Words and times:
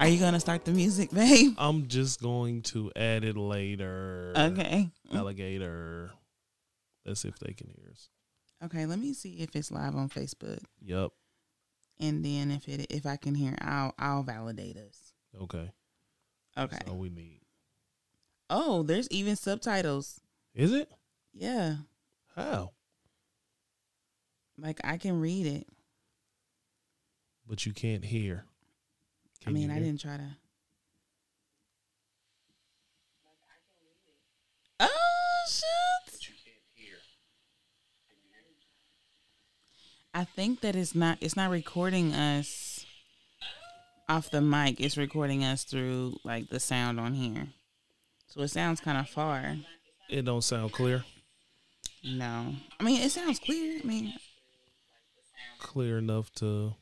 Are 0.00 0.08
you 0.08 0.18
gonna 0.18 0.40
start 0.40 0.64
the 0.64 0.72
music, 0.72 1.10
babe? 1.10 1.54
I'm 1.58 1.88
just 1.88 2.20
going 2.20 2.62
to 2.62 2.90
add 2.96 3.24
it 3.24 3.36
later. 3.36 4.32
Okay. 4.36 4.90
Alligator. 5.12 6.10
Let's 7.06 7.20
see 7.20 7.28
if 7.28 7.38
they 7.38 7.52
can 7.52 7.68
hear 7.68 7.90
us. 7.90 8.08
Okay. 8.64 8.86
Let 8.86 8.98
me 8.98 9.14
see 9.14 9.38
if 9.40 9.56
it's 9.56 9.70
live 9.70 9.94
on 9.96 10.08
Facebook, 10.08 10.60
Yep. 10.82 11.10
and 11.98 12.24
then 12.24 12.50
if 12.50 12.68
it 12.68 12.86
if 12.90 13.06
I 13.06 13.16
can 13.16 13.34
hear, 13.34 13.54
I'll 13.60 13.94
I'll 13.98 14.22
validate 14.22 14.76
us. 14.76 15.12
Okay. 15.40 15.70
Okay. 16.58 16.76
That's 16.76 16.90
all 16.90 16.98
we 16.98 17.08
need. 17.10 17.40
Oh, 18.50 18.82
there's 18.82 19.08
even 19.10 19.36
subtitles. 19.36 20.20
Is 20.54 20.72
it? 20.72 20.90
Yeah, 21.32 21.76
How? 22.34 22.72
like 24.58 24.80
I 24.82 24.98
can 24.98 25.20
read 25.20 25.46
it. 25.46 25.66
But 27.46 27.64
you 27.64 27.72
can't 27.72 28.04
hear. 28.04 28.44
I 29.46 29.50
mean, 29.50 29.70
I 29.70 29.78
didn't 29.78 30.00
try 30.00 30.16
to. 30.16 30.36
Oh 34.80 34.88
shit! 35.48 36.30
I 40.12 40.24
think 40.24 40.60
that 40.60 40.76
it's 40.76 40.94
not. 40.94 41.18
It's 41.20 41.36
not 41.36 41.50
recording 41.50 42.12
us 42.12 42.84
off 44.08 44.30
the 44.30 44.40
mic. 44.40 44.80
It's 44.80 44.96
recording 44.96 45.44
us 45.44 45.64
through 45.64 46.16
like 46.24 46.48
the 46.48 46.60
sound 46.60 46.98
on 46.98 47.14
here. 47.14 47.48
So 48.26 48.42
it 48.42 48.48
sounds 48.48 48.80
kind 48.80 48.98
of 48.98 49.08
far. 49.08 49.56
It 50.08 50.24
don't 50.24 50.42
sound 50.42 50.72
clear. 50.72 51.04
No, 52.04 52.54
I 52.78 52.82
mean 52.82 53.00
it 53.02 53.10
sounds 53.10 53.38
clear. 53.38 53.80
I 53.82 53.86
mean, 53.86 54.14
Clear 55.58 55.98
enough 55.98 56.32
to. 56.36 56.74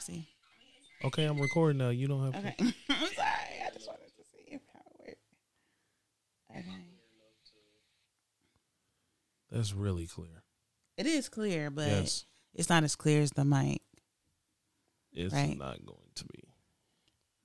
See. 0.00 0.28
Okay, 1.04 1.24
I'm 1.24 1.40
recording 1.40 1.78
now. 1.78 1.88
You 1.90 2.08
don't 2.08 2.32
have 2.32 2.44
Okay, 2.44 2.54
to. 2.58 2.64
I'm 2.90 3.06
sorry. 3.14 3.62
I 3.66 3.70
just 3.72 3.86
wanted 3.88 4.06
to 4.16 4.24
see 4.30 4.54
if 4.54 4.60
how 4.72 4.80
it 5.06 5.06
worked. 6.50 6.58
Okay. 6.66 6.84
That's 9.50 9.72
really 9.72 10.06
clear. 10.06 10.42
It 10.96 11.06
is 11.06 11.28
clear, 11.28 11.70
but 11.70 11.88
yes, 11.88 12.24
it's 12.54 12.68
not 12.68 12.84
as 12.84 12.94
clear 12.96 13.22
as 13.22 13.30
the 13.30 13.44
mic. 13.44 13.80
it's 15.12 15.32
right. 15.34 15.58
not 15.58 15.84
going 15.86 15.98
to 16.16 16.24
be. 16.26 16.44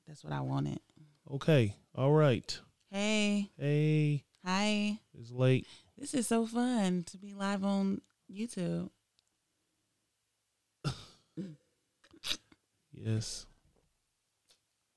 That's 0.08 0.23
what 0.23 0.33
I 0.33 0.42
wanted. 0.42 0.80
Okay. 1.31 1.76
All 1.95 2.11
right. 2.11 2.59
Hey, 2.92 3.50
Hey, 3.58 4.23
hi. 4.45 5.00
it's 5.17 5.31
late. 5.31 5.66
This 5.98 6.14
is 6.14 6.28
so 6.28 6.45
fun 6.45 7.03
to 7.08 7.17
be 7.17 7.33
live 7.33 7.64
on 7.64 8.02
YouTube. 8.31 8.89
Yes. 12.95 13.45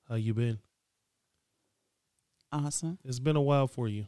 How 0.08 0.14
you 0.14 0.32
been? 0.34 0.58
Awesome. 2.52 2.98
It's 3.04 3.18
been 3.18 3.36
a 3.36 3.42
while 3.42 3.66
for 3.66 3.88
you. 3.88 4.06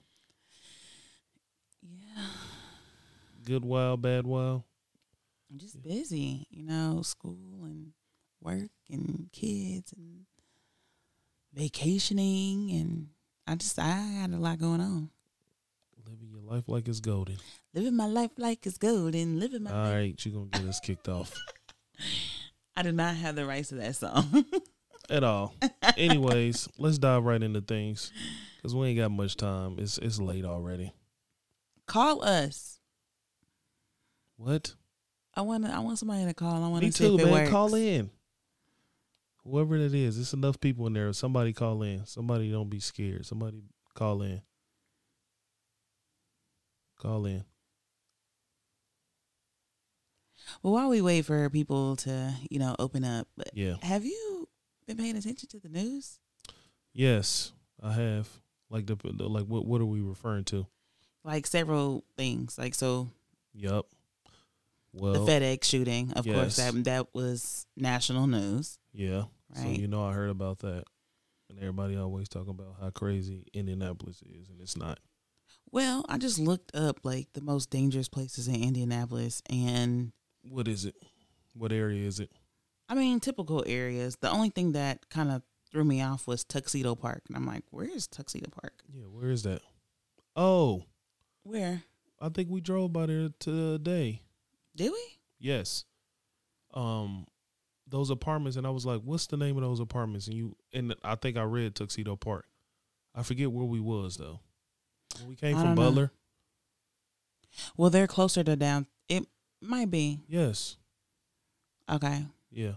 Yeah. 1.82 2.24
Good 3.44 3.64
while, 3.64 3.96
bad 3.96 4.26
while. 4.26 4.64
I'm 5.50 5.58
just 5.58 5.82
busy, 5.82 6.46
you 6.50 6.62
know, 6.62 7.02
school 7.02 7.64
and 7.64 7.92
work 8.40 8.70
and 8.88 9.28
kids 9.32 9.92
and 9.96 10.24
vacationing 11.52 12.70
and 12.70 13.08
I 13.46 13.56
just 13.56 13.78
I 13.78 13.90
had 13.90 14.30
a 14.30 14.36
lot 14.38 14.58
going 14.58 14.80
on. 14.80 15.10
Living 16.06 16.28
your 16.30 16.40
life 16.40 16.64
like 16.68 16.88
it's 16.88 17.00
golden. 17.00 17.36
Living 17.74 17.96
my 17.96 18.06
life 18.06 18.30
like 18.38 18.64
it's 18.66 18.78
golden. 18.78 19.38
Living 19.40 19.64
my 19.64 19.70
All 19.70 19.76
life. 19.84 19.94
right, 19.94 20.24
you're 20.24 20.34
gonna 20.34 20.46
get 20.46 20.64
us 20.68 20.80
kicked 20.80 21.08
off 21.08 21.34
I 22.76 22.82
do 22.82 22.92
not 22.92 23.16
have 23.16 23.36
the 23.36 23.46
rights 23.46 23.68
to 23.70 23.76
that 23.76 23.96
song. 23.96 24.44
at 25.10 25.24
all. 25.24 25.54
Anyways, 25.96 26.68
let's 26.78 26.98
dive 26.98 27.24
right 27.24 27.42
into 27.42 27.60
things 27.60 28.12
because 28.56 28.74
we 28.74 28.88
ain't 28.88 28.98
got 28.98 29.10
much 29.10 29.36
time. 29.36 29.76
It's 29.78 29.98
it's 29.98 30.20
late 30.20 30.44
already. 30.44 30.92
Call 31.86 32.22
us. 32.22 32.78
What? 34.36 34.74
I 35.34 35.42
want 35.42 35.66
I 35.66 35.80
want 35.80 35.98
somebody 35.98 36.24
to 36.24 36.34
call. 36.34 36.62
I 36.64 36.68
want 36.68 36.84
to 36.84 36.92
see 36.92 37.06
too, 37.06 37.16
if 37.16 37.20
it 37.20 37.24
man. 37.24 37.32
works. 37.32 37.50
Call 37.50 37.74
in. 37.74 38.10
Whoever 39.44 39.76
it 39.76 39.94
is, 39.94 40.18
it's 40.18 40.32
enough 40.32 40.60
people 40.60 40.86
in 40.86 40.92
there. 40.92 41.12
Somebody 41.12 41.52
call 41.52 41.82
in. 41.82 42.04
Somebody 42.06 42.50
don't 42.50 42.68
be 42.68 42.78
scared. 42.78 43.26
Somebody 43.26 43.62
call 43.94 44.22
in. 44.22 44.42
Call 46.98 47.26
in. 47.26 47.44
Well, 50.62 50.72
while 50.72 50.88
we 50.88 51.00
wait 51.00 51.24
for 51.24 51.48
people 51.50 51.96
to, 51.96 52.34
you 52.50 52.58
know, 52.58 52.74
open 52.78 53.04
up, 53.04 53.28
but 53.36 53.50
Yeah. 53.54 53.76
have 53.82 54.04
you 54.04 54.48
been 54.86 54.96
paying 54.96 55.16
attention 55.16 55.48
to 55.50 55.60
the 55.60 55.68
news? 55.68 56.18
Yes, 56.92 57.52
I 57.82 57.92
have. 57.92 58.28
Like 58.68 58.86
the, 58.86 58.96
the 58.96 59.28
like 59.28 59.46
what 59.46 59.66
what 59.66 59.80
are 59.80 59.86
we 59.86 60.00
referring 60.00 60.44
to? 60.46 60.66
Like 61.24 61.46
several 61.46 62.04
things. 62.16 62.56
Like 62.58 62.74
so, 62.74 63.10
Yup. 63.52 63.86
Well, 64.92 65.12
the 65.24 65.30
FedEx 65.32 65.64
shooting, 65.64 66.12
of 66.14 66.24
course, 66.24 66.56
that 66.56 66.84
that 66.84 67.14
was 67.14 67.66
national 67.76 68.26
news, 68.26 68.78
yeah. 68.92 69.24
Right? 69.54 69.62
So 69.62 69.68
you 69.68 69.86
know 69.88 70.04
I 70.04 70.12
heard 70.12 70.30
about 70.30 70.60
that. 70.60 70.84
And 71.48 71.58
everybody 71.58 71.96
always 71.96 72.28
talking 72.28 72.50
about 72.50 72.76
how 72.80 72.90
crazy 72.90 73.44
Indianapolis 73.52 74.22
is 74.22 74.48
and 74.50 74.60
it's 74.60 74.76
not. 74.76 75.00
well, 75.72 76.04
I 76.08 76.16
just 76.18 76.38
looked 76.38 76.74
up 76.76 77.00
like 77.04 77.26
the 77.32 77.40
most 77.40 77.70
dangerous 77.70 78.08
places 78.08 78.46
in 78.46 78.54
Indianapolis, 78.62 79.42
and 79.50 80.12
What 80.48 80.68
is 80.68 80.84
it? 80.84 80.94
What 81.54 81.72
area 81.72 82.06
is 82.06 82.20
it? 82.20 82.30
I 82.88 82.94
mean 82.94 83.20
typical 83.20 83.62
areas. 83.66 84.16
The 84.20 84.30
only 84.30 84.50
thing 84.50 84.72
that 84.72 85.08
kind 85.10 85.30
of 85.30 85.42
threw 85.70 85.84
me 85.84 86.02
off 86.02 86.26
was 86.26 86.42
Tuxedo 86.44 86.94
Park, 86.96 87.22
and 87.28 87.36
I'm 87.36 87.46
like, 87.46 87.62
where 87.70 87.86
is 87.88 88.06
Tuxedo 88.08 88.50
Park? 88.50 88.72
Yeah, 88.92 89.04
where 89.04 89.30
is 89.30 89.42
that? 89.44 89.60
Oh, 90.36 90.84
Where 91.42 91.82
I 92.20 92.28
think 92.28 92.48
we 92.50 92.60
drove 92.60 92.92
by 92.92 93.06
there 93.06 93.28
today. 93.38 94.22
did 94.74 94.92
we? 94.92 95.18
Yes. 95.38 95.84
Um 96.74 97.26
those 97.88 98.10
apartments 98.10 98.56
and 98.56 98.66
I 98.66 98.70
was 98.70 98.86
like, 98.86 99.00
what's 99.02 99.26
the 99.26 99.36
name 99.36 99.56
of 99.56 99.62
those 99.62 99.80
apartments? 99.80 100.26
And 100.28 100.36
you 100.36 100.56
and 100.72 100.94
I 101.02 101.16
think 101.16 101.36
I 101.36 101.42
read 101.42 101.74
Tuxedo 101.74 102.14
Park. 102.16 102.46
I 103.14 103.22
forget 103.24 103.50
where 103.50 103.64
we 103.66 103.80
was 103.80 104.16
though. 104.16 104.38
When 105.18 105.28
we 105.28 105.36
came 105.36 105.56
I 105.56 105.60
from 105.60 105.74
don't 105.74 105.74
know. 105.74 105.82
Butler. 105.90 106.10
Well, 107.76 107.90
they're 107.90 108.06
closer 108.06 108.44
to 108.44 108.54
down. 108.54 108.86
It 109.08 109.26
might 109.60 109.90
be 109.90 110.20
Yes. 110.28 110.76
okay. 111.90 112.24
Yeah. 112.50 112.74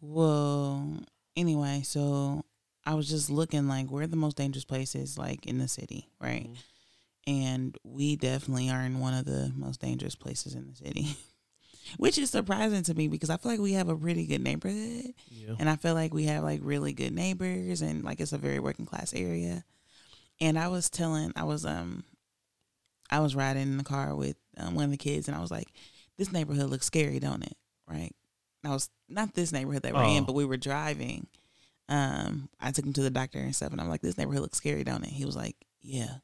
Well, 0.00 0.98
anyway, 1.36 1.82
so 1.84 2.44
I 2.84 2.94
was 2.94 3.08
just 3.08 3.30
looking 3.30 3.68
like 3.68 3.90
where 3.90 4.06
the 4.06 4.16
most 4.16 4.36
dangerous 4.36 4.64
places 4.64 5.16
like 5.16 5.46
in 5.46 5.58
the 5.58 5.68
city, 5.68 6.10
right? 6.20 6.48
Mhm. 6.50 6.56
And 7.26 7.78
we 7.84 8.16
definitely 8.16 8.68
are 8.70 8.82
in 8.82 9.00
one 9.00 9.14
of 9.14 9.24
the 9.24 9.50
most 9.56 9.80
dangerous 9.80 10.14
places 10.14 10.54
in 10.54 10.68
the 10.68 10.76
city. 10.76 11.16
Which 11.98 12.18
is 12.18 12.30
surprising 12.30 12.82
to 12.84 12.94
me 12.94 13.08
because 13.08 13.30
I 13.30 13.36
feel 13.36 13.52
like 13.52 13.60
we 13.60 13.74
have 13.74 13.88
a 13.88 13.96
pretty 13.96 14.26
good 14.26 14.40
neighborhood 14.42 15.14
Yeah. 15.30 15.54
and 15.58 15.68
I 15.68 15.76
feel 15.76 15.94
like 15.94 16.12
we 16.14 16.24
have 16.24 16.42
like 16.42 16.60
really 16.62 16.92
good 16.94 17.12
neighbors 17.12 17.82
and 17.82 18.02
like 18.04 18.20
it's 18.20 18.32
a 18.32 18.38
very 18.38 18.58
working 18.58 18.86
class 18.86 19.12
area. 19.14 19.64
And 20.40 20.58
I 20.58 20.68
was 20.68 20.90
telling 20.90 21.32
I 21.36 21.44
was 21.44 21.64
um 21.64 22.04
I 23.14 23.20
was 23.20 23.34
riding 23.36 23.62
in 23.62 23.78
the 23.78 23.84
car 23.84 24.14
with 24.14 24.36
um, 24.56 24.74
one 24.74 24.84
of 24.86 24.90
the 24.90 24.96
kids 24.96 25.28
and 25.28 25.36
I 25.36 25.40
was 25.40 25.50
like, 25.50 25.68
This 26.16 26.32
neighborhood 26.32 26.70
looks 26.70 26.86
scary, 26.86 27.18
don't 27.20 27.42
it? 27.42 27.56
Right. 27.88 28.12
I 28.64 28.70
was 28.70 28.88
not 29.08 29.34
this 29.34 29.52
neighborhood 29.52 29.82
that 29.82 29.92
we're 29.94 30.04
in, 30.04 30.22
Oh. 30.22 30.26
but 30.26 30.34
we 30.34 30.44
were 30.44 30.56
driving. 30.56 31.26
Um, 31.88 32.48
I 32.60 32.70
took 32.70 32.84
him 32.86 32.94
to 32.94 33.02
the 33.02 33.10
doctor 33.10 33.38
and 33.38 33.54
stuff, 33.54 33.72
and 33.72 33.80
I'm 33.80 33.90
like, 33.90 34.00
"This 34.00 34.16
neighborhood 34.16 34.40
looks 34.40 34.56
scary, 34.56 34.84
don't 34.84 35.04
it?" 35.04 35.10
He 35.10 35.26
was 35.26 35.36
like, 35.36 35.54
"Yeah," 35.82 36.14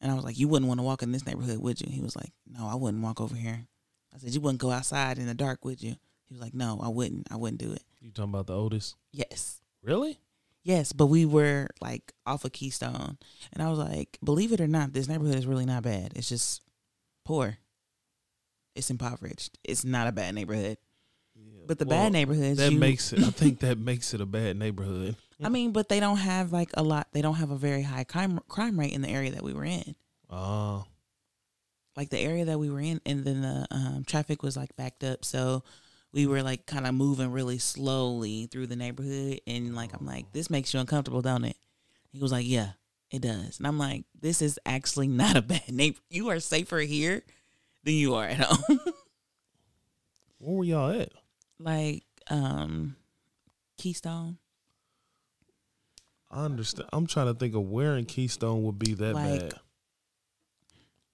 and 0.00 0.12
I 0.12 0.14
was 0.14 0.22
like, 0.24 0.38
"You 0.38 0.46
wouldn't 0.46 0.68
want 0.68 0.78
to 0.78 0.84
walk 0.84 1.02
in 1.02 1.10
this 1.10 1.26
neighborhood, 1.26 1.58
would 1.58 1.80
you?" 1.80 1.90
He 1.90 2.00
was 2.00 2.14
like, 2.14 2.30
"No, 2.46 2.68
I 2.68 2.76
wouldn't 2.76 3.02
walk 3.02 3.20
over 3.20 3.34
here." 3.34 3.66
I 4.14 4.18
said, 4.18 4.32
"You 4.32 4.40
wouldn't 4.40 4.60
go 4.60 4.70
outside 4.70 5.18
in 5.18 5.26
the 5.26 5.34
dark, 5.34 5.64
would 5.64 5.82
you?" 5.82 5.96
He 6.28 6.34
was 6.34 6.40
like, 6.40 6.54
"No, 6.54 6.78
I 6.80 6.86
wouldn't. 6.88 7.26
I 7.32 7.36
wouldn't 7.36 7.60
do 7.60 7.72
it." 7.72 7.82
You 8.00 8.12
talking 8.12 8.30
about 8.30 8.46
the 8.46 8.54
oldest? 8.56 8.94
Yes, 9.12 9.60
Really? 9.82 10.20
Yes, 10.62 10.92
but 10.92 11.06
we 11.06 11.24
were 11.26 11.68
like 11.80 12.12
off 12.26 12.44
of 12.44 12.52
Keystone, 12.52 13.18
and 13.52 13.62
I 13.62 13.68
was 13.70 13.78
like, 13.78 14.18
"Believe 14.22 14.52
it 14.52 14.60
or 14.60 14.66
not, 14.68 14.92
this 14.92 15.08
neighborhood 15.08 15.36
is 15.36 15.46
really 15.46 15.66
not 15.66 15.82
bad. 15.82 16.12
It's 16.16 16.28
just 16.28 16.62
poor. 17.24 17.58
It's 18.74 18.90
impoverished. 18.90 19.58
It's 19.64 19.84
not 19.84 20.06
a 20.06 20.12
bad 20.12 20.34
neighborhood." 20.34 20.78
Yeah. 21.36 21.64
But 21.66 21.78
the 21.78 21.84
Well, 21.86 21.98
bad 22.04 22.12
neighborhoods, 22.12 22.58
that 22.58 22.72
you- 22.72 22.78
makes 22.78 23.12
it 23.12 23.20
I 23.20 23.30
think 23.30 23.60
that 23.60 23.78
makes 23.78 24.14
it 24.14 24.20
a 24.20 24.26
bad 24.26 24.56
neighborhood. 24.56 25.16
I 25.42 25.48
mean, 25.48 25.72
but 25.72 25.88
they 25.88 26.00
don't 26.00 26.18
have 26.18 26.52
like 26.52 26.70
a 26.74 26.82
lot. 26.82 27.08
They 27.12 27.22
don't 27.22 27.36
have 27.36 27.50
a 27.50 27.56
very 27.56 27.82
high 27.82 28.04
crime 28.04 28.40
crime 28.48 28.78
rate 28.78 28.92
in 28.92 29.00
the 29.02 29.08
area 29.08 29.30
that 29.32 29.42
we 29.42 29.54
were 29.54 29.64
in. 29.64 29.94
Ah. 30.28 30.84
Like 31.96 32.10
the 32.10 32.18
area 32.18 32.44
that 32.46 32.58
we 32.58 32.70
were 32.70 32.80
in, 32.80 33.00
and 33.06 33.24
then 33.24 33.40
the 33.42 33.66
um, 33.70 34.04
traffic 34.06 34.42
was 34.42 34.56
like 34.56 34.74
backed 34.76 35.02
up, 35.02 35.24
so 35.24 35.64
we 36.12 36.26
were 36.26 36.42
like 36.42 36.66
kind 36.66 36.86
of 36.86 36.94
moving 36.94 37.30
really 37.30 37.58
slowly 37.58 38.46
through 38.46 38.66
the 38.66 38.76
neighborhood. 38.76 39.40
And 39.46 39.74
like 39.74 39.92
I'm 39.98 40.06
like, 40.06 40.32
this 40.32 40.50
makes 40.50 40.74
you 40.74 40.80
uncomfortable, 40.80 41.22
don't 41.22 41.44
it? 41.44 41.56
He 42.12 42.18
was 42.18 42.32
like, 42.32 42.46
yeah, 42.46 42.70
it 43.10 43.22
does. 43.22 43.58
And 43.58 43.66
I'm 43.66 43.78
like, 43.78 44.04
this 44.20 44.42
is 44.42 44.58
actually 44.66 45.08
not 45.22 45.36
a 45.36 45.42
bad 45.42 45.68
neighbor. 45.72 45.98
You 46.08 46.30
are 46.30 46.40
safer 46.40 46.78
here 46.80 47.22
than 47.84 47.94
you 47.94 48.14
are 48.14 48.26
at 48.26 48.38
home. 48.40 48.80
Where 50.38 50.56
were 50.56 50.64
y'all 50.64 51.00
at? 51.00 51.12
like 51.58 52.04
um 52.28 52.96
Keystone. 53.76 54.38
I 56.30 56.44
understand. 56.44 56.88
I'm 56.92 57.06
trying 57.06 57.26
to 57.26 57.34
think 57.34 57.54
of 57.54 57.62
where 57.68 57.96
in 57.96 58.04
Keystone 58.04 58.62
would 58.62 58.78
be 58.78 58.94
that 58.94 59.14
Like, 59.14 59.40
bad. 59.40 59.54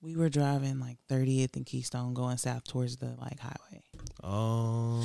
We 0.07 0.15
were 0.15 0.29
driving 0.29 0.79
like 0.79 0.99
30th 1.11 1.57
and 1.57 1.67
Keystone 1.67 2.15
going 2.15 2.37
south 2.37 2.63
towards 2.63 2.97
the 2.99 3.17
like 3.21 3.41
highway. 3.41 3.83
Oh. 4.23 5.03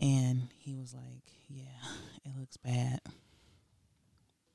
And 0.00 0.46
he 0.58 0.76
was 0.76 0.94
like, 0.94 1.24
Yeah, 1.48 1.64
it 2.24 2.30
looks 2.38 2.56
bad. 2.56 3.00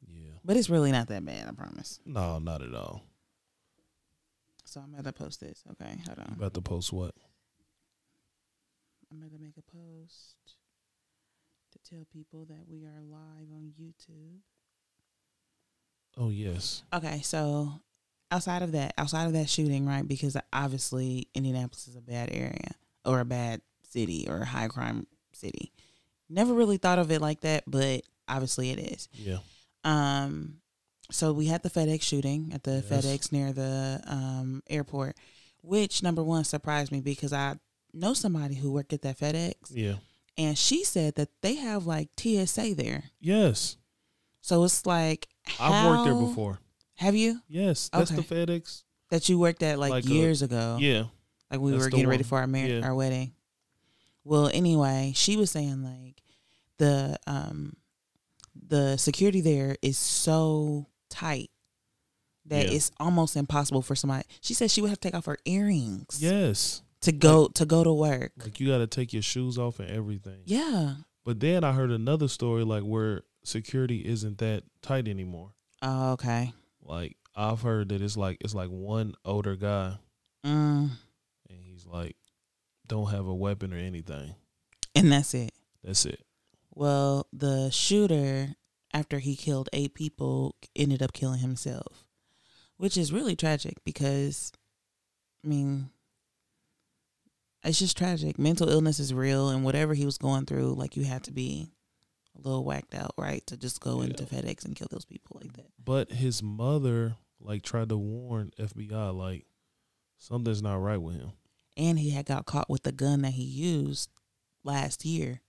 yeah. 0.07 0.31
But 0.45 0.55
it's 0.55 0.69
really 0.69 0.93
not 0.93 1.07
that 1.09 1.25
bad, 1.25 1.49
I 1.49 1.51
promise. 1.51 1.99
No, 2.05 2.39
not 2.39 2.61
at 2.61 2.73
all. 2.73 3.03
So 4.63 4.79
I'm 4.79 4.93
about 4.93 5.03
to 5.03 5.11
post 5.11 5.41
this. 5.41 5.61
Okay, 5.69 5.97
hold 6.07 6.17
You 6.17 6.23
on. 6.29 6.33
about 6.37 6.53
to 6.53 6.61
post 6.61 6.93
what? 6.93 7.13
I'm 9.11 9.17
about 9.17 9.33
to 9.33 9.39
make 9.43 9.57
a 9.57 9.61
post 9.61 10.35
to 11.73 11.79
tell 11.93 12.05
people 12.13 12.45
that 12.45 12.69
we 12.69 12.85
are 12.85 13.01
live 13.01 13.49
on 13.53 13.73
YouTube. 13.77 14.39
Oh 16.15 16.29
yes. 16.29 16.83
Okay, 16.93 17.19
so 17.21 17.81
outside 18.31 18.61
of 18.61 18.71
that, 18.73 18.93
outside 18.97 19.25
of 19.25 19.33
that 19.33 19.49
shooting, 19.49 19.85
right? 19.85 20.07
Because 20.07 20.35
obviously 20.51 21.27
Indianapolis 21.33 21.87
is 21.87 21.95
a 21.95 22.01
bad 22.01 22.29
area 22.31 22.71
or 23.05 23.19
a 23.19 23.25
bad 23.25 23.61
city 23.89 24.25
or 24.29 24.39
a 24.41 24.45
high 24.45 24.67
crime 24.67 25.07
city. 25.33 25.71
Never 26.29 26.53
really 26.53 26.77
thought 26.77 26.99
of 26.99 27.11
it 27.11 27.21
like 27.21 27.41
that, 27.41 27.63
but 27.67 28.01
obviously 28.27 28.71
it 28.71 28.79
is. 28.79 29.07
Yeah. 29.13 29.37
Um, 29.83 30.57
so 31.11 31.31
we 31.33 31.45
had 31.45 31.61
the 31.63 31.69
FedEx 31.69 32.01
shooting 32.01 32.51
at 32.53 32.63
the 32.63 32.83
Yes. 32.89 33.05
FedEx 33.05 33.31
near 33.31 33.53
the 33.53 34.01
um 34.07 34.63
airport, 34.69 35.15
which 35.61 36.01
number 36.01 36.23
one 36.23 36.43
surprised 36.43 36.91
me 36.91 36.99
because 37.01 37.31
I 37.31 37.55
know 37.93 38.13
somebody 38.15 38.55
who 38.55 38.71
worked 38.71 38.91
at 38.93 39.03
that 39.03 39.19
FedEx, 39.19 39.53
Yeah. 39.69 39.95
and 40.37 40.57
she 40.57 40.83
said 40.83 41.15
that 41.15 41.29
they 41.41 41.55
have 41.55 41.85
like 41.85 42.09
TSA 42.17 42.73
there. 42.73 43.11
Yes. 43.21 43.77
So 44.41 44.63
it's 44.63 44.85
like 44.87 45.27
I've 45.59 45.85
worked 45.85 46.05
there 46.05 46.15
before. 46.27 46.59
Have 46.95 47.15
you? 47.15 47.39
Yes. 47.47 47.89
That's 47.89 48.11
the 48.11 48.19
Okay. 48.21 48.45
FedEx. 48.45 48.83
that 49.11 49.29
you 49.29 49.37
worked 49.37 49.61
at 49.63 49.77
like, 49.77 49.91
Like 49.91 50.05
a- 50.05 50.09
years 50.09 50.41
ago. 50.41 50.77
Yeah. 50.79 51.05
Like 51.51 51.59
we 51.59 51.73
were 51.73 51.89
getting 51.89 52.07
ready 52.07 52.23
for 52.23 52.39
our 52.39 52.47
mar- 52.47 52.65
Yeah. 52.65 52.81
our 52.81 52.95
wedding. 52.95 53.33
Well, 54.23 54.49
anyway, 54.51 55.13
she 55.15 55.37
was 55.37 55.51
saying 55.51 55.83
like 55.83 56.21
the 56.77 57.17
um 57.27 57.75
the 58.67 58.97
security 58.97 59.41
there 59.41 59.75
is 59.81 59.97
so 59.97 60.87
tight 61.09 61.51
that 62.47 62.65
Yeah. 62.67 62.75
it's 62.75 62.91
almost 62.99 63.35
impossible 63.35 63.81
for 63.83 63.95
somebody. 63.95 64.23
She 64.41 64.53
said 64.55 64.71
she 64.71 64.81
would 64.81 64.89
have 64.89 64.99
to 64.99 65.07
take 65.09 65.15
off 65.15 65.25
her 65.25 65.37
earrings 65.45 66.17
Yes. 66.19 66.81
to 67.01 67.11
go 67.11 67.47
to 67.49 67.65
go 67.65 67.83
to 67.83 67.93
work. 67.93 68.31
Like 68.39 68.59
you 68.59 68.67
got 68.67 68.79
to 68.79 68.87
take 68.87 69.13
your 69.13 69.21
shoes 69.21 69.57
off 69.59 69.79
and 69.79 69.89
everything. 69.89 70.41
Yeah. 70.45 70.95
But 71.23 71.39
then 71.39 71.63
I 71.63 71.73
heard 71.73 71.91
another 71.91 72.27
story 72.27 72.63
like 72.63 72.83
where 72.83 73.21
security 73.43 74.05
isn't 74.05 74.39
that 74.39 74.63
tight 74.81 75.07
anymore. 75.07 75.51
Oh, 75.83 76.13
okay. 76.13 76.53
Like 76.85 77.17
I've 77.35 77.61
heard 77.61 77.89
that 77.89 78.01
it's 78.01 78.15
like 78.15 78.37
it's 78.41 78.55
like 78.55 78.69
one 78.69 79.15
older 79.25 79.55
guy 79.55 79.97
Mm. 80.45 80.91
and 81.49 81.59
he's 81.59 81.85
like 81.87 82.15
don't 82.87 83.09
have 83.09 83.25
a 83.25 83.33
weapon 83.33 83.73
or 83.73 83.77
anything. 83.77 84.35
And 84.95 85.11
that's 85.11 85.33
it. 85.33 85.51
That's 85.83 86.05
it. 86.05 86.21
Well, 86.73 87.27
the 87.33 87.69
shooter, 87.71 88.55
after 88.93 89.17
he 89.19 89.35
killed 89.35 89.69
eight 89.73 89.93
people, 89.95 90.55
ended 90.75 91.01
up 91.01 91.11
killing 91.13 91.39
himself, 91.39 92.05
which 92.77 92.95
is 92.95 93.11
really 93.11 93.35
tragic 93.35 93.83
because, 93.83 94.51
I 95.43 95.47
mean, 95.47 95.89
it's 97.63 97.79
just 97.79 97.97
tragic. 97.97 98.37
Mental 98.37 98.69
illness 98.69 98.99
is 98.99 99.13
real, 99.13 99.49
and 99.49 99.63
whatever 99.63 99.93
he 99.95 100.05
was 100.05 100.17
going 100.19 100.45
through, 100.45 100.75
like, 100.75 100.95
you 100.95 101.03
had 101.05 101.23
to 101.23 101.31
be 101.31 101.71
a 102.35 102.39
little 102.39 102.63
whacked 102.65 102.93
out, 102.93 103.13
right? 103.17 103.45
To 103.47 103.57
just 103.57 103.79
go 103.79 104.01
Yeah. 104.01 104.07
into 104.09 104.25
FedEx 104.25 104.65
and 104.65 104.75
kill 104.75 104.87
those 104.91 105.05
people 105.05 105.39
like 105.41 105.53
that. 105.53 105.71
But 105.83 106.11
his 106.11 106.43
mother 106.43 107.17
like 107.39 107.63
tried 107.63 107.89
to 107.89 107.97
warn 107.97 108.51
FBI 108.57 109.09
like 109.15 109.45
something's 110.17 110.61
not 110.61 110.75
right 110.77 110.97
with 110.97 111.15
him. 111.17 111.31
And 111.77 111.99
he 111.99 112.11
had 112.11 112.25
got 112.25 112.45
caught 112.45 112.69
with 112.69 112.83
the 112.83 112.91
gun 112.91 113.21
that 113.23 113.33
he 113.33 113.43
used 113.43 114.09
last 114.63 115.03
year. 115.05 115.41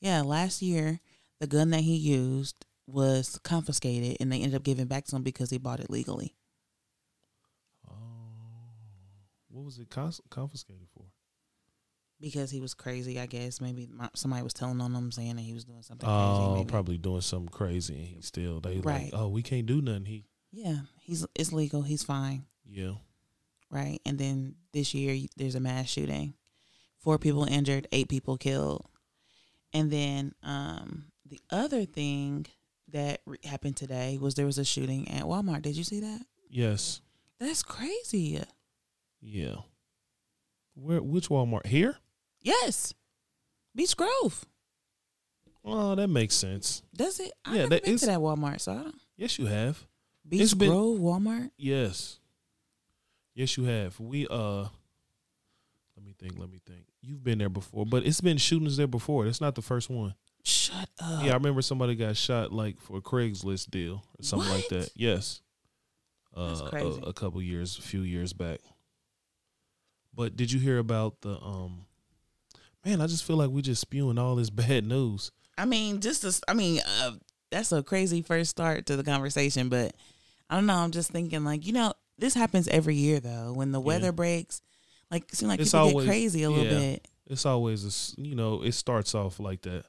Yeah, 0.00 0.20
last 0.22 0.62
year, 0.62 1.00
the 1.40 1.46
gun 1.46 1.70
that 1.70 1.80
he 1.80 1.96
used 1.96 2.66
was 2.86 3.38
confiscated, 3.42 4.16
and 4.20 4.30
they 4.32 4.36
ended 4.40 4.54
up 4.54 4.62
giving 4.62 4.86
back 4.86 5.04
to 5.06 5.16
him 5.16 5.22
because 5.22 5.50
he 5.50 5.58
bought 5.58 5.80
it 5.80 5.90
legally. 5.90 6.34
Oh. 7.88 7.92
What 9.48 9.64
was 9.64 9.78
it 9.78 9.88
confiscated 9.90 10.88
for? 10.94 11.04
Because 12.20 12.50
he 12.50 12.60
was 12.60 12.74
crazy. 12.74 13.18
I 13.20 13.26
guess 13.26 13.60
maybe 13.60 13.88
my, 13.92 14.08
somebody 14.14 14.42
was 14.42 14.54
telling 14.54 14.80
on 14.80 14.94
him 14.94 15.10
saying 15.12 15.36
that 15.36 15.42
he 15.42 15.52
was 15.54 15.64
doing 15.64 15.82
something 15.82 16.06
crazy. 16.08 16.18
Oh, 16.60 16.64
probably 16.66 16.98
doing 16.98 17.20
something 17.20 17.48
crazy 17.48 17.94
and 17.96 18.06
he 18.06 18.20
still 18.22 18.60
they 18.60 18.78
Right. 18.80 19.12
like, 19.12 19.20
"Oh, 19.20 19.28
we 19.28 19.42
can't 19.42 19.66
do 19.66 19.80
nothing." 19.80 20.04
He 20.06 20.24
Yeah, 20.52 20.80
he's 21.00 21.26
it's 21.34 21.52
legal. 21.52 21.82
He's 21.82 22.02
fine, 22.02 22.46
yeah. 22.66 22.94
right? 23.70 24.00
And 24.06 24.18
then 24.18 24.56
this 24.72 24.94
year 24.94 25.26
there's 25.36 25.54
a 25.54 25.60
mass 25.60 25.88
shooting, 25.88 26.34
four 26.98 27.18
people 27.18 27.44
injured, 27.44 27.86
eight 27.92 28.08
people 28.08 28.36
killed, 28.36 28.86
and 29.72 29.90
then 29.90 30.34
um 30.42 31.04
the 31.26 31.40
other 31.50 31.84
thing 31.84 32.46
that 32.90 33.20
re- 33.26 33.36
happened 33.44 33.76
today 33.76 34.16
was 34.18 34.34
there 34.34 34.46
was 34.46 34.56
a 34.58 34.64
shooting 34.64 35.10
at 35.10 35.24
Walmart. 35.24 35.60
Did 35.62 35.76
you 35.76 35.84
see 35.84 36.00
that? 36.00 36.22
Yes. 36.48 37.02
That's 37.38 37.62
crazy. 37.62 38.42
Yeah. 39.20 39.56
Where 40.74 41.02
which 41.02 41.28
Walmart? 41.28 41.66
Here? 41.66 41.96
Yes, 42.42 42.94
Beech 43.74 43.96
Grove. 43.96 44.44
Oh, 45.64 45.94
that 45.94 46.08
makes 46.08 46.34
sense. 46.34 46.82
Does 46.94 47.20
it? 47.20 47.32
I 47.44 47.50
Yeah, 47.52 47.56
never 47.58 47.68
that 47.70 47.84
been 47.84 47.98
to 47.98 48.06
that 48.06 48.18
Walmart, 48.20 48.60
so 48.60 48.72
I 48.72 48.82
don't. 48.84 48.94
Yes, 49.16 49.38
you 49.38 49.46
have. 49.46 49.84
Beech 50.26 50.42
It's 50.42 50.54
been- 50.54 50.70
Grove 50.70 50.98
Walmart. 50.98 51.50
Yes. 51.56 52.20
Yes, 53.34 53.56
you 53.56 53.64
have. 53.64 53.98
We 54.00 54.26
uh 54.28 54.62
let 55.96 56.04
me 56.06 56.14
think, 56.18 56.38
let 56.38 56.48
me 56.50 56.60
think. 56.64 56.84
You've 57.02 57.22
been 57.24 57.38
there 57.38 57.48
before, 57.48 57.84
but 57.84 58.06
it's 58.06 58.20
been 58.20 58.36
shootings 58.38 58.76
there 58.76 58.86
before. 58.86 59.24
That's 59.24 59.40
not 59.40 59.54
the 59.56 59.62
first 59.62 59.90
one. 59.90 60.14
Shut 60.44 60.88
up. 61.00 61.24
Yeah, 61.24 61.32
I 61.32 61.34
remember 61.34 61.60
somebody 61.62 61.94
got 61.96 62.16
shot 62.16 62.52
like 62.52 62.80
for 62.80 62.98
a 62.98 63.00
Craigslist 63.00 63.70
deal 63.70 64.04
or 64.18 64.22
something 64.22 64.48
like 64.50 64.68
that. 64.68 64.90
Yes. 64.94 65.42
That's 66.36 66.60
Uh, 66.60 66.70
a- 66.72 67.08
A, 67.08 67.12
couple 67.12 67.42
years, 67.42 67.78
a 67.78 67.82
few 67.82 68.02
years 68.02 68.32
back. 68.32 68.60
But 70.14 70.36
did 70.36 70.52
you 70.52 70.60
hear 70.60 70.78
about 70.78 71.20
the 71.20 71.38
um? 71.40 71.84
Man, 72.88 73.02
I 73.02 73.06
just 73.06 73.24
feel 73.24 73.36
like 73.36 73.50
we're 73.50 73.60
just 73.60 73.82
spewing 73.82 74.16
all 74.16 74.34
this 74.34 74.48
bad 74.64 74.86
news. 74.86 75.30
I 75.58 75.66
mean, 75.66 76.00
just 76.00 76.24
as 76.24 76.40
I 76.48 76.54
mean, 76.54 76.80
uh, 77.02 77.12
that's 77.50 77.70
a 77.72 77.82
crazy 77.82 78.22
first 78.22 78.48
start 78.50 78.86
to 78.86 78.96
the 78.96 79.04
conversation, 79.04 79.68
but 79.68 79.94
I 80.48 80.54
don't 80.54 80.64
know. 80.64 80.76
I'm 80.76 80.90
just 80.90 81.10
thinking, 81.10 81.44
like, 81.44 81.66
you 81.66 81.74
know, 81.74 81.92
this 82.16 82.32
happens 82.32 82.66
every 82.68 82.94
year 82.94 83.20
though. 83.20 83.52
When 83.52 83.72
the 83.72 83.80
weather 83.80 84.06
Yeah. 84.06 84.12
breaks, 84.12 84.62
like, 85.10 85.24
it 85.30 85.36
seems 85.36 85.50
like 85.50 85.60
It's 85.60 85.70
people 85.72 85.80
always- 85.88 86.06
get 86.06 86.10
crazy 86.10 86.42
a 86.44 86.50
little 86.50 86.64
bit. 86.64 87.06
It's 87.26 87.44
always 87.44 87.84
a 88.16 88.20
you 88.22 88.34
know 88.34 88.62
it 88.62 88.72
starts 88.72 89.14
off 89.14 89.38
like 89.38 89.60
that, 89.62 89.84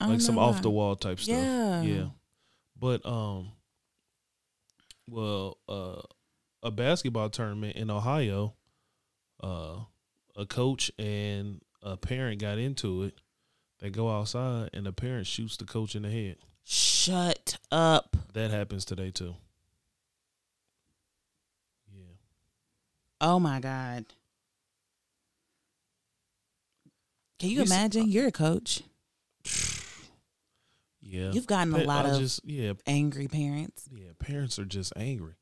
like 0.00 0.20
some 0.20 0.38
off 0.38 0.62
the 0.62 0.70
wall 0.70 0.94
type 0.94 1.18
stuff. 1.18 1.34
Yeah. 1.36 1.82
yeah. 1.82 2.06
But 2.78 3.04
um, 3.04 3.50
well, 5.08 5.58
uh, 5.68 6.02
a 6.62 6.70
basketball 6.70 7.30
tournament 7.30 7.74
in 7.76 7.90
Ohio, 7.90 8.54
uh, 9.42 9.80
a 10.36 10.46
coach 10.46 10.92
and 10.96 11.60
a 11.84 11.96
parent 11.96 12.40
got 12.40 12.58
into 12.58 13.04
it. 13.04 13.14
They 13.80 13.90
go 13.90 14.08
outside 14.10 14.70
and 14.72 14.86
the 14.86 14.92
parent 14.92 15.26
shoots 15.26 15.56
the 15.56 15.64
coach 15.64 15.94
in 15.94 16.02
the 16.02 16.10
head. 16.10 16.36
Shut 16.64 17.58
up. 17.70 18.16
That 18.32 18.50
happens 18.50 18.84
today 18.84 19.10
too. 19.10 19.36
Yeah. 21.94 22.14
Oh 23.20 23.38
my 23.38 23.60
god. 23.60 24.06
Can 27.38 27.50
you 27.50 27.62
s- 27.62 27.70
uh, 27.70 27.74
imagine? 27.74 28.08
You're 28.08 28.28
a 28.28 28.32
coach. 28.32 28.82
Yeah. 31.06 31.32
You've 31.32 31.46
gotten 31.46 31.74
a 31.74 31.84
lot 31.84 32.06
I 32.06 32.12
of 32.12 32.18
just 32.18 32.40
yeah, 32.46 32.72
angry 32.86 33.28
parents. 33.28 33.86
yeah, 33.94 34.12
parents 34.18 34.58
are 34.58 34.64
just 34.64 34.90
angry. 34.96 35.34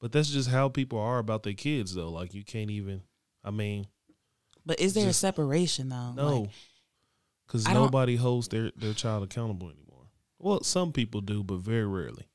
But 0.00 0.10
that's 0.10 0.28
just 0.30 0.50
how 0.50 0.68
people 0.68 0.98
are 0.98 1.18
about 1.18 1.44
their 1.44 1.52
kids 1.54 1.94
though. 1.94 2.10
Like 2.10 2.34
you 2.34 2.42
can't 2.42 2.72
even 2.72 3.02
I 3.44 3.52
mean, 3.52 3.86
But 4.70 4.78
is 4.78 4.94
there 4.94 5.06
Just- 5.06 5.18
a 5.18 5.20
separation 5.26 5.88
though? 5.88 6.12
no. 6.12 6.48
I 7.52 7.72
don't- 7.74 7.82
nobody 7.82 8.14
holds 8.14 8.46
their 8.46 8.70
their 8.76 8.94
child 8.94 9.24
accountable 9.24 9.68
anymore. 9.68 10.06
Well, 10.38 10.62
some 10.62 10.92
people 10.92 11.20
do, 11.22 11.42
but 11.42 11.56
very 11.56 11.84
rarely. 11.84 12.28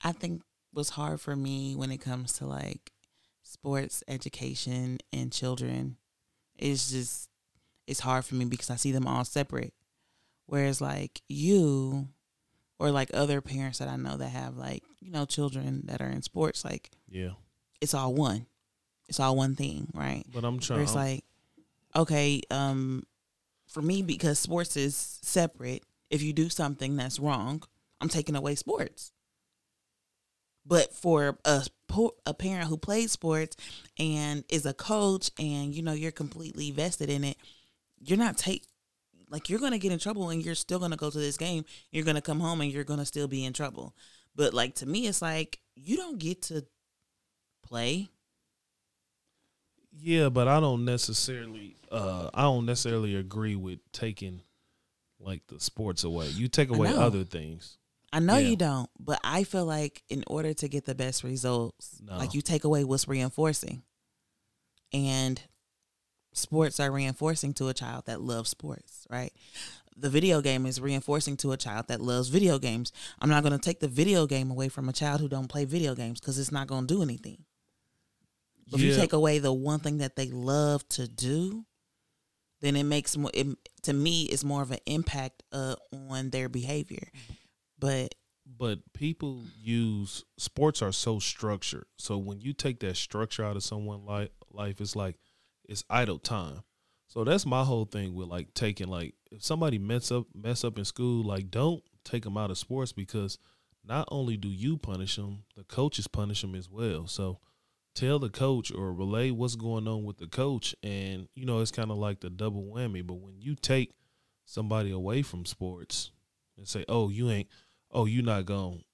I 0.00 0.12
think 0.12 0.40
what's 0.72 0.88
hard 0.88 1.20
for 1.20 1.36
me 1.36 1.76
when 1.76 1.90
it 1.92 1.98
comes 1.98 2.32
to 2.38 2.46
like 2.46 2.92
sports 3.42 4.02
education 4.08 5.00
and 5.12 5.30
children 5.30 5.98
is 6.56 6.90
just 6.90 7.28
it's 7.86 8.00
hard 8.00 8.24
for 8.24 8.34
me 8.36 8.46
because 8.46 8.70
I 8.70 8.76
see 8.76 8.90
them 8.92 9.06
all 9.06 9.26
separate. 9.26 9.74
Whereas 10.46 10.80
like 10.80 11.20
you 11.28 12.08
or 12.78 12.90
like 12.90 13.10
other 13.12 13.42
parents 13.42 13.80
that 13.80 13.88
I 13.88 13.96
know 13.96 14.16
that 14.16 14.30
have 14.30 14.56
like, 14.56 14.82
you 15.00 15.10
know, 15.10 15.26
children 15.26 15.82
that 15.88 16.00
are 16.00 16.08
in 16.08 16.22
sports, 16.22 16.64
like 16.64 16.90
Yeah. 17.06 17.32
it's 17.82 17.92
all 17.92 18.14
one. 18.14 18.46
It's 19.12 19.20
all 19.20 19.36
one 19.36 19.56
thing, 19.56 19.88
right? 19.92 20.24
But 20.32 20.42
I'm 20.42 20.54
Where 20.54 20.60
trying 20.60 20.80
it's 20.80 20.94
like 20.94 21.24
okay, 21.94 22.40
um, 22.50 23.02
for 23.68 23.82
me 23.82 24.00
because 24.00 24.38
sports 24.38 24.74
is 24.74 24.96
separate. 25.20 25.82
If 26.08 26.22
you 26.22 26.32
do 26.32 26.48
something 26.48 26.96
that's 26.96 27.18
wrong, 27.18 27.62
I'm 28.00 28.08
taking 28.08 28.36
away 28.36 28.54
sports. 28.54 29.12
But 30.64 30.94
for 30.94 31.38
a 31.44 31.62
a 32.24 32.32
parent 32.32 32.70
who 32.70 32.78
plays 32.78 33.12
sports 33.12 33.54
and 33.98 34.44
is 34.48 34.64
a 34.64 34.72
coach, 34.72 35.30
and 35.38 35.74
you 35.74 35.82
know 35.82 35.92
you're 35.92 36.10
completely 36.10 36.70
vested 36.70 37.10
in 37.10 37.22
it, 37.22 37.36
you're 38.00 38.16
not 38.16 38.38
take 38.38 38.64
like 39.28 39.50
you're 39.50 39.60
gonna 39.60 39.76
get 39.76 39.92
in 39.92 39.98
trouble, 39.98 40.30
and 40.30 40.42
you're 40.42 40.54
still 40.54 40.78
gonna 40.78 40.96
go 40.96 41.10
to 41.10 41.18
this 41.18 41.36
game. 41.36 41.66
You're 41.90 42.06
gonna 42.06 42.22
come 42.22 42.40
home, 42.40 42.62
and 42.62 42.72
you're 42.72 42.84
gonna 42.84 43.04
still 43.04 43.28
be 43.28 43.44
in 43.44 43.52
trouble. 43.52 43.94
But 44.34 44.54
like 44.54 44.76
to 44.76 44.86
me, 44.86 45.06
it's 45.06 45.20
like 45.20 45.60
you 45.74 45.98
don't 45.98 46.18
get 46.18 46.40
to 46.44 46.64
play. 47.62 48.08
Yeah, 49.92 50.28
but 50.28 50.48
I 50.48 50.60
don't 50.60 50.84
necessarily 50.84 51.76
uh 51.90 52.30
I 52.34 52.42
don't 52.42 52.66
necessarily 52.66 53.16
agree 53.16 53.56
with 53.56 53.80
taking 53.92 54.42
like 55.20 55.46
the 55.46 55.60
sports 55.60 56.04
away. 56.04 56.28
You 56.28 56.48
take 56.48 56.70
away 56.70 56.88
other 56.88 57.24
things. 57.24 57.78
I 58.12 58.18
know 58.20 58.36
yeah. 58.36 58.48
you 58.48 58.56
don't, 58.56 58.90
but 58.98 59.18
I 59.24 59.44
feel 59.44 59.64
like 59.64 60.02
in 60.10 60.22
order 60.26 60.52
to 60.52 60.68
get 60.68 60.84
the 60.84 60.94
best 60.94 61.24
results, 61.24 61.98
no. 62.04 62.18
like 62.18 62.34
you 62.34 62.42
take 62.42 62.64
away 62.64 62.84
what's 62.84 63.08
reinforcing. 63.08 63.82
And 64.92 65.40
sports 66.34 66.78
are 66.78 66.90
reinforcing 66.90 67.54
to 67.54 67.68
a 67.68 67.74
child 67.74 68.04
that 68.06 68.20
loves 68.20 68.50
sports, 68.50 69.06
right? 69.10 69.32
The 69.96 70.10
video 70.10 70.42
game 70.42 70.66
is 70.66 70.80
reinforcing 70.80 71.38
to 71.38 71.52
a 71.52 71.56
child 71.56 71.88
that 71.88 72.00
loves 72.00 72.28
video 72.28 72.58
games. 72.58 72.92
I'm 73.20 73.30
not 73.30 73.42
going 73.42 73.52
to 73.52 73.58
take 73.58 73.80
the 73.80 73.88
video 73.88 74.26
game 74.26 74.50
away 74.50 74.68
from 74.68 74.88
a 74.88 74.92
child 74.92 75.20
who 75.20 75.28
don't 75.28 75.48
play 75.48 75.64
video 75.64 75.94
games 75.94 76.20
because 76.20 76.38
it's 76.38 76.52
not 76.52 76.66
going 76.66 76.86
to 76.86 76.94
do 76.94 77.02
anything. 77.02 77.44
But 78.70 78.80
yeah. 78.80 78.88
if 78.88 78.94
you 78.94 79.00
take 79.00 79.12
away 79.12 79.38
the 79.38 79.52
one 79.52 79.80
thing 79.80 79.98
that 79.98 80.16
they 80.16 80.30
love 80.30 80.88
to 80.90 81.08
do, 81.08 81.64
then 82.60 82.76
it 82.76 82.84
makes 82.84 83.16
more. 83.16 83.30
It, 83.34 83.48
to 83.82 83.92
me, 83.92 84.24
it's 84.24 84.44
more 84.44 84.62
of 84.62 84.70
an 84.70 84.78
impact 84.86 85.42
uh, 85.52 85.74
on 85.92 86.30
their 86.30 86.48
behavior. 86.48 87.08
But 87.78 88.14
but 88.46 88.78
people 88.92 89.42
use 89.60 90.24
sports 90.38 90.82
are 90.82 90.92
so 90.92 91.18
structured. 91.18 91.86
So 91.98 92.18
when 92.18 92.40
you 92.40 92.52
take 92.52 92.80
that 92.80 92.96
structure 92.96 93.44
out 93.44 93.56
of 93.56 93.64
someone's 93.64 94.04
life, 94.04 94.30
life 94.50 94.80
it's 94.80 94.96
like 94.96 95.18
it's 95.68 95.84
idle 95.90 96.18
time. 96.18 96.62
So 97.08 97.24
that's 97.24 97.44
my 97.44 97.64
whole 97.64 97.84
thing 97.84 98.14
with 98.14 98.28
like 98.28 98.54
taking 98.54 98.88
like 98.88 99.14
if 99.30 99.44
somebody 99.44 99.78
mess 99.78 100.10
up 100.10 100.26
mess 100.34 100.64
up 100.64 100.78
in 100.78 100.84
school, 100.84 101.24
like 101.24 101.50
don't 101.50 101.82
take 102.04 102.24
them 102.24 102.36
out 102.36 102.50
of 102.50 102.58
sports 102.58 102.92
because 102.92 103.38
not 103.84 104.08
only 104.10 104.36
do 104.36 104.48
you 104.48 104.78
punish 104.78 105.16
them, 105.16 105.44
the 105.56 105.64
coaches 105.64 106.06
punish 106.06 106.42
them 106.42 106.54
as 106.54 106.70
well. 106.70 107.06
So 107.06 107.40
tell 107.94 108.18
the 108.18 108.30
coach 108.30 108.72
or 108.72 108.92
relay 108.92 109.30
what's 109.30 109.56
going 109.56 109.86
on 109.86 110.04
with 110.04 110.18
the 110.18 110.26
coach, 110.26 110.74
and 110.82 111.28
you 111.34 111.44
know 111.44 111.60
it's 111.60 111.70
kind 111.70 111.90
of 111.90 111.96
like 111.96 112.20
the 112.20 112.30
double 112.30 112.64
whammy. 112.64 113.06
But 113.06 113.20
when 113.20 113.40
you 113.40 113.54
take 113.54 113.92
somebody 114.44 114.90
away 114.90 115.22
from 115.22 115.46
sports 115.46 116.10
and 116.56 116.66
say, 116.66 116.84
"Oh, 116.88 117.08
you 117.08 117.30
ain't," 117.30 117.48
oh, 117.92 118.06
you're 118.06 118.24
not 118.24 118.46
going 118.46 118.78
to 118.78 118.84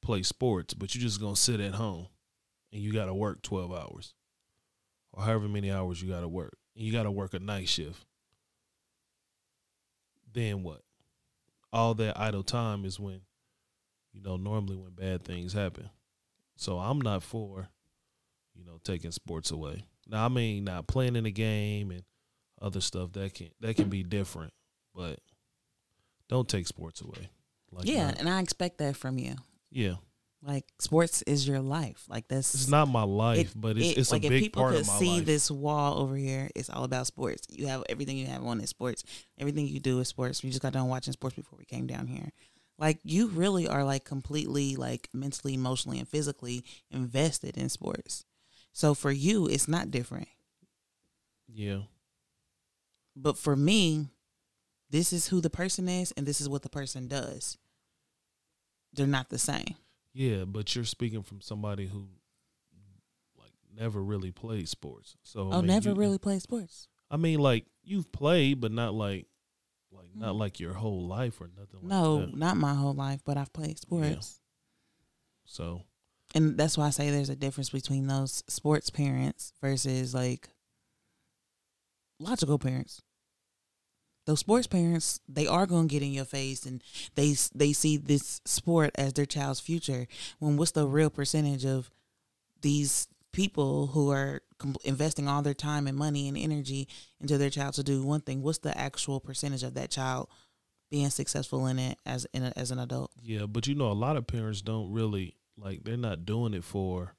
play 0.00 0.22
sports, 0.22 0.74
but 0.74 0.94
you're 0.94 1.02
just 1.02 1.20
going 1.20 1.34
to 1.34 1.40
sit 1.40 1.60
at 1.60 1.74
home 1.74 2.06
and 2.72 2.82
you 2.82 2.92
got 2.92 3.06
to 3.06 3.14
work 3.14 3.42
12 3.42 3.72
hours 3.72 4.14
or 5.12 5.24
however 5.24 5.48
many 5.48 5.70
hours 5.70 6.00
you 6.00 6.08
got 6.08 6.20
to 6.20 6.28
work. 6.28 6.56
And 6.76 6.84
you 6.84 6.92
got 6.92 7.02
to 7.02 7.10
work 7.10 7.34
a 7.34 7.38
night 7.38 7.68
shift. 7.68 8.04
Then 10.32 10.62
what? 10.62 10.82
All 11.72 11.94
that 11.94 12.18
idle 12.18 12.42
time 12.42 12.84
is 12.84 12.98
when, 12.98 13.22
you 14.12 14.22
know, 14.22 14.36
normally 14.36 14.76
when 14.76 14.92
bad 14.92 15.24
things 15.24 15.52
happen. 15.52 15.90
So 16.56 16.78
I'm 16.78 17.00
not 17.00 17.22
for, 17.22 17.68
you 18.60 18.70
know, 18.70 18.78
taking 18.84 19.10
sports 19.10 19.50
away. 19.50 19.84
Now 20.06 20.24
I 20.24 20.28
mean 20.28 20.64
not 20.64 20.86
playing 20.86 21.16
in 21.16 21.24
the 21.24 21.30
game 21.30 21.90
and 21.90 22.02
other 22.60 22.80
stuff 22.80 23.12
that 23.12 23.34
can 23.34 23.48
that 23.60 23.76
can 23.76 23.88
be 23.88 24.02
different, 24.02 24.52
but 24.94 25.18
don't 26.28 26.48
take 26.48 26.66
sports 26.66 27.00
away. 27.00 27.30
Like 27.72 27.86
yeah, 27.86 28.12
and 28.16 28.28
I 28.28 28.40
expect 28.40 28.78
that 28.78 28.96
from 28.96 29.18
you. 29.18 29.36
Yeah. 29.70 29.94
Like 30.42 30.64
sports 30.80 31.22
is 31.22 31.46
your 31.46 31.60
life. 31.60 32.04
Like 32.08 32.26
this. 32.28 32.54
It's 32.54 32.68
not 32.68 32.88
my 32.88 33.02
life, 33.02 33.52
it, 33.52 33.60
but 33.60 33.76
it's, 33.76 33.90
it, 33.90 33.98
it's 33.98 34.12
like 34.12 34.24
a 34.24 34.28
big 34.28 34.52
part 34.52 34.74
of 34.74 34.86
my 34.86 34.92
life. 34.94 35.00
see 35.00 35.20
this 35.20 35.50
wall 35.50 35.98
over 35.98 36.16
here, 36.16 36.48
it's 36.54 36.70
all 36.70 36.84
about 36.84 37.06
sports. 37.06 37.46
You 37.50 37.66
have 37.66 37.84
everything 37.88 38.16
you 38.16 38.26
have 38.26 38.44
on 38.44 38.60
is 38.60 38.70
sports. 38.70 39.04
Everything 39.38 39.66
you 39.66 39.80
do 39.80 40.00
is 40.00 40.08
sports. 40.08 40.42
We 40.42 40.48
just 40.48 40.62
got 40.62 40.72
done 40.72 40.88
watching 40.88 41.12
sports 41.12 41.36
before 41.36 41.58
we 41.58 41.66
came 41.66 41.86
down 41.86 42.06
here. 42.06 42.30
Like 42.78 42.98
you 43.04 43.28
really 43.28 43.68
are 43.68 43.84
like 43.84 44.04
completely 44.04 44.76
like 44.76 45.08
mentally, 45.12 45.52
emotionally, 45.52 45.98
and 45.98 46.08
physically 46.08 46.64
invested 46.90 47.58
in 47.58 47.68
sports. 47.68 48.24
So 48.72 48.94
for 48.94 49.10
you, 49.10 49.46
it's 49.46 49.68
not 49.68 49.90
different. 49.90 50.28
Yeah. 51.52 51.82
But 53.16 53.36
for 53.36 53.56
me, 53.56 54.08
this 54.90 55.12
is 55.12 55.28
who 55.28 55.40
the 55.40 55.50
person 55.50 55.88
is 55.88 56.12
and 56.12 56.26
this 56.26 56.40
is 56.40 56.48
what 56.48 56.62
the 56.62 56.68
person 56.68 57.08
does. 57.08 57.58
They're 58.92 59.06
not 59.06 59.28
the 59.28 59.38
same. 59.38 59.76
Yeah, 60.12 60.44
but 60.44 60.74
you're 60.74 60.84
speaking 60.84 61.22
from 61.22 61.40
somebody 61.40 61.86
who 61.86 62.08
like 63.38 63.52
never 63.76 64.02
really 64.02 64.32
played 64.32 64.68
sports. 64.68 65.16
So 65.22 65.50
Oh, 65.52 65.52
I 65.52 65.56
mean, 65.58 65.66
never 65.66 65.90
you, 65.90 65.94
really 65.94 66.18
played 66.18 66.42
sports. 66.42 66.88
I 67.10 67.16
mean 67.16 67.38
like 67.38 67.66
you've 67.82 68.10
played 68.12 68.60
but 68.60 68.72
not 68.72 68.94
like 68.94 69.26
like 69.92 70.08
not 70.14 70.30
mm-hmm. 70.30 70.38
like 70.38 70.60
your 70.60 70.74
whole 70.74 71.06
life 71.06 71.40
or 71.40 71.50
nothing 71.56 71.80
no, 71.82 72.16
like 72.16 72.34
not 72.34 72.56
my 72.56 72.74
whole 72.74 72.94
life, 72.94 73.20
but 73.24 73.36
I've 73.36 73.52
played 73.52 73.78
sports. 73.78 74.40
Yeah. 74.40 74.46
So 75.46 75.82
and 76.34 76.56
that's 76.56 76.78
why 76.78 76.86
I 76.86 76.90
say 76.90 77.10
there's 77.10 77.30
a 77.30 77.36
difference 77.36 77.70
between 77.70 78.06
those 78.06 78.44
sports 78.46 78.90
parents 78.90 79.52
versus 79.60 80.14
like 80.14 80.48
logical 82.18 82.58
parents. 82.58 83.02
Those 84.26 84.40
sports 84.40 84.66
parents 84.66 85.20
they 85.28 85.46
are 85.46 85.66
going 85.66 85.88
to 85.88 85.92
get 85.92 86.02
in 86.02 86.12
your 86.12 86.24
face 86.24 86.66
and 86.66 86.84
they 87.16 87.34
they 87.54 87.72
see 87.72 87.96
this 87.96 88.40
sport 88.44 88.92
as 88.94 89.14
their 89.14 89.26
child's 89.26 89.60
future. 89.60 90.06
When 90.38 90.56
what's 90.56 90.72
the 90.72 90.86
real 90.86 91.10
percentage 91.10 91.64
of 91.64 91.90
these 92.60 93.08
people 93.32 93.88
who 93.88 94.10
are 94.10 94.42
investing 94.84 95.26
all 95.26 95.42
their 95.42 95.54
time 95.54 95.86
and 95.86 95.96
money 95.96 96.28
and 96.28 96.36
energy 96.36 96.86
into 97.20 97.38
their 97.38 97.50
child 97.50 97.74
to 97.74 97.82
do 97.82 98.04
one 98.04 98.20
thing? 98.20 98.42
What's 98.42 98.58
the 98.58 98.76
actual 98.76 99.18
percentage 99.18 99.62
of 99.62 99.74
that 99.74 99.90
child 99.90 100.28
being 100.90 101.10
successful 101.10 101.66
in 101.66 101.78
it 101.78 101.98
as 102.04 102.26
in 102.32 102.44
a, 102.44 102.52
as 102.54 102.70
an 102.70 102.78
adult? 102.78 103.10
Yeah 103.20 103.46
but 103.46 103.66
you 103.66 103.74
know 103.74 103.90
a 103.90 103.94
lot 103.94 104.16
of 104.16 104.28
parents 104.28 104.62
don't 104.62 104.92
really 104.92 105.34
like 105.60 105.84
they're 105.84 105.96
not 105.96 106.24
doing 106.24 106.54
it 106.54 106.64
for 106.64 107.14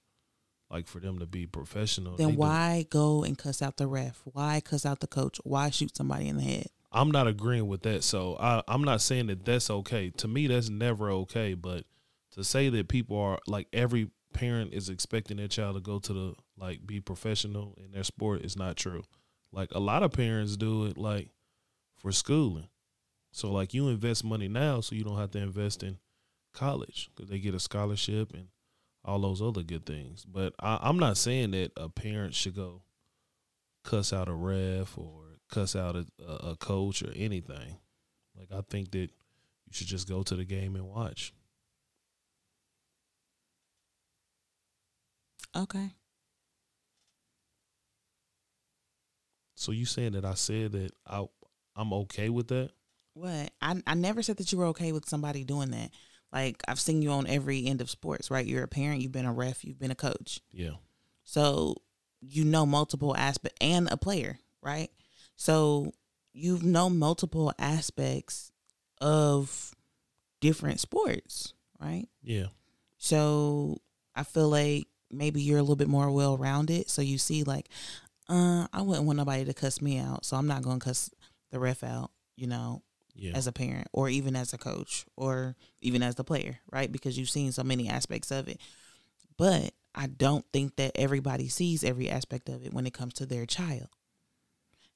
like 0.69 0.87
for 0.87 0.99
them 0.99 1.19
to 1.19 1.25
be 1.25 1.45
professional 1.45 2.15
then 2.15 2.35
why 2.35 2.85
go 2.89 3.23
and 3.23 3.37
cuss 3.37 3.61
out 3.61 3.77
the 3.77 3.87
ref 3.87 4.21
why 4.25 4.61
cuss 4.63 4.85
out 4.85 4.99
the 4.99 5.07
coach 5.07 5.39
why 5.43 5.69
shoot 5.69 5.95
somebody 5.95 6.27
in 6.27 6.37
the 6.37 6.43
head 6.43 6.67
I'm 6.91 7.11
not 7.11 7.27
agreeing 7.27 7.67
with 7.67 7.83
that. 7.83 8.03
So 8.03 8.37
I, 8.39 8.61
I'm 8.67 8.83
not 8.83 9.01
saying 9.01 9.27
that 9.27 9.45
that's 9.45 9.69
okay. 9.69 10.09
To 10.17 10.27
me, 10.27 10.47
that's 10.47 10.69
never 10.69 11.09
okay. 11.11 11.53
But 11.53 11.85
to 12.31 12.43
say 12.43 12.69
that 12.69 12.89
people 12.89 13.17
are 13.17 13.39
like 13.47 13.67
every 13.71 14.09
parent 14.33 14.73
is 14.73 14.89
expecting 14.89 15.37
their 15.37 15.47
child 15.47 15.75
to 15.75 15.81
go 15.81 15.99
to 15.99 16.13
the 16.13 16.33
like 16.57 16.85
be 16.85 16.99
professional 16.99 17.77
in 17.83 17.91
their 17.91 18.03
sport 18.03 18.41
is 18.41 18.57
not 18.57 18.75
true. 18.75 19.03
Like 19.51 19.69
a 19.71 19.79
lot 19.79 20.03
of 20.03 20.11
parents 20.11 20.57
do 20.57 20.85
it 20.85 20.97
like 20.97 21.29
for 21.97 22.11
schooling. 22.11 22.67
So 23.31 23.51
like 23.51 23.73
you 23.73 23.87
invest 23.87 24.25
money 24.25 24.49
now, 24.49 24.81
so 24.81 24.95
you 24.95 25.05
don't 25.05 25.17
have 25.17 25.31
to 25.31 25.39
invest 25.39 25.83
in 25.83 25.97
college 26.53 27.09
because 27.15 27.29
they 27.29 27.39
get 27.39 27.55
a 27.55 27.59
scholarship 27.59 28.33
and 28.33 28.47
all 29.03 29.19
those 29.19 29.41
other 29.41 29.63
good 29.63 29.85
things. 29.85 30.25
But 30.25 30.53
I, 30.59 30.79
I'm 30.81 30.99
not 30.99 31.17
saying 31.17 31.51
that 31.51 31.71
a 31.77 31.89
parent 31.89 32.35
should 32.35 32.55
go 32.55 32.83
cuss 33.83 34.13
out 34.13 34.29
a 34.29 34.33
ref 34.33 34.97
or 34.97 35.37
cuss 35.49 35.75
out 35.75 35.95
a, 35.95 36.05
a 36.23 36.55
coach 36.57 37.01
or 37.03 37.11
anything. 37.15 37.77
Like 38.37 38.49
I 38.51 38.61
think 38.69 38.91
that 38.91 39.09
you 39.09 39.71
should 39.71 39.87
just 39.87 40.07
go 40.07 40.23
to 40.23 40.35
the 40.35 40.45
game 40.45 40.75
and 40.75 40.87
watch. 40.87 41.33
Okay. 45.55 45.91
So 49.55 49.71
you 49.71 49.85
saying 49.85 50.13
that 50.13 50.25
I 50.25 50.33
said 50.33 50.71
that 50.71 50.91
I 51.05 51.25
I'm 51.75 51.93
okay 51.93 52.29
with 52.29 52.47
that? 52.47 52.71
What? 53.13 53.51
I 53.61 53.81
I 53.85 53.93
never 53.93 54.23
said 54.23 54.37
that 54.37 54.51
you 54.51 54.57
were 54.57 54.67
okay 54.67 54.91
with 54.91 55.07
somebody 55.07 55.43
doing 55.43 55.71
that. 55.71 55.91
Like 56.31 56.61
I've 56.67 56.79
seen 56.79 57.01
you 57.01 57.11
on 57.11 57.27
every 57.27 57.65
end 57.65 57.81
of 57.81 57.89
sports, 57.89 58.31
right? 58.31 58.45
You're 58.45 58.63
a 58.63 58.67
parent, 58.67 59.01
you've 59.01 59.11
been 59.11 59.25
a 59.25 59.33
ref, 59.33 59.65
you've 59.65 59.79
been 59.79 59.91
a 59.91 59.95
coach. 59.95 60.39
Yeah. 60.51 60.75
So 61.23 61.75
you 62.21 62.45
know 62.45 62.65
multiple 62.65 63.15
aspects 63.15 63.57
and 63.59 63.89
a 63.91 63.97
player, 63.97 64.39
right? 64.61 64.89
So 65.35 65.91
you 66.33 66.59
know 66.61 66.89
multiple 66.89 67.53
aspects 67.59 68.51
of 69.01 69.73
different 70.39 70.79
sports, 70.79 71.53
right? 71.79 72.07
Yeah. 72.23 72.47
So 72.97 73.81
I 74.15 74.23
feel 74.23 74.49
like 74.49 74.87
maybe 75.09 75.41
you're 75.41 75.57
a 75.57 75.61
little 75.61 75.75
bit 75.75 75.87
more 75.87 76.11
well 76.11 76.37
rounded. 76.37 76.89
So 76.89 77.01
you 77.01 77.17
see, 77.17 77.43
like, 77.43 77.69
uh, 78.29 78.67
I 78.71 78.81
wouldn't 78.81 79.05
want 79.05 79.17
nobody 79.17 79.45
to 79.45 79.53
cuss 79.53 79.81
me 79.81 79.97
out, 79.97 80.25
so 80.25 80.37
I'm 80.37 80.47
not 80.47 80.61
gonna 80.61 80.79
cuss 80.79 81.09
the 81.51 81.59
ref 81.59 81.83
out, 81.83 82.11
you 82.37 82.47
know, 82.47 82.81
yeah. 83.15 83.31
as 83.35 83.47
a 83.47 83.51
parent 83.51 83.87
or 83.93 84.09
even 84.09 84.35
as 84.35 84.53
a 84.53 84.57
coach 84.57 85.05
or 85.15 85.55
even 85.81 86.03
as 86.03 86.15
the 86.15 86.23
player, 86.23 86.59
right? 86.71 86.91
Because 86.91 87.17
you've 87.17 87.29
seen 87.29 87.51
so 87.51 87.63
many 87.63 87.89
aspects 87.89 88.31
of 88.31 88.47
it. 88.47 88.59
But 89.37 89.73
I 89.93 90.07
don't 90.07 90.45
think 90.53 90.75
that 90.77 90.91
everybody 90.95 91.47
sees 91.47 91.83
every 91.83 92.09
aspect 92.09 92.49
of 92.49 92.65
it 92.65 92.73
when 92.73 92.85
it 92.85 92.93
comes 92.93 93.13
to 93.15 93.25
their 93.25 93.45
child. 93.45 93.89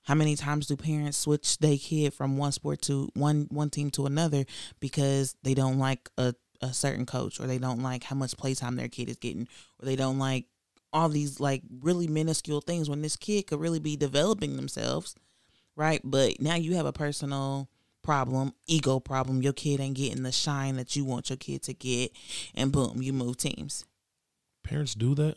How 0.04 0.14
many 0.14 0.36
times 0.36 0.68
do 0.68 0.78
parents 0.78 1.18
switch 1.18 1.58
their 1.58 1.78
kid 1.78 2.14
from 2.14 2.38
one 2.38 2.52
sport 2.52 2.82
to 2.84 3.10
one 3.16 3.48
one 3.50 3.72
team 3.72 3.90
to 3.92 4.06
another 4.06 4.46
because 4.80 5.36
they 5.42 5.56
don't 5.56 5.80
like 5.80 6.10
a, 6.18 6.36
a 6.62 6.74
certain 6.74 7.08
coach 7.08 7.40
or 7.40 7.48
they 7.48 7.58
don't 7.58 7.82
like 7.82 8.04
how 8.04 8.16
much 8.16 8.38
playtime 8.38 8.76
their 8.76 8.88
kid 8.88 9.10
is 9.10 9.18
getting 9.18 9.48
or 9.82 9.86
they 9.86 9.96
don't 9.96 10.20
like 10.20 10.46
all 10.94 11.10
these 11.10 11.40
like 11.40 11.64
really 11.82 12.08
minuscule 12.08 12.62
things 12.62 12.90
when 12.90 13.02
this 13.02 13.18
kid 13.18 13.48
could 13.48 13.60
really 13.60 13.80
be 13.80 13.98
developing 13.98 14.56
themselves, 14.56 15.16
right? 15.76 16.02
But 16.04 16.40
now 16.40 16.56
you 16.56 16.76
have 16.76 16.86
a 16.86 16.94
personal 16.94 17.68
problem, 18.06 18.54
ego 18.68 19.00
problem. 19.00 19.42
Your 19.42 19.54
kid 19.54 19.80
ain't 19.80 19.96
getting 19.98 20.24
the 20.24 20.32
shine 20.32 20.76
that 20.78 20.96
you 20.96 21.04
want 21.04 21.30
your 21.30 21.38
kid 21.38 21.64
to 21.64 21.74
get, 21.74 22.12
and 22.54 22.72
boom, 22.72 23.02
you 23.02 23.12
move 23.12 23.38
teams. 23.38 23.84
Parents 24.64 24.94
do 24.94 25.16
that. 25.16 25.36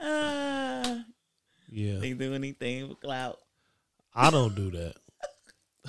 uh, 0.00 0.94
Yeah, 1.68 1.98
they 1.98 2.12
do 2.12 2.32
anything 2.34 2.88
with 2.88 3.00
clout. 3.00 3.38
I 4.14 4.30
don't 4.30 4.54
do 4.54 4.70
that. 4.72 4.94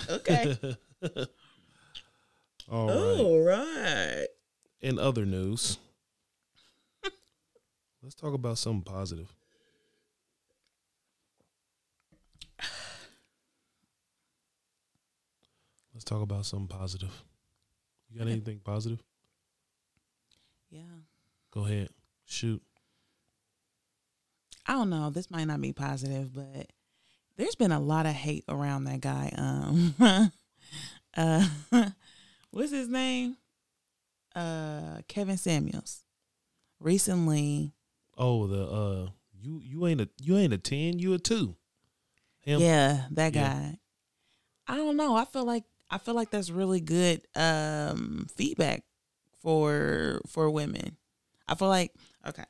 Okay. 0.10 0.56
All 2.70 2.88
right. 2.88 3.20
All 3.20 3.40
right. 3.40 4.28
In 4.80 5.00
other 5.00 5.26
news, 5.26 5.80
let's 8.04 8.14
talk 8.14 8.36
about 8.36 8.60
something 8.60 8.84
positive. 8.84 9.34
Let's 15.98 16.06
talk 16.06 16.22
about 16.22 16.46
something 16.46 16.68
positive. 16.68 17.10
You 18.08 18.20
got 18.20 18.28
anything 18.28 18.62
positive? 18.64 19.02
Yeah. 20.70 20.82
Go 21.50 21.66
ahead. 21.66 21.90
Shoot. 22.24 22.62
I 24.68 24.74
don't 24.74 24.92
know. 24.92 25.10
This 25.10 25.32
might 25.32 25.46
not 25.46 25.60
be 25.60 25.74
positive, 25.74 26.36
but 26.36 26.72
there's 27.36 27.56
been 27.56 27.72
a 27.72 27.80
lot 27.80 28.06
of 28.06 28.12
hate 28.12 28.44
around 28.48 28.84
that 28.84 29.02
guy. 29.02 29.34
Um, 29.36 29.96
uh, 31.18 31.48
what's 32.52 32.72
his 32.72 32.90
name? 32.90 33.38
Uh, 34.36 35.00
Kevin 35.08 35.38
Samuels. 35.38 36.02
Recently, 36.80 37.74
Oh, 38.16 38.46
the 38.46 38.64
uh 38.68 39.10
you 39.34 39.62
you 39.64 39.88
ain't 39.88 40.02
a 40.02 40.10
you 40.22 40.38
ain't 40.38 40.54
a 40.54 40.60
10, 40.60 41.00
you 41.00 41.16
a 41.16 41.18
2. 41.18 41.56
Him 42.42 42.62
yeah, 42.62 43.06
that 43.10 43.34
Yeah. 43.34 43.42
guy. 43.48 43.80
I 44.68 44.76
don't 44.76 44.96
know. 44.96 45.16
I 45.16 45.26
feel 45.26 45.44
like 45.44 45.64
I 45.90 45.98
feel 45.98 46.16
like 46.16 46.32
that's 46.32 46.50
really 46.50 46.82
good 46.82 47.22
um 47.36 48.28
feedback 48.36 48.84
for 49.42 50.22
for 50.28 50.50
women. 50.50 50.98
I 51.48 51.56
feel 51.56 51.70
like 51.70 51.94
okay. 52.28 52.44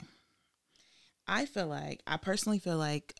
I 1.27 1.45
feel 1.45 1.67
like 1.67 2.01
I 2.07 2.17
personally 2.17 2.59
feel 2.59 2.77
like 2.77 3.15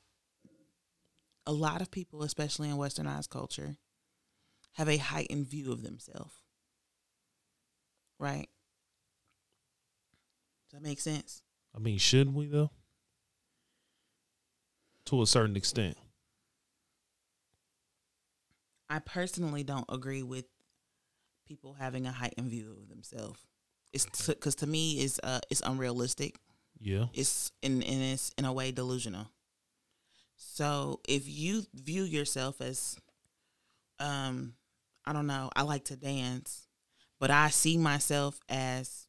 a 1.46 1.52
lot 1.52 1.82
of 1.82 1.92
people, 1.92 2.24
especially 2.24 2.70
in 2.70 2.78
westernized 2.78 3.30
culture, 3.30 3.78
have 4.74 4.90
a 4.90 4.98
heightened 4.98 5.48
view 5.48 5.72
of 5.72 5.84
themselves. 5.84 6.34
Right? 8.20 8.50
Does 10.70 10.82
that 10.82 10.88
make 10.88 11.00
sense? 11.00 11.42
I 11.76 11.80
mean, 11.80 11.98
shouldn't 11.98 12.36
we 12.36 12.48
though? 12.48 12.72
To 15.06 15.22
a 15.22 15.28
certain 15.28 15.56
extent. 15.56 15.98
I 18.90 19.00
personally 19.00 19.64
don't 19.64 19.86
agree 19.90 20.24
with 20.24 20.46
people 21.48 21.74
having 21.74 22.06
a 22.06 22.12
heightened 22.12 22.50
view 22.50 22.76
of 22.82 22.90
themselves. 22.90 23.40
It's 23.94 24.28
because 24.28 24.56
to 24.56 24.68
me, 24.68 25.00
it's 25.00 25.20
uh, 25.24 25.40
it's 25.50 25.62
unrealistic. 25.62 26.40
Yeah. 26.80 27.06
It's 27.14 27.52
in 27.62 27.82
and 27.84 28.04
it's 28.04 28.32
in 28.38 28.46
a 28.46 28.54
way 28.54 28.72
delusional. 28.72 29.32
So 30.36 31.00
if 31.08 31.28
you 31.28 31.64
view 31.74 32.04
yourself 32.04 32.62
as, 32.62 32.96
um, 34.00 34.54
I 35.06 35.14
don't 35.14 35.26
know, 35.26 35.50
I 35.56 35.64
like 35.64 35.86
to 35.86 35.96
dance, 35.96 36.68
but 37.20 37.32
I 37.32 37.50
see 37.50 37.78
myself 37.78 38.40
as, 38.48 39.08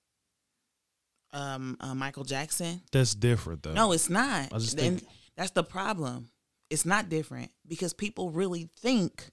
um, 1.35 1.77
uh, 1.81 1.95
Michael 1.95 2.25
Jackson. 2.25 2.81
That's 2.93 3.15
different 3.15 3.63
though. 3.63 3.75
No, 3.75 3.93
it's 3.93 4.09
not. 4.09 4.53
I 4.53 4.59
just 4.59 4.79
and 4.81 5.01
think 5.01 5.13
that's 5.37 5.51
the 5.51 5.65
problem. 5.65 6.31
It's 6.71 6.87
not 6.87 7.11
different 7.11 7.51
because 7.67 7.93
people 7.93 8.31
really 8.31 8.71
think 8.81 9.31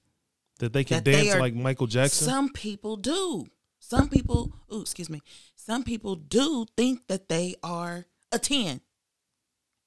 that 0.59 0.73
they 0.73 0.83
can 0.83 0.97
that 0.97 1.05
they 1.05 1.11
dance 1.23 1.35
are- 1.35 1.39
like 1.39 1.53
Michael 1.53 1.87
Jackson. 1.87 2.27
Some 2.27 2.49
people 2.49 2.97
do. 2.97 3.47
Some 3.79 4.09
people, 4.09 4.51
ooh, 4.73 4.81
excuse 4.81 5.09
me. 5.09 5.21
Some 5.55 5.83
people 5.83 6.15
do 6.15 6.65
think 6.75 7.07
that 7.07 7.29
they 7.29 7.55
are 7.61 8.05
a 8.31 8.39
10. 8.39 8.81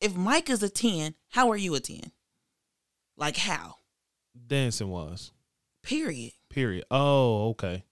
If 0.01 0.15
Mike 0.15 0.49
is 0.49 0.63
a 0.63 0.69
10, 0.69 1.15
how 1.31 1.51
are 1.51 1.57
you 1.57 1.75
a 1.75 1.81
10? 1.81 2.13
Like 3.17 3.37
how? 3.37 3.77
dancing 4.47 4.89
wise. 4.89 5.33
Period. 5.83 6.33
Period. 6.49 6.85
Oh, 6.91 7.49
okay. 7.51 7.83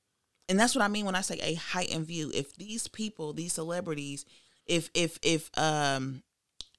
And 0.48 0.60
that's 0.60 0.76
what 0.76 0.84
I 0.84 0.88
mean 0.88 1.04
when 1.04 1.16
I 1.16 1.22
say 1.22 1.40
a 1.42 1.54
heightened 1.54 2.06
view. 2.06 2.30
If 2.32 2.54
these 2.54 2.86
people, 2.86 3.32
these 3.32 3.52
celebrities, 3.52 4.24
if 4.64 4.90
if 4.94 5.18
if 5.22 5.50
um 5.58 6.22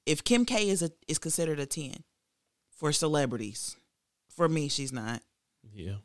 if 0.06 0.24
Kim 0.24 0.46
K 0.46 0.70
is 0.70 0.82
a 0.82 0.90
is 1.06 1.18
considered 1.18 1.60
a 1.60 1.66
10 1.66 2.02
for 2.70 2.92
celebrities. 2.92 3.76
For 4.30 4.48
me, 4.48 4.68
she's 4.68 4.92
not. 4.92 5.22
Yeah. 5.74 5.96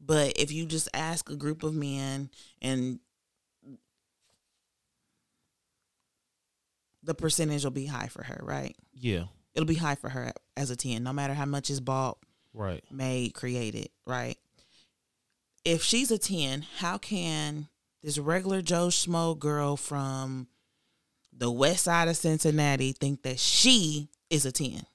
But 0.00 0.34
if 0.38 0.52
you 0.52 0.66
just 0.66 0.88
ask 0.94 1.28
a 1.30 1.36
group 1.36 1.62
of 1.62 1.74
men 1.74 2.30
and 2.62 3.00
the 7.02 7.14
percentage 7.14 7.64
will 7.64 7.70
be 7.70 7.86
high 7.86 8.08
for 8.08 8.22
her, 8.22 8.40
right? 8.42 8.76
Yeah. 8.94 9.24
It'll 9.54 9.66
be 9.66 9.74
high 9.74 9.94
for 9.96 10.08
her 10.08 10.32
as 10.56 10.70
a 10.70 10.76
10, 10.76 11.02
no 11.02 11.12
matter 11.12 11.34
how 11.34 11.46
much 11.46 11.70
is 11.70 11.80
bought, 11.80 12.18
Right. 12.54 12.84
made, 12.90 13.34
created, 13.34 13.88
right? 14.06 14.36
If 15.64 15.82
she's 15.82 16.10
a 16.10 16.18
10, 16.18 16.62
how 16.78 16.98
can 16.98 17.68
this 18.02 18.18
regular 18.18 18.62
Joe 18.62 18.88
Schmo 18.88 19.38
girl 19.38 19.76
from 19.76 20.48
the 21.32 21.50
west 21.50 21.84
side 21.84 22.08
of 22.08 22.16
Cincinnati 22.16 22.92
think 22.92 23.22
that 23.22 23.38
she 23.38 24.08
is 24.30 24.46
a 24.46 24.52
10? 24.52 24.86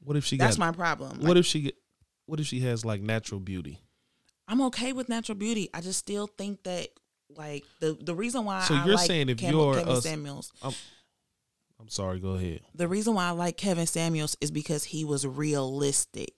What 0.00 0.16
if 0.16 0.24
she 0.24 0.36
That's 0.36 0.56
got 0.56 0.66
my 0.66 0.72
problem. 0.76 1.20
What 1.20 1.36
if 1.36 1.46
she 1.46 1.72
what 2.32 2.40
if 2.40 2.46
she 2.46 2.60
has 2.60 2.82
like 2.82 3.02
natural 3.02 3.38
beauty? 3.40 3.78
I'm 4.48 4.62
okay 4.62 4.94
with 4.94 5.10
natural 5.10 5.36
beauty. 5.36 5.68
I 5.74 5.82
just 5.82 5.98
still 5.98 6.26
think 6.26 6.62
that 6.62 6.88
like 7.28 7.62
the 7.80 7.94
the 8.00 8.14
reason 8.14 8.46
why 8.46 8.62
So 8.62 8.74
I 8.74 8.86
you're 8.86 8.94
like 8.94 9.06
saying 9.06 9.28
if 9.28 9.36
Kevin, 9.36 9.54
you're 9.54 9.74
Kevin 9.74 9.92
a- 9.92 10.00
Samuels, 10.00 10.50
I'm 10.62 11.88
sorry, 11.88 12.20
go 12.20 12.30
ahead. 12.30 12.60
the 12.74 12.88
reason 12.88 13.12
why 13.12 13.26
I 13.26 13.30
like 13.32 13.58
Kevin 13.58 13.86
Samuels 13.86 14.34
is 14.40 14.50
because 14.50 14.84
he 14.84 15.04
was 15.04 15.26
realistic. 15.26 16.32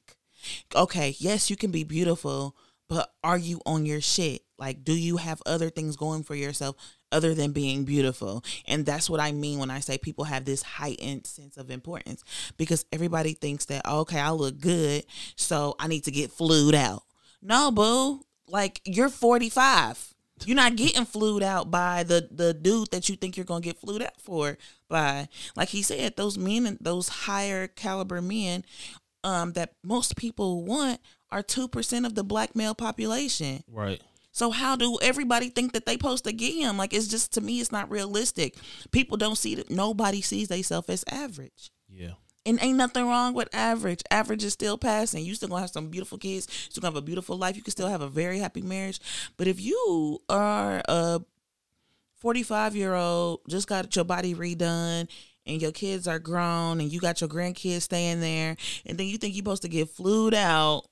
Okay, 0.74 1.14
yes, 1.20 1.48
you 1.48 1.54
can 1.56 1.70
be 1.70 1.84
beautiful, 1.84 2.56
but 2.88 3.12
are 3.22 3.38
you 3.38 3.60
on 3.64 3.86
your 3.86 4.00
shit? 4.00 4.42
Like, 4.58 4.84
do 4.84 4.92
you 4.92 5.16
have 5.16 5.42
other 5.46 5.70
things 5.70 5.96
going 5.96 6.22
for 6.22 6.34
yourself 6.34 6.76
other 7.10 7.34
than 7.34 7.52
being 7.52 7.84
beautiful? 7.84 8.44
And 8.66 8.86
that's 8.86 9.10
what 9.10 9.20
I 9.20 9.32
mean 9.32 9.58
when 9.58 9.70
I 9.70 9.80
say 9.80 9.98
people 9.98 10.24
have 10.24 10.44
this 10.44 10.62
heightened 10.62 11.26
sense 11.26 11.56
of 11.56 11.70
importance 11.70 12.22
because 12.56 12.84
everybody 12.92 13.32
thinks 13.34 13.64
that, 13.66 13.86
okay, 13.86 14.20
I 14.20 14.30
look 14.30 14.60
good, 14.60 15.04
so 15.36 15.74
I 15.78 15.88
need 15.88 16.04
to 16.04 16.10
get 16.10 16.30
flued 16.30 16.74
out. 16.74 17.02
No, 17.42 17.70
boo. 17.70 18.20
Like, 18.48 18.80
you're 18.84 19.08
45. 19.08 20.14
You're 20.46 20.56
not 20.56 20.76
getting 20.76 21.04
flued 21.04 21.42
out 21.42 21.70
by 21.70 22.02
the 22.02 22.28
the 22.30 22.52
dude 22.52 22.90
that 22.90 23.08
you 23.08 23.16
think 23.16 23.36
you're 23.36 23.46
gonna 23.46 23.60
get 23.60 23.78
flued 23.78 24.02
out 24.02 24.20
for 24.20 24.58
by. 24.88 25.28
Like 25.54 25.68
he 25.68 25.80
said, 25.80 26.16
those 26.16 26.36
men, 26.36 26.76
those 26.80 27.08
higher 27.08 27.68
caliber 27.68 28.20
men, 28.20 28.64
um, 29.22 29.52
that 29.52 29.74
most 29.84 30.16
people 30.16 30.64
want 30.64 31.00
are 31.30 31.42
two 31.42 31.68
percent 31.68 32.04
of 32.04 32.14
the 32.14 32.24
black 32.24 32.56
male 32.56 32.74
population. 32.74 33.62
Right. 33.70 34.02
So 34.34 34.50
how 34.50 34.74
do 34.74 34.98
everybody 35.00 35.48
think 35.48 35.72
that 35.72 35.86
they 35.86 35.96
post 35.96 36.24
to 36.24 36.32
get 36.32 36.54
him? 36.54 36.76
Like 36.76 36.92
it's 36.92 37.06
just 37.06 37.32
to 37.34 37.40
me, 37.40 37.60
it's 37.60 37.70
not 37.70 37.88
realistic. 37.88 38.56
People 38.90 39.16
don't 39.16 39.38
see 39.38 39.54
that. 39.54 39.70
Nobody 39.70 40.20
sees 40.20 40.48
themselves 40.48 40.88
as 40.90 41.04
average. 41.08 41.70
Yeah. 41.88 42.14
And 42.44 42.58
ain't 42.60 42.76
nothing 42.76 43.06
wrong 43.06 43.32
with 43.32 43.48
average. 43.54 44.02
Average 44.10 44.42
is 44.42 44.52
still 44.52 44.76
passing. 44.76 45.24
You 45.24 45.36
still 45.36 45.48
gonna 45.48 45.60
have 45.60 45.70
some 45.70 45.88
beautiful 45.88 46.18
kids. 46.18 46.48
You 46.48 46.70
still 46.72 46.80
gonna 46.82 46.94
have 46.94 47.02
a 47.02 47.06
beautiful 47.06 47.38
life. 47.38 47.54
You 47.54 47.62
can 47.62 47.70
still 47.70 47.88
have 47.88 48.00
a 48.00 48.08
very 48.08 48.40
happy 48.40 48.60
marriage. 48.60 49.00
But 49.36 49.46
if 49.46 49.60
you 49.60 50.18
are 50.28 50.82
a 50.88 51.20
45 52.16 52.74
year 52.74 52.94
old, 52.94 53.40
just 53.48 53.68
got 53.68 53.94
your 53.94 54.04
body 54.04 54.34
redone, 54.34 55.08
and 55.46 55.62
your 55.62 55.72
kids 55.72 56.08
are 56.08 56.18
grown, 56.18 56.80
and 56.80 56.90
you 56.90 56.98
got 56.98 57.20
your 57.20 57.30
grandkids 57.30 57.82
staying 57.82 58.20
there, 58.20 58.56
and 58.84 58.98
then 58.98 59.06
you 59.06 59.16
think 59.16 59.34
you're 59.34 59.42
supposed 59.42 59.62
to 59.62 59.68
get 59.68 59.90
flued 59.90 60.34
out 60.34 60.86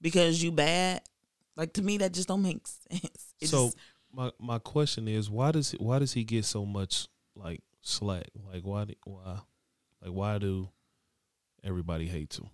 because 0.00 0.42
you 0.42 0.52
bad, 0.52 1.00
like 1.56 1.72
to 1.74 1.82
me 1.82 1.98
that 1.98 2.12
just 2.12 2.28
don't 2.28 2.42
make 2.42 2.66
sense. 2.66 3.34
It 3.40 3.48
so 3.48 3.66
just- 3.66 3.76
my 4.12 4.30
my 4.38 4.58
question 4.58 5.08
is 5.08 5.30
why 5.30 5.52
does 5.52 5.72
why 5.72 5.98
does 5.98 6.12
he 6.12 6.24
get 6.24 6.44
so 6.44 6.64
much 6.66 7.08
like 7.34 7.60
slack? 7.80 8.28
Like 8.52 8.62
why 8.64 8.84
do- 8.84 8.94
why 9.04 9.38
like 10.02 10.12
why 10.12 10.38
do 10.38 10.68
everybody 11.64 12.06
hate 12.06 12.34
him? 12.38 12.50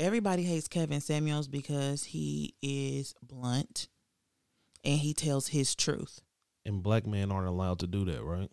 everybody 0.00 0.42
hates 0.42 0.66
Kevin 0.66 1.00
Samuels 1.00 1.46
because 1.46 2.02
he 2.02 2.54
is 2.60 3.14
blunt 3.22 3.86
and 4.84 4.98
he 4.98 5.14
tells 5.14 5.48
his 5.48 5.76
truth. 5.76 6.20
And 6.66 6.82
black 6.82 7.06
men 7.06 7.30
aren't 7.30 7.46
allowed 7.46 7.78
to 7.80 7.86
do 7.86 8.04
that, 8.06 8.24
right? 8.24 8.50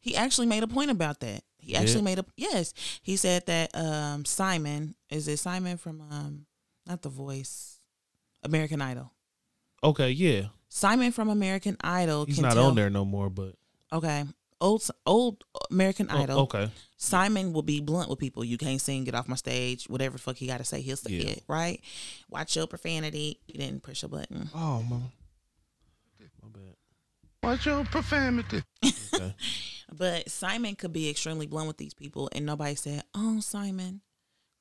He 0.00 0.16
actually 0.16 0.46
made 0.46 0.62
a 0.62 0.66
point 0.68 0.90
about 0.90 1.20
that. 1.20 1.42
He 1.58 1.76
actually 1.76 1.96
Yeah. 2.00 2.04
made 2.04 2.18
a 2.20 2.24
yes. 2.36 2.72
He 3.02 3.16
said 3.16 3.44
that 3.46 3.76
um 3.76 4.24
Simon 4.24 4.94
is 5.10 5.28
it 5.28 5.38
Simon 5.38 5.76
from 5.76 6.00
um 6.00 6.46
not 6.86 7.02
The 7.02 7.10
Voice, 7.10 7.71
American 8.42 8.80
Idol. 8.82 9.12
Okay, 9.84 10.10
yeah. 10.10 10.46
Simon 10.68 11.12
from 11.12 11.28
American 11.28 11.76
Idol. 11.82 12.24
He's 12.24 12.36
can 12.36 12.44
not 12.44 12.54
tell, 12.54 12.66
on 12.68 12.74
there 12.74 12.90
no 12.90 13.04
more, 13.04 13.28
but 13.28 13.54
Okay, 13.92 14.24
old 14.60 14.88
old 15.04 15.44
American 15.70 16.08
oh, 16.10 16.22
Idol. 16.22 16.38
okay. 16.40 16.70
Simon 16.96 17.52
will 17.52 17.62
be 17.62 17.80
blunt 17.80 18.08
with 18.08 18.18
people. 18.18 18.44
You 18.44 18.56
can't 18.56 18.80
sing, 18.80 19.04
get 19.04 19.14
off 19.14 19.28
my 19.28 19.36
stage, 19.36 19.86
whatever 19.86 20.18
fuck 20.18 20.36
he 20.36 20.46
got 20.46 20.58
to 20.58 20.64
say, 20.64 20.80
he'll 20.80 20.96
say 20.96 21.12
Yeah. 21.12 21.30
it, 21.30 21.44
right? 21.48 21.80
Watch 22.30 22.56
your 22.56 22.66
profanity. 22.66 23.40
You 23.46 23.58
didn't 23.58 23.82
push 23.82 24.02
a 24.02 24.08
button. 24.08 24.48
Oh, 24.54 24.82
mama. 24.82 25.12
My 26.42 26.48
bad. 26.48 26.76
What's 27.40 27.66
your 27.66 27.84
profanity? 27.84 28.62
Okay. 29.14 29.34
But 29.94 30.30
Simon 30.30 30.74
could 30.74 30.94
be 30.94 31.10
extremely 31.10 31.46
blunt 31.46 31.66
with 31.68 31.76
these 31.76 31.92
people, 31.92 32.30
and 32.32 32.46
nobody 32.46 32.74
said, 32.76 33.02
"Oh, 33.14 33.40
Simon, 33.40 34.00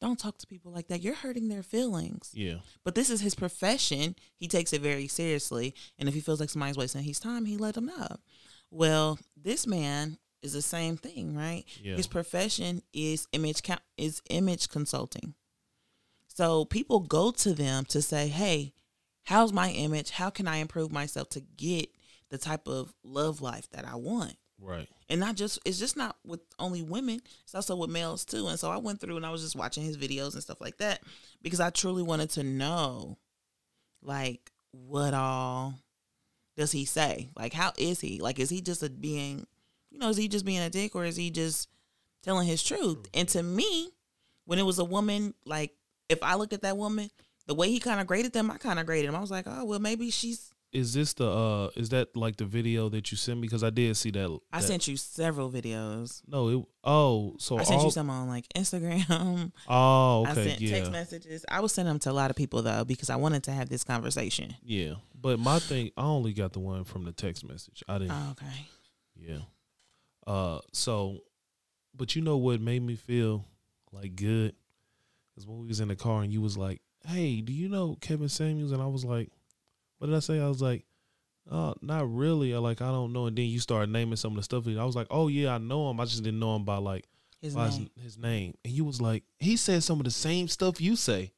don't 0.02 0.20
talk 0.20 0.38
to 0.40 0.48
people 0.48 0.72
like 0.72 0.88
that. 0.88 1.02
You're 1.02 1.16
hurting 1.16 1.48
their 1.48 1.64
feelings." 1.64 2.32
yeah. 2.34 2.58
But 2.84 2.96
this 2.96 3.10
is 3.10 3.22
his 3.22 3.36
profession. 3.36 4.16
He 4.36 4.48
takes 4.48 4.74
it 4.74 4.82
very 4.82 5.08
seriously, 5.08 5.74
and 5.98 6.10
if 6.10 6.16
he 6.16 6.22
feels 6.22 6.40
like 6.40 6.50
somebody's 6.50 6.78
wasting 6.78 7.04
his 7.04 7.20
time, 7.20 7.46
he 7.46 7.58
let 7.58 7.76
them 7.76 7.86
know. 7.86 8.18
Well, 8.70 9.20
this 9.36 9.68
man 9.68 10.18
is 10.42 10.54
the 10.54 10.62
same 10.62 10.98
thing, 10.98 11.36
right? 11.36 11.64
Yeah. 11.82 11.96
His 11.96 12.08
profession 12.08 12.82
is 12.94 13.28
image 13.32 13.64
co- 13.64 13.76
is 13.98 14.22
image 14.30 14.70
consulting. 14.70 15.36
So 16.28 16.66
people 16.66 17.02
go 17.02 17.32
to 17.32 17.54
them 17.54 17.86
to 17.86 18.02
say, 18.02 18.28
"Hey, 18.28 18.74
how's 19.24 19.54
my 19.54 19.72
image? 19.72 20.12
How 20.12 20.30
can 20.30 20.48
I 20.48 20.58
improve 20.58 20.92
myself 20.92 21.30
to 21.30 21.42
get 21.42 21.90
the 22.30 22.38
type 22.38 22.68
of 22.68 22.94
love 23.04 23.42
life 23.42 23.70
that 23.72 23.86
I 23.86 23.96
want?" 23.96 24.38
Right. 24.64 24.88
and 25.10 25.20
not 25.20 25.36
just 25.36 25.60
it's 25.66 25.80
just 25.80 25.98
not 25.98 26.16
with 26.24 26.42
only 26.60 26.84
women. 26.84 27.20
It's 27.44 27.56
also 27.56 27.76
with 27.76 27.90
males 27.90 28.26
too. 28.26 28.48
And 28.48 28.60
so 28.60 28.70
i 28.70 28.78
went 28.78 29.00
through 29.02 29.18
and 29.18 29.26
i 29.26 29.32
was 29.32 29.42
just 29.42 29.56
watching 29.56 29.84
his 29.84 29.98
videos 29.98 30.34
and 30.34 30.44
stuff 30.44 30.62
like 30.62 30.78
that 30.78 31.02
because 31.42 31.60
i 31.60 31.72
truly 31.72 32.04
wanted 32.04 32.30
to 32.32 32.44
know 32.44 33.18
like 34.04 34.52
what 34.72 35.14
all 35.14 35.74
does 36.58 36.72
he 36.72 36.86
say? 36.86 37.30
Like 37.36 37.54
how 37.54 37.72
is 37.78 38.00
he? 38.00 38.20
Like 38.20 38.40
is 38.40 38.50
he 38.50 38.62
just 38.62 38.84
a 38.84 38.90
being 38.90 39.48
you 39.90 40.00
know 40.00 40.10
is 40.10 40.18
he 40.18 40.28
just 40.28 40.46
being 40.46 40.60
a 40.62 40.70
dick 40.70 40.96
or 40.96 41.06
is 41.06 41.16
he 41.16 41.32
just 41.32 41.68
telling 42.24 42.48
his 42.48 42.62
truth? 42.64 43.08
And 43.14 43.28
to 43.30 43.42
me 43.42 43.90
when 44.46 44.60
it 44.60 44.66
was 44.66 44.80
a 44.80 44.86
woman 44.86 45.34
like 45.46 45.72
if 46.10 46.22
i 46.24 46.36
look 46.36 46.52
at 46.54 46.62
that 46.64 46.78
woman 46.78 47.10
the 47.48 47.56
way 47.56 47.70
he 47.70 47.80
kind 47.80 48.00
of 48.02 48.08
graded 48.08 48.34
them 48.34 48.52
i 48.52 48.58
kind 48.58 48.80
of 48.80 48.86
graded 48.86 49.10
him. 49.10 49.16
I 49.16 49.22
was 49.22 49.32
like 49.32 49.46
oh 49.48 49.66
well 49.66 49.80
maybe 49.80 50.12
she's 50.12 50.52
Is 50.74 50.94
this 50.94 51.12
the 51.14 51.28
uh 51.30 51.70
is 51.76 51.90
that 51.90 52.16
like 52.16 52.38
the 52.38 52.46
video 52.46 52.88
that 52.90 53.12
you 53.12 53.18
sent 53.18 53.40
me 53.40 53.48
because 53.48 53.62
I 53.64 53.70
did 53.72 53.96
see 53.98 54.10
that 54.12 54.40
i 54.54 54.60
that- 54.62 54.66
sent 54.68 54.88
you 54.88 54.96
several 54.96 55.52
videos 55.52 56.22
No, 56.28 56.48
it 56.48 56.66
oh, 56.86 57.36
so 57.40 57.58
I 57.58 57.64
sent 57.64 57.80
all, 57.80 57.86
you 57.86 57.92
some 57.92 58.10
on 58.10 58.30
like 58.30 58.46
Instagram. 58.56 59.52
Oh, 59.68 60.24
I 60.26 60.32
okay. 60.32 60.48
sent 60.48 60.62
Yeah. 60.62 60.78
text 60.78 60.92
messages. 60.92 61.46
I 61.50 61.60
was 61.60 61.74
sending 61.74 61.92
them 61.92 62.00
to 62.00 62.12
a 62.12 62.14
lot 62.14 62.30
of 62.30 62.38
people 62.38 62.62
though 62.62 62.86
because 62.86 63.10
I 63.10 63.18
wanted 63.18 63.44
to 63.44 63.52
have 63.52 63.68
this 63.68 63.84
conversation. 63.84 64.56
Yeah. 64.64 64.94
But 65.14 65.40
my 65.40 65.60
thing 65.60 65.92
I 65.98 66.04
only 66.04 66.32
got 66.34 66.54
the 66.54 66.60
one 66.62 66.86
from 66.86 67.04
the 67.04 67.12
text 67.12 67.44
message. 67.46 67.84
I 67.90 67.98
didn't 67.98 68.12
Oh, 68.14 68.32
okay. 68.32 68.68
Yeah. 69.16 69.40
Uh 70.26 70.60
so 70.72 71.20
but 71.94 72.16
you 72.16 72.22
know 72.22 72.38
what 72.38 72.62
made 72.62 72.82
me 72.82 72.96
feel 72.96 73.44
like 73.92 74.16
good 74.16 74.56
is 75.36 75.46
when 75.46 75.60
we 75.60 75.68
was 75.68 75.82
in 75.82 75.90
the 75.90 75.96
car 75.98 76.22
and 76.24 76.32
you 76.32 76.40
was 76.40 76.58
like, 76.58 76.80
Hey, 77.06 77.42
do 77.42 77.52
you 77.52 77.68
know 77.68 77.98
Kevin 78.00 78.30
Samuels? 78.30 78.72
And 78.72 78.82
I 78.82 78.86
was 78.88 79.04
like, 79.04 79.30
What 80.02 80.08
did 80.08 80.16
I 80.16 80.20
say? 80.20 80.40
I 80.40 80.48
was 80.48 80.64
like, 80.64 80.84
uh, 81.48 81.76
not 81.84 82.12
really. 82.12 82.54
Or 82.54 82.60
like 82.60 82.82
I 82.82 82.88
don't 82.88 83.14
know. 83.14 83.28
And 83.28 83.38
then 83.38 83.46
you 83.46 83.60
started 83.60 83.92
naming 83.92 84.16
some 84.16 84.32
of 84.32 84.38
the 84.38 84.42
stuff. 84.44 84.66
I 84.68 84.84
was 84.84 84.96
like, 84.96 85.06
Oh 85.12 85.28
yeah, 85.28 85.54
I 85.54 85.58
know 85.60 85.92
him. 85.92 86.00
I 86.00 86.06
just 86.06 86.24
didn't 86.24 86.40
know 86.40 86.56
him 86.56 86.66
by 86.66 86.78
like 86.78 87.06
His 87.40 87.54
by 87.54 87.70
name. 87.70 87.90
his 88.02 88.18
name. 88.18 88.56
And 88.66 88.74
you 88.74 88.84
was 88.84 89.00
like, 89.00 89.24
he 89.40 89.56
said 89.58 89.84
some 89.84 90.00
of 90.00 90.06
the 90.06 90.10
same 90.12 90.48
stuff 90.48 90.82
you 90.82 90.96
say. 90.96 91.34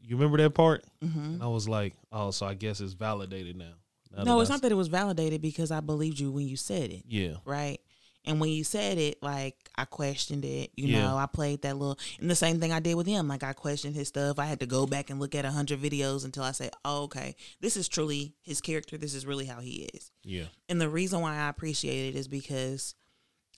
You 0.00 0.14
remember 0.16 0.38
that 0.38 0.50
part? 0.54 0.84
hmm 1.02 1.18
And 1.18 1.42
I 1.42 1.48
was 1.48 1.68
like, 1.68 1.94
Oh, 2.12 2.30
so 2.30 2.46
I 2.46 2.54
guess 2.54 2.80
it's 2.80 2.92
validated 2.92 3.56
now. 3.56 3.72
Now 4.16 4.22
No, 4.22 4.40
it's 4.40 4.48
I 4.50 4.54
not 4.54 4.62
that 4.62 4.70
it 4.70 4.76
was 4.76 4.86
validated 4.88 5.42
because 5.42 5.72
I 5.72 5.80
believed 5.80 6.20
you 6.20 6.30
when 6.30 6.46
you 6.46 6.56
said 6.56 6.90
it, 6.92 7.02
Yeah. 7.08 7.38
right? 7.44 7.80
And 8.24 8.40
when 8.40 8.50
you 8.50 8.62
said 8.64 8.98
it, 8.98 9.22
like 9.22 9.56
I 9.76 9.84
questioned 9.84 10.44
it. 10.44 10.70
You 10.76 10.86
Yeah. 10.88 11.02
know, 11.02 11.16
I 11.16 11.26
played 11.26 11.62
that 11.62 11.76
little, 11.76 11.98
and 12.20 12.30
the 12.30 12.36
same 12.36 12.60
thing 12.60 12.72
I 12.72 12.80
did 12.80 12.94
with 12.94 13.06
him. 13.06 13.26
Like 13.28 13.42
I 13.42 13.52
questioned 13.52 13.94
his 13.96 14.08
stuff. 14.08 14.38
I 14.38 14.46
had 14.46 14.60
to 14.60 14.66
go 14.66 14.86
back 14.86 15.10
and 15.10 15.18
look 15.18 15.34
at 15.34 15.44
a 15.44 15.50
hundred 15.50 15.80
videos 15.82 16.24
until 16.24 16.44
I 16.44 16.52
said, 16.52 16.70
"Oh, 16.84 17.02
okay, 17.04 17.34
this 17.60 17.76
is 17.76 17.88
truly 17.88 18.34
his 18.42 18.60
character. 18.60 18.96
This 18.96 19.14
is 19.14 19.26
really 19.26 19.46
how 19.46 19.60
he 19.60 19.88
is." 19.94 20.10
Yeah. 20.24 20.46
And 20.68 20.80
the 20.80 20.88
reason 20.88 21.20
why 21.20 21.36
I 21.36 21.48
appreciate 21.48 22.14
it 22.14 22.16
is 22.18 22.28
because, 22.28 22.94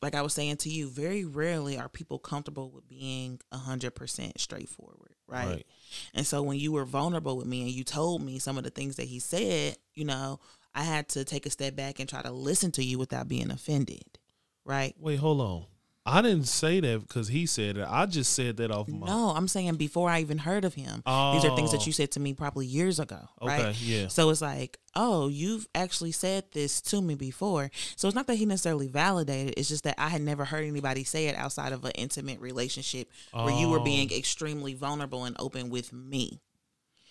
like 0.00 0.14
I 0.14 0.22
was 0.22 0.32
saying 0.32 0.56
to 0.58 0.70
you, 0.70 0.88
very 0.88 1.24
rarely 1.26 1.78
are 1.78 1.88
people 1.88 2.18
comfortable 2.18 2.70
with 2.70 2.88
being 2.88 3.40
a 3.52 3.58
100% 3.58 4.38
straightforward, 4.40 5.14
right? 5.26 5.46
Right. 5.46 5.66
And 6.14 6.26
so 6.26 6.42
when 6.42 6.58
you 6.58 6.72
were 6.72 6.84
vulnerable 6.86 7.36
with 7.36 7.46
me 7.46 7.62
and 7.62 7.70
you 7.70 7.84
told 7.84 8.22
me 8.22 8.38
some 8.38 8.56
of 8.58 8.64
the 8.64 8.70
things 8.70 8.96
that 8.96 9.08
he 9.08 9.18
said, 9.18 9.76
you 9.94 10.04
know, 10.04 10.40
I 10.74 10.82
had 10.84 11.08
to 11.10 11.24
take 11.24 11.46
a 11.46 11.50
step 11.50 11.76
back 11.76 12.00
and 12.00 12.08
try 12.08 12.22
to 12.22 12.32
listen 12.32 12.72
to 12.72 12.82
you 12.84 12.98
without 12.98 13.28
being 13.28 13.50
offended, 13.50 14.18
right? 14.64 14.94
Wait, 14.98 15.16
hold 15.18 15.40
on. 15.40 15.66
I 16.06 16.20
didn't 16.20 16.48
say 16.48 16.80
that 16.80 17.00
because 17.00 17.28
he 17.28 17.46
said 17.46 17.78
it. 17.78 17.86
I 17.88 18.04
just 18.04 18.34
said 18.34 18.58
that 18.58 18.70
off 18.70 18.88
my. 18.88 19.06
No, 19.06 19.30
I'm 19.30 19.48
saying 19.48 19.76
before 19.76 20.10
I 20.10 20.20
even 20.20 20.36
heard 20.36 20.66
of 20.66 20.74
him. 20.74 20.96
These 20.96 21.44
are 21.46 21.56
things 21.56 21.70
Oh. 21.72 21.78
that 21.78 21.86
you 21.86 21.94
said 21.94 22.10
to 22.10 22.20
me 22.20 22.34
probably 22.34 22.66
years 22.66 23.00
ago, 23.00 23.26
right? 23.40 23.60
Okay. 23.68 23.78
Yeah. 23.80 24.08
So 24.08 24.28
it's 24.28 24.42
like, 24.42 24.78
oh, 24.94 25.28
you've 25.28 25.66
actually 25.74 26.12
said 26.12 26.44
this 26.52 26.82
to 26.82 27.00
me 27.00 27.14
before. 27.14 27.70
So 27.96 28.06
it's 28.06 28.14
not 28.14 28.26
that 28.26 28.34
he 28.34 28.44
necessarily 28.44 28.86
validated. 28.86 29.54
It's 29.56 29.70
just 29.70 29.84
that 29.84 29.94
I 29.96 30.10
had 30.10 30.20
never 30.20 30.44
heard 30.44 30.66
anybody 30.66 31.04
say 31.04 31.28
it 31.28 31.36
outside 31.36 31.72
of 31.72 31.82
an 31.86 31.92
intimate 31.94 32.38
relationship 32.38 33.08
where 33.32 33.54
you 33.58 33.70
were 33.70 33.80
Oh. 33.80 33.84
being 33.84 34.12
extremely 34.12 34.74
vulnerable 34.74 35.24
and 35.24 35.34
open 35.38 35.70
with 35.70 35.90
me. 35.90 36.42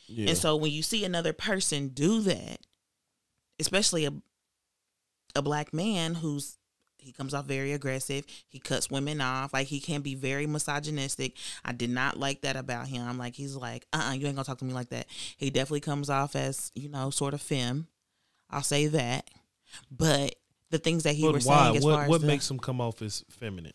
Yeah. 0.06 0.30
And 0.30 0.38
so 0.38 0.56
when 0.56 0.72
you 0.72 0.84
see 0.84 1.04
another 1.04 1.34
person 1.34 1.88
do 1.88 2.22
that, 2.22 2.60
especially 3.60 4.06
a 4.06 4.14
a 5.36 5.42
black 5.42 5.74
man 5.74 6.14
who's 6.14 6.58
he 7.04 7.12
comes 7.12 7.34
off 7.34 7.46
very 7.46 7.74
aggressive. 7.74 8.26
He 8.48 8.60
cuts 8.60 8.90
women 8.90 9.22
off. 9.22 9.54
Like 9.54 9.68
he 9.68 9.80
can 9.80 10.02
be 10.02 10.16
very 10.16 10.48
misogynistic. 10.48 11.36
I 11.64 11.72
did 11.74 11.90
not 11.90 12.18
like 12.20 12.42
that 12.42 12.56
about 12.56 12.88
him. 12.88 13.08
I'm 13.08 13.18
like 13.18 13.36
he's 13.36 13.56
like, 13.56 13.86
uh, 13.94 14.10
uh 14.10 14.14
you 14.14 14.26
ain't 14.28 14.36
gonna 14.36 14.46
talk 14.46 14.60
to 14.60 14.66
me 14.66 14.74
like 14.74 14.90
that. 14.90 15.08
He 15.38 15.50
definitely 15.50 15.82
comes 15.82 16.10
off 16.10 16.36
as 16.36 16.72
you 16.76 16.90
know, 16.90 17.10
sort 17.10 17.34
of 17.34 17.42
femme. 17.42 17.88
I'll 18.50 18.64
say 18.64 18.88
that. 18.88 19.30
But 19.92 20.36
the 20.70 20.78
things 20.80 21.04
that 21.04 21.14
he 21.16 21.24
but 21.24 21.34
was 21.34 21.46
why? 21.46 21.64
saying 21.66 21.78
as 21.78 21.84
What 21.84 21.96
far 21.96 22.08
what 22.08 22.16
as 22.16 22.22
the- 22.22 22.28
makes 22.28 22.50
him 22.50 22.60
come 22.60 22.80
off 22.82 23.02
as 23.02 23.24
feminine? 23.30 23.74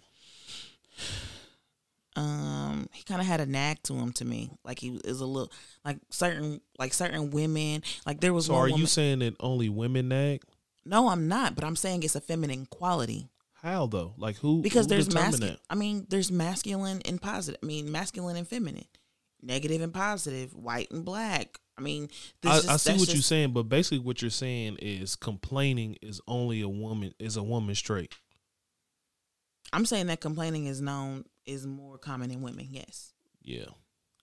um 2.17 2.89
he 2.93 3.03
kind 3.05 3.21
of 3.21 3.27
had 3.27 3.41
a 3.41 3.47
nag 3.47 3.81
to 3.85 3.95
him 3.95 4.13
to 4.13 4.25
me 4.25 4.51
like 4.65 4.81
he 4.81 5.01
is 5.05 5.21
a 5.21 5.27
little 5.27 5.53
like 5.85 5.99
certain 6.11 6.61
like 6.79 6.93
certain 6.93 7.31
women 7.31 7.83
like 8.07 8.21
there 8.21 8.33
was 8.35 8.47
So 8.47 8.55
are 8.57 8.63
woman, 8.63 8.79
you 8.79 8.87
saying 8.87 9.21
that 9.21 9.37
only 9.39 9.69
women 9.69 10.09
nag? 10.09 10.43
No 10.89 11.09
i'm 11.09 11.29
not 11.29 11.55
but 11.55 11.65
i'm 11.65 11.77
saying 11.77 12.03
it's 12.03 12.17
a 12.17 12.21
feminine 12.21 12.67
quality 12.67 13.29
How 13.63 13.87
though? 13.87 14.15
Like 14.17 14.37
who? 14.37 14.63
because 14.63 14.87
who 14.87 14.91
there's 14.91 15.13
masculine 15.13 15.57
i 15.71 15.75
mean 15.75 16.07
there's 16.09 16.31
masculine 16.33 17.01
and 17.05 17.21
positive 17.21 17.61
i 17.63 17.67
mean 17.67 17.91
masculine 17.93 18.37
and 18.37 18.47
feminine 18.49 18.87
negative 19.43 19.81
and 19.83 19.93
positive 19.95 20.55
white 20.55 20.91
and 20.91 21.05
black 21.05 21.59
i 21.77 21.81
mean 21.81 22.09
this 22.43 22.53
I, 22.53 22.57
just, 22.57 22.69
I 22.69 22.77
see 22.77 22.99
what 22.99 23.13
you're 23.13 23.23
saying, 23.23 23.53
but 23.53 23.65
basically 23.65 24.01
what 24.01 24.21
you're 24.23 24.31
saying 24.33 24.79
is 24.81 25.15
complaining 25.17 25.97
is 26.03 26.21
only 26.27 26.61
a 26.63 26.69
woman 26.69 27.15
is 27.19 27.37
a 27.37 27.43
woman 27.43 27.75
straight. 27.75 28.15
i'm 29.73 29.87
saying 29.87 30.07
that 30.07 30.21
complaining 30.21 30.67
is 30.67 30.81
known 30.81 31.25
is 31.47 31.67
more 31.67 31.99
common 31.99 32.31
in 32.31 32.43
women 32.43 32.67
yes 32.71 33.13
Yeah. 33.43 33.67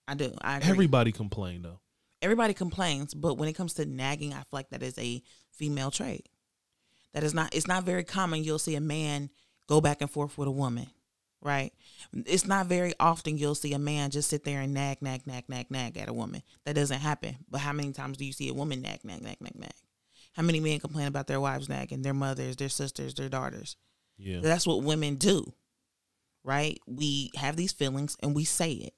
i 0.06 0.14
do 0.14 0.32
i 0.40 0.58
agree. 0.58 0.70
Everybody 0.70 1.12
complain 1.12 1.62
though. 1.62 1.80
everybody 2.22 2.54
complains, 2.54 3.14
but 3.14 3.34
when 3.38 3.48
it 3.48 3.52
comes 3.54 3.74
to 3.74 3.84
nagging, 3.86 4.32
I 4.32 4.38
feel 4.38 4.46
like 4.52 4.70
that 4.70 4.82
is 4.82 4.98
a 4.98 5.22
female 5.52 5.90
trait. 5.90 6.28
That 7.16 7.24
is 7.24 7.32
not 7.32 7.54
it's 7.54 7.66
not 7.66 7.84
very 7.84 8.04
common 8.04 8.44
you'll 8.44 8.58
see 8.58 8.74
a 8.76 8.80
man 8.80 9.30
go 9.68 9.80
back 9.80 10.02
and 10.02 10.10
forth 10.10 10.36
with 10.36 10.48
a 10.48 10.50
woman, 10.52 10.88
right? 11.40 11.72
It's 12.12 12.46
not 12.46 12.66
very 12.66 12.92
often 13.00 13.38
you'll 13.38 13.54
see 13.54 13.72
a 13.72 13.78
man 13.78 14.10
just 14.10 14.28
sit 14.28 14.44
there 14.44 14.60
and 14.60 14.74
nag, 14.74 15.00
nag, 15.00 15.26
nag, 15.26 15.44
nag, 15.48 15.70
nag 15.70 15.96
at 15.96 16.10
a 16.10 16.12
woman. 16.12 16.42
That 16.66 16.74
doesn't 16.74 16.98
happen. 17.00 17.38
But 17.50 17.62
how 17.62 17.72
many 17.72 17.92
times 17.92 18.18
do 18.18 18.26
you 18.26 18.34
see 18.34 18.50
a 18.50 18.54
woman 18.54 18.82
nag, 18.82 19.02
nag, 19.02 19.22
nag, 19.22 19.40
nag, 19.40 19.58
nag? 19.58 19.72
How 20.34 20.42
many 20.42 20.60
men 20.60 20.78
complain 20.78 21.06
about 21.06 21.26
their 21.26 21.40
wives 21.40 21.70
nagging, 21.70 22.02
their 22.02 22.12
mothers, 22.12 22.56
their 22.56 22.68
sisters, 22.68 23.14
their 23.14 23.30
daughters? 23.30 23.76
Yeah. 24.18 24.40
That's 24.40 24.66
what 24.66 24.82
women 24.82 25.14
do, 25.14 25.54
right? 26.44 26.78
We 26.86 27.30
have 27.36 27.56
these 27.56 27.72
feelings 27.72 28.18
and 28.22 28.34
we 28.36 28.44
say 28.44 28.72
it, 28.72 28.94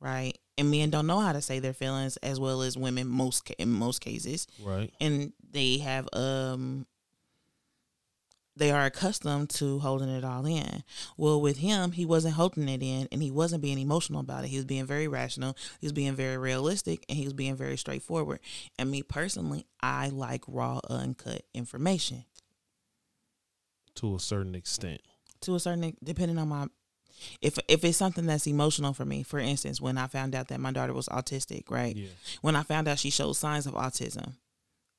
right? 0.00 0.36
And 0.58 0.70
men 0.70 0.90
don't 0.90 1.06
know 1.06 1.20
how 1.20 1.32
to 1.32 1.40
say 1.40 1.60
their 1.60 1.72
feelings 1.72 2.16
as 2.18 2.40
well 2.40 2.62
as 2.62 2.76
women 2.76 3.06
most 3.06 3.48
in 3.52 3.70
most 3.70 4.00
cases, 4.00 4.48
Right. 4.60 4.92
and 5.00 5.32
they 5.48 5.78
have 5.78 6.08
um 6.12 6.86
they 8.56 8.70
are 8.70 8.84
accustomed 8.84 9.48
to 9.50 9.78
holding 9.78 10.08
it 10.10 10.24
all 10.24 10.44
in. 10.46 10.82
Well, 11.16 11.40
with 11.40 11.58
him, 11.58 11.92
he 11.92 12.04
wasn't 12.04 12.34
holding 12.34 12.68
it 12.68 12.82
in, 12.82 13.08
and 13.10 13.22
he 13.22 13.30
wasn't 13.30 13.62
being 13.62 13.78
emotional 13.78 14.20
about 14.20 14.44
it. 14.44 14.48
He 14.48 14.56
was 14.56 14.66
being 14.66 14.84
very 14.84 15.08
rational. 15.08 15.56
He 15.80 15.86
was 15.86 15.92
being 15.92 16.14
very 16.14 16.36
realistic, 16.36 17.04
and 17.08 17.16
he 17.16 17.24
was 17.24 17.32
being 17.32 17.56
very 17.56 17.76
straightforward. 17.78 18.40
And 18.78 18.90
me 18.90 19.02
personally, 19.02 19.66
I 19.80 20.08
like 20.10 20.42
raw, 20.46 20.80
uncut 20.90 21.42
information. 21.54 22.24
to 23.96 24.14
a 24.16 24.20
certain 24.20 24.54
extent. 24.54 25.00
to 25.42 25.54
a 25.54 25.60
certain 25.60 25.96
depending 26.02 26.38
on 26.38 26.48
my 26.48 26.66
if 27.40 27.58
if 27.68 27.84
it's 27.84 27.98
something 27.98 28.26
that's 28.26 28.46
emotional 28.46 28.92
for 28.92 29.04
me 29.04 29.22
for 29.22 29.38
instance 29.38 29.80
when 29.80 29.96
i 29.98 30.06
found 30.06 30.34
out 30.34 30.48
that 30.48 30.58
my 30.60 30.72
daughter 30.72 30.92
was 30.92 31.08
autistic 31.08 31.70
right 31.70 31.94
Yeah. 31.96 32.08
when 32.40 32.56
i 32.56 32.62
found 32.62 32.88
out 32.88 32.98
she 32.98 33.10
showed 33.10 33.34
signs 33.34 33.66
of 33.66 33.74
autism 33.74 34.34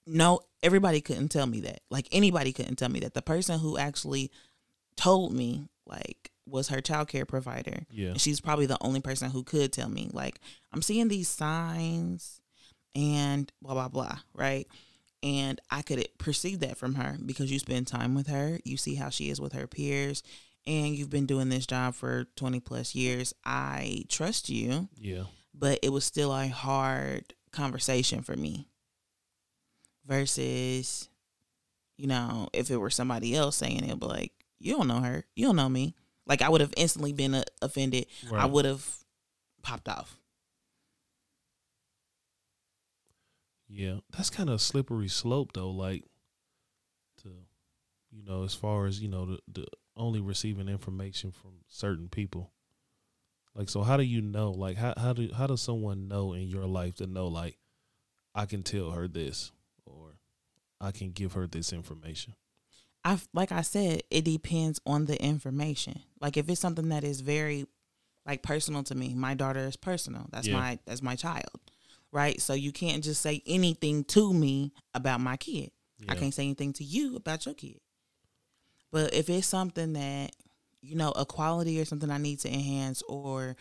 no 0.06 0.40
everybody 0.64 1.02
couldn't 1.02 1.30
tell 1.30 1.46
me 1.46 1.60
that. 1.62 1.82
Like 1.92 2.08
anybody 2.12 2.52
couldn't 2.54 2.78
tell 2.78 2.90
me 2.90 3.02
that. 3.02 3.14
The 3.14 3.22
person 3.22 3.60
who 3.60 3.78
actually 3.78 4.32
told 4.96 5.34
me 5.34 5.68
like 5.86 6.32
was 6.48 6.70
her 6.70 6.82
child 6.82 7.08
care 7.10 7.26
provider. 7.26 7.86
Yeah. 7.92 8.10
and 8.10 8.22
she's 8.22 8.42
probably 8.42 8.66
the 8.66 8.78
only 8.82 9.02
person 9.02 9.30
who 9.30 9.44
could 9.44 9.72
tell 9.72 9.90
me 9.90 10.10
like 10.14 10.40
i'm 10.74 10.82
seeing 10.82 11.08
these 11.08 11.30
signs 11.30 12.42
and 12.96 13.52
blah 13.62 13.74
blah 13.74 13.88
blah 13.90 14.20
right? 14.34 14.68
And 15.22 15.60
i 15.72 15.82
could 15.82 16.06
perceive 16.18 16.60
that 16.62 16.78
from 16.78 16.96
her 16.96 17.18
because 17.26 17.52
you 17.52 17.60
spend 17.60 17.88
time 17.88 18.14
with 18.16 18.28
her. 18.28 18.60
You 18.66 18.78
see 18.78 18.96
how 18.96 19.10
she 19.10 19.30
is 19.30 19.40
with 19.42 19.54
her 19.54 19.68
peers 19.68 20.24
and 20.66 20.96
you've 20.96 21.10
been 21.10 21.26
doing 21.26 21.50
this 21.50 21.66
job 21.66 21.94
for 21.96 22.26
20 22.38 22.60
plus 22.62 22.96
years. 22.96 23.34
I 23.44 24.06
trust 24.10 24.50
you. 24.50 24.88
Yeah. 24.98 25.24
but 25.54 25.80
it 25.84 25.90
was 25.90 26.06
still 26.06 26.34
a 26.34 26.48
hard 26.48 27.34
conversation 27.52 28.22
for 28.22 28.36
me 28.36 28.68
versus 30.06 31.10
you 31.98 32.08
know 32.08 32.50
if 32.54 32.70
it 32.70 32.78
were 32.78 32.90
somebody 32.90 33.36
else 33.36 33.56
saying 33.56 33.84
it 33.84 34.00
but 34.00 34.10
like 34.10 34.32
you 34.60 34.76
don't 34.76 34.88
know 34.88 35.00
her 35.00 35.26
you 35.36 35.46
don't 35.46 35.56
know 35.56 35.70
me 35.70 35.96
like 36.26 36.42
i 36.42 36.50
would 36.50 36.62
have 36.62 36.74
instantly 36.78 37.14
been 37.14 37.36
uh, 37.36 37.44
offended 37.62 38.06
i 38.42 38.46
would 38.46 38.66
have 38.66 38.86
popped 39.62 39.88
off 39.88 40.18
Yeah, 43.74 44.00
that's 44.16 44.30
kind 44.30 44.50
of 44.50 44.56
a 44.56 44.60
slippery 44.60 45.08
slope 45.08 45.54
though. 45.54 45.72
Like 45.72 46.04
to, 47.24 47.30
you 48.12 48.24
know, 48.24 48.44
as 48.44 48.54
far 48.54 48.86
as 48.86 49.02
you 49.02 49.08
know, 49.08 49.26
the, 49.26 49.40
the 49.52 49.66
only 49.98 50.22
receiving 50.22 50.68
information 50.68 51.32
from 51.32 51.52
certain 51.68 52.08
people. 52.08 52.52
Like, 53.56 53.70
so 53.70 53.82
how 53.82 53.98
do 53.98 54.04
you 54.04 54.22
know? 54.22 54.52
Like, 54.52 54.78
how 54.78 54.94
how 54.96 55.14
do 55.14 55.28
how 55.36 55.48
does 55.48 55.62
someone 55.62 56.08
know 56.08 56.34
in 56.34 56.44
your 56.44 56.66
life 56.68 56.96
to 56.96 57.08
know? 57.08 57.28
Like, 57.28 57.58
I 58.36 58.46
can 58.46 58.62
tell 58.62 58.92
her 58.92 59.08
this, 59.08 59.52
or 59.86 60.18
I 60.82 60.92
can 60.92 61.12
give 61.12 61.34
her 61.34 61.48
this 61.48 61.74
information. 61.74 62.36
I 63.06 63.20
like 63.34 63.52
I 63.52 63.62
said, 63.62 64.04
it 64.10 64.24
depends 64.26 64.80
on 64.86 65.06
the 65.06 65.22
information. 65.22 66.02
Like 66.22 66.38
if 66.38 66.50
it's 66.50 66.62
something 66.62 66.90
that 66.90 67.04
is 67.04 67.22
very 67.22 67.66
like 68.26 68.42
personal 68.44 68.84
to 68.84 68.96
me, 68.96 69.14
my 69.14 69.34
daughter 69.34 69.60
is 69.60 69.76
personal. 69.76 70.28
That's 70.32 70.48
Yeah. 70.48 70.54
my 70.60 70.80
that's 70.86 71.02
my 71.02 71.16
child. 71.16 71.50
Right? 72.12 72.40
So 72.40 72.54
you 72.54 72.72
can't 72.72 73.04
just 73.04 73.22
say 73.22 73.42
anything 73.48 74.04
to 74.06 74.34
me 74.34 74.72
about 74.94 75.20
my 75.20 75.36
kid. 75.36 75.72
I 76.08 76.16
can't 76.16 76.34
say 76.34 76.44
anything 76.44 76.74
to 76.74 76.84
you 76.84 77.16
about 77.16 77.46
your 77.46 77.56
kid. 77.56 77.80
But 78.92 79.14
if 79.14 79.30
it's 79.30 79.48
something 79.48 79.94
that, 79.94 80.36
you 80.82 80.96
know, 80.96 81.12
a 81.12 81.26
quality 81.26 81.80
or 81.80 81.86
something 81.86 82.12
I 82.12 82.18
need 82.18 82.40
to 82.42 82.50
enhance 82.54 83.02
or 83.04 83.56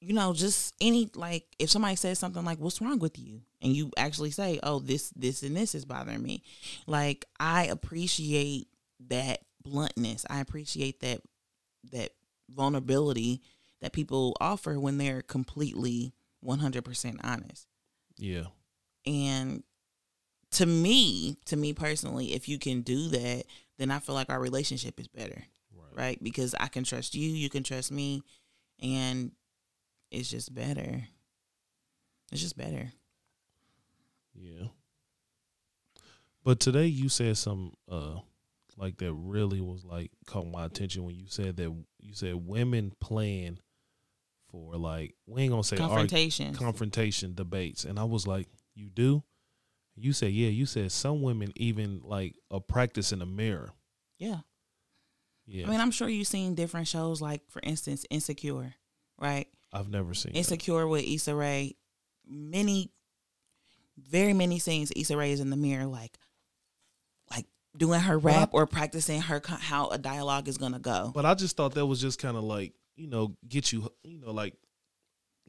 you 0.00 0.14
know, 0.14 0.32
just 0.32 0.74
any 0.80 1.10
like 1.14 1.46
if 1.58 1.70
somebody 1.70 1.96
says 1.96 2.18
something 2.18 2.44
like, 2.44 2.58
What's 2.58 2.80
wrong 2.80 2.98
with 2.98 3.18
you? 3.18 3.42
And 3.60 3.72
you 3.72 3.90
actually 3.96 4.30
say, 4.30 4.60
Oh, 4.62 4.78
this, 4.78 5.10
this, 5.16 5.42
and 5.42 5.56
this 5.56 5.74
is 5.74 5.84
bothering 5.84 6.22
me. 6.22 6.42
Like 6.86 7.24
I 7.40 7.64
appreciate 7.66 8.68
that 9.08 9.40
bluntness. 9.62 10.24
I 10.30 10.40
appreciate 10.40 11.00
that 11.00 11.20
that 11.92 12.12
vulnerability 12.50 13.42
that 13.80 13.92
people 13.92 14.36
offer 14.40 14.78
when 14.78 14.98
they're 14.98 15.22
completely 15.22 16.12
one 16.40 16.58
hundred 16.58 16.84
percent 16.84 17.20
honest. 17.22 17.66
Yeah, 18.16 18.46
And 19.06 19.62
to 20.52 20.66
me, 20.66 21.36
to 21.46 21.56
me 21.56 21.72
personally, 21.72 22.34
if 22.34 22.48
you 22.48 22.58
can 22.58 22.82
do 22.82 23.08
that, 23.08 23.44
then 23.78 23.90
I 23.92 24.00
feel 24.00 24.14
like 24.16 24.28
our 24.30 24.40
relationship 24.40 24.98
is 24.98 25.06
better, 25.06 25.44
right. 25.72 25.96
right? 25.96 26.22
Because 26.22 26.54
I 26.58 26.66
can 26.66 26.82
trust 26.82 27.14
you, 27.14 27.28
you 27.28 27.48
can 27.48 27.62
trust 27.62 27.92
me, 27.92 28.22
and 28.82 29.30
it's 30.10 30.30
just 30.30 30.54
better. 30.54 31.04
It's 32.32 32.40
just 32.40 32.56
better. 32.56 32.92
Yeah. 34.34 34.68
But 36.44 36.60
today 36.60 36.86
you 36.86 37.08
said 37.08 37.36
some 37.36 37.74
uh 37.90 38.16
like 38.76 38.98
that 38.98 39.12
really 39.12 39.60
was 39.60 39.84
like 39.84 40.10
caught 40.26 40.46
my 40.46 40.64
attention 40.64 41.04
when 41.04 41.16
you 41.16 41.26
said 41.28 41.56
that 41.56 41.74
you 41.98 42.14
said 42.14 42.34
women 42.36 42.92
plan 43.00 43.58
for 44.50 44.76
like 44.76 45.14
we 45.26 45.42
ain't 45.42 45.50
gonna 45.50 45.64
say 45.64 45.76
Confrontation. 45.76 46.54
confrontation 46.54 47.34
debates 47.34 47.84
and 47.84 47.98
I 47.98 48.04
was 48.04 48.26
like, 48.26 48.46
You 48.74 48.88
do? 48.88 49.22
You 49.96 50.12
said 50.12 50.32
yeah, 50.32 50.48
you 50.48 50.64
said 50.64 50.92
some 50.92 51.22
women 51.22 51.52
even 51.56 52.00
like 52.04 52.36
a 52.50 52.60
practice 52.60 53.12
in 53.12 53.18
the 53.18 53.26
mirror. 53.26 53.70
yeah. 54.18 54.38
Yeah. 55.50 55.66
I 55.66 55.70
mean, 55.70 55.80
I'm 55.80 55.90
sure 55.92 56.10
you've 56.10 56.26
seen 56.26 56.54
different 56.54 56.88
shows, 56.88 57.22
like 57.22 57.40
for 57.48 57.60
instance, 57.62 58.04
Insecure, 58.10 58.74
right? 59.18 59.48
I've 59.72 59.88
never 59.90 60.14
seen 60.14 60.32
that. 60.32 60.38
Insecure 60.38 60.86
with 60.86 61.04
Issa 61.04 61.34
Rae. 61.34 61.76
Many, 62.26 62.90
very 63.98 64.32
many 64.32 64.58
scenes. 64.58 64.92
Issa 64.96 65.16
Rae 65.16 65.32
is 65.32 65.40
in 65.40 65.50
the 65.50 65.56
mirror, 65.56 65.86
like, 65.86 66.18
like 67.30 67.46
doing 67.76 68.00
her 68.00 68.18
But 68.18 68.32
I- 68.32 68.36
rap 68.40 68.50
or 68.52 68.66
practicing 68.66 69.20
her 69.22 69.40
how 69.44 69.88
a 69.88 69.98
dialogue 69.98 70.48
is 70.48 70.58
gonna 70.58 70.78
go. 70.78 71.12
But 71.14 71.26
I 71.26 71.34
just 71.34 71.56
thought 71.56 71.74
that 71.74 71.86
was 71.86 72.00
just 72.00 72.18
kind 72.18 72.36
of 72.36 72.44
like, 72.44 72.72
you 72.96 73.06
know, 73.08 73.36
get 73.48 73.72
you, 73.72 73.92
you 74.04 74.18
know, 74.18 74.32
like, 74.32 74.54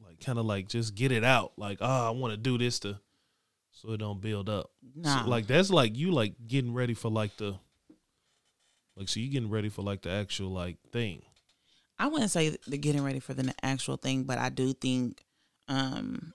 like 0.02 0.20
kind 0.20 0.38
of 0.38 0.46
like 0.46 0.68
just 0.68 0.94
get 0.94 1.12
it 1.12 1.24
out. 1.24 1.52
Like, 1.56 1.78
oh, 1.80 2.06
I 2.08 2.10
want 2.10 2.32
to 2.32 2.36
do 2.36 2.56
this 2.58 2.78
to, 2.80 2.98
so 3.72 3.92
it 3.92 3.98
don't 3.98 4.20
build 4.20 4.48
up. 4.48 4.70
So, 4.94 5.00
Nah, 5.02 5.24
like 5.26 5.46
that's 5.46 5.70
like 5.70 5.96
you 5.96 6.10
like 6.12 6.34
getting 6.46 6.72
ready 6.74 6.94
for 6.94 7.10
like 7.10 7.36
the, 7.36 7.58
like 8.96 9.08
so 9.08 9.20
you 9.20 9.28
getting 9.28 9.50
ready 9.50 9.68
for 9.68 9.82
like 9.82 10.02
the 10.02 10.10
actual 10.10 10.50
like 10.50 10.76
thing. 10.92 11.22
I 12.00 12.06
wouldn't 12.06 12.30
say 12.30 12.56
they're 12.66 12.78
getting 12.78 13.04
ready 13.04 13.20
for 13.20 13.34
the 13.34 13.54
actual 13.62 13.98
thing, 13.98 14.22
but 14.22 14.38
I 14.38 14.48
do 14.48 14.72
think, 14.72 15.22
um, 15.68 16.32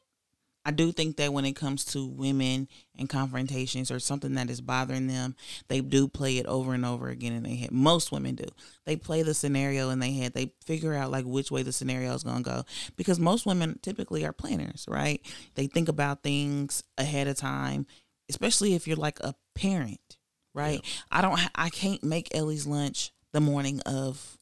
I 0.63 0.69
do 0.69 0.91
think 0.91 1.17
that 1.17 1.33
when 1.33 1.43
it 1.43 1.55
comes 1.55 1.85
to 1.85 2.05
women 2.05 2.67
and 2.95 3.09
confrontations 3.09 3.89
or 3.89 3.99
something 3.99 4.35
that 4.35 4.51
is 4.51 4.61
bothering 4.61 5.07
them, 5.07 5.35
they 5.67 5.81
do 5.81 6.07
play 6.07 6.37
it 6.37 6.45
over 6.45 6.75
and 6.75 6.85
over 6.85 7.09
again 7.09 7.33
in 7.33 7.41
their 7.41 7.55
head. 7.55 7.71
Most 7.71 8.11
women 8.11 8.35
do. 8.35 8.45
They 8.85 8.95
play 8.95 9.23
the 9.23 9.33
scenario 9.33 9.89
in 9.89 9.97
their 9.97 10.11
head. 10.11 10.35
They 10.35 10.53
figure 10.63 10.93
out 10.93 11.09
like 11.09 11.25
which 11.25 11.49
way 11.49 11.63
the 11.63 11.71
scenario 11.71 12.13
is 12.13 12.23
going 12.23 12.43
to 12.43 12.49
go 12.49 12.63
because 12.95 13.19
most 13.19 13.47
women 13.47 13.79
typically 13.81 14.23
are 14.23 14.33
planners, 14.33 14.85
right? 14.87 15.19
They 15.55 15.65
think 15.65 15.89
about 15.89 16.21
things 16.21 16.83
ahead 16.99 17.27
of 17.27 17.37
time, 17.37 17.87
especially 18.29 18.75
if 18.75 18.87
you're 18.87 18.97
like 18.97 19.19
a 19.21 19.33
parent, 19.55 20.17
right? 20.53 20.81
I 21.11 21.21
don't. 21.21 21.39
I 21.55 21.69
can't 21.69 22.03
make 22.03 22.35
Ellie's 22.35 22.67
lunch 22.67 23.11
the 23.33 23.41
morning 23.41 23.81
of 23.81 24.37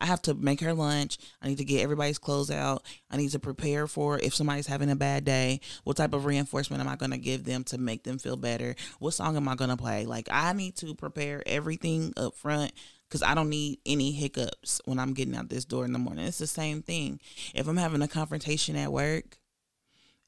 I 0.00 0.06
have 0.06 0.20
to 0.22 0.34
make 0.34 0.60
her 0.60 0.74
lunch. 0.74 1.18
I 1.40 1.48
need 1.48 1.58
to 1.58 1.64
get 1.64 1.82
everybody's 1.82 2.18
clothes 2.18 2.50
out. 2.50 2.84
I 3.10 3.16
need 3.16 3.30
to 3.30 3.38
prepare 3.38 3.86
for 3.86 4.18
if 4.18 4.34
somebody's 4.34 4.66
having 4.66 4.90
a 4.90 4.96
bad 4.96 5.24
day. 5.24 5.60
What 5.84 5.96
type 5.96 6.12
of 6.14 6.24
reinforcement 6.26 6.80
am 6.82 6.88
I 6.88 6.96
going 6.96 7.12
to 7.12 7.18
give 7.18 7.44
them 7.44 7.64
to 7.64 7.78
make 7.78 8.02
them 8.02 8.18
feel 8.18 8.36
better? 8.36 8.74
What 8.98 9.14
song 9.14 9.36
am 9.36 9.48
I 9.48 9.54
going 9.54 9.70
to 9.70 9.76
play? 9.76 10.04
Like 10.04 10.28
I 10.30 10.52
need 10.52 10.76
to 10.76 10.94
prepare 10.94 11.42
everything 11.46 12.12
up 12.16 12.34
front 12.34 12.72
because 13.08 13.22
I 13.22 13.34
don't 13.34 13.48
need 13.50 13.78
any 13.86 14.10
hiccups 14.12 14.80
when 14.84 14.98
I'm 14.98 15.14
getting 15.14 15.36
out 15.36 15.48
this 15.48 15.64
door 15.64 15.84
in 15.84 15.92
the 15.92 15.98
morning. 16.00 16.26
It's 16.26 16.38
the 16.38 16.46
same 16.48 16.82
thing. 16.82 17.20
If 17.54 17.68
I'm 17.68 17.76
having 17.76 18.02
a 18.02 18.08
confrontation 18.08 18.74
at 18.76 18.92
work 18.92 19.38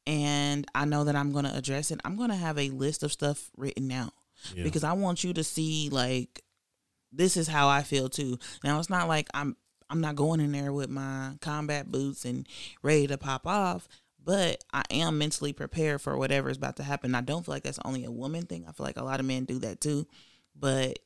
and 0.07 0.67
I 0.75 0.85
know 0.85 1.05
that 1.05 1.17
I'm 1.17 1.33
going 1.33 1.45
to 1.45 1.57
address 1.57 1.91
it, 1.91 2.01
I'm 2.05 2.17
going 2.17 2.31
to 2.31 2.37
have 2.37 2.59
a 2.59 2.71
list 2.71 3.03
of 3.03 3.13
stuff 3.13 3.51
written 3.57 3.91
out 3.91 4.13
Yeah. 4.55 4.63
because 4.63 4.85
I 4.85 4.93
want 4.93 5.25
you 5.25 5.33
to 5.35 5.43
see 5.45 5.89
like 5.91 6.43
this 7.13 7.37
is 7.37 7.49
how 7.49 7.69
I 7.69 7.83
feel 7.83 8.09
too. 8.09 8.39
Now 8.65 8.79
it's 8.79 8.91
not 8.91 9.09
like 9.09 9.29
I'm 9.35 9.57
I'm 9.89 10.01
not 10.01 10.17
going 10.17 10.41
in 10.41 10.53
there 10.53 10.73
with 10.73 10.91
my 10.91 11.33
combat 11.41 11.91
boots 11.91 12.25
and 12.25 12.47
ready 12.83 13.07
to 13.07 13.19
pop 13.19 13.47
off, 13.47 13.89
but 14.23 14.63
I 14.73 14.83
am 14.91 15.19
mentally 15.19 15.53
prepared 15.53 16.01
for 16.01 16.17
whatever 16.17 16.51
is 16.51 16.57
about 16.57 16.77
to 16.77 16.83
happen. 16.83 17.15
I 17.15 17.21
don't 17.21 17.47
feel 17.47 17.55
like 17.55 17.63
that's 17.63 17.79
only 17.85 18.05
a 18.05 18.11
woman 18.11 18.47
thing. 18.47 18.65
I 18.69 18.73
feel 18.73 18.85
like 18.85 18.97
a 18.97 19.05
lot 19.05 19.21
of 19.21 19.27
men 19.27 19.45
do 19.45 19.61
that 19.61 19.81
too. 19.81 20.07
But 20.59 20.99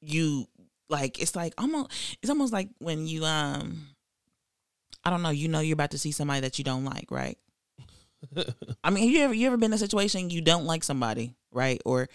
you 0.00 0.46
like 0.88 1.20
it's 1.20 1.34
like 1.34 1.54
almost 1.58 1.90
it's 2.22 2.30
almost 2.30 2.52
like 2.52 2.68
when 2.78 3.06
you 3.06 3.24
um 3.24 3.88
I 5.04 5.10
don't 5.10 5.22
know, 5.22 5.30
you 5.30 5.48
know 5.48 5.60
you're 5.60 5.74
about 5.74 5.90
to 5.90 5.98
see 5.98 6.12
somebody 6.12 6.40
that 6.40 6.58
you 6.58 6.64
don't 6.64 6.84
like, 6.84 7.10
right? 7.10 7.36
I 8.84 8.90
mean, 8.90 9.10
you 9.10 9.20
ever 9.20 9.34
you 9.34 9.46
ever 9.46 9.56
been 9.56 9.72
in 9.72 9.74
a 9.74 9.78
situation 9.78 10.30
you 10.30 10.40
don't 10.40 10.64
like 10.64 10.84
somebody, 10.84 11.34
right? 11.50 11.80
Or 11.84 12.08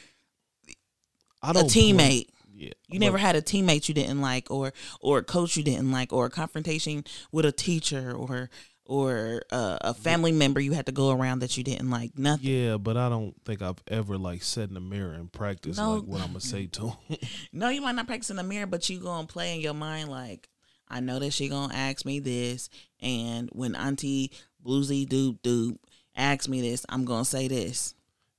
I 1.41 1.51
a 1.51 1.53
don't 1.53 1.65
teammate. 1.69 1.95
blame- 1.95 2.25
yeah. 2.53 2.69
You 2.89 2.99
never 2.99 3.17
had 3.17 3.35
a 3.37 3.41
teammate 3.41 3.87
you 3.87 3.93
didn't 3.93 4.19
like, 4.19 4.51
or 4.51 4.73
or 4.99 5.19
a 5.19 5.23
coach 5.23 5.55
you 5.55 5.63
didn't 5.63 5.91
like, 5.91 6.11
or 6.11 6.25
a 6.25 6.29
confrontation 6.29 7.05
with 7.31 7.45
a 7.45 7.51
teacher, 7.53 8.11
or 8.11 8.49
or 8.85 9.43
uh, 9.51 9.77
a 9.81 9.93
family 9.93 10.31
member 10.33 10.59
you 10.59 10.73
had 10.73 10.87
to 10.87 10.91
go 10.91 11.11
around 11.11 11.39
that 11.39 11.55
you 11.57 11.63
didn't 11.63 11.89
like. 11.89 12.17
Nothing. 12.17 12.49
Yeah, 12.49 12.77
but 12.77 12.97
I 12.97 13.07
don't 13.07 13.33
think 13.45 13.61
I've 13.61 13.81
ever 13.87 14.17
like 14.17 14.43
sat 14.43 14.67
in 14.67 14.73
the 14.73 14.79
mirror 14.81 15.13
and 15.13 15.31
practiced 15.31 15.77
No. 15.79 15.93
like 15.95 16.03
what 16.03 16.19
I'm 16.21 16.27
gonna 16.29 16.41
say 16.41 16.65
to 16.65 16.87
him. 17.07 17.17
No, 17.53 17.69
you 17.69 17.81
might 17.81 17.93
not 17.95 18.07
practice 18.07 18.29
in 18.31 18.35
the 18.35 18.43
mirror, 18.43 18.65
but 18.67 18.89
you 18.89 18.99
gonna 18.99 19.27
play 19.27 19.55
in 19.55 19.61
your 19.61 19.73
mind 19.75 20.09
like, 20.09 20.49
I 20.89 20.99
know 20.99 21.19
that 21.19 21.31
she 21.31 21.47
gonna 21.47 21.73
ask 21.73 22.03
me 22.05 22.19
this, 22.19 22.67
and 22.99 23.47
when 23.53 23.73
Auntie 23.75 24.31
Bluesy 24.65 25.07
Doop 25.07 25.39
Doop 25.43 25.77
asks 26.15 26.49
me 26.49 26.59
this, 26.59 26.85
I'm 26.89 27.05
gonna 27.05 27.23
say 27.23 27.47
this. 27.47 27.93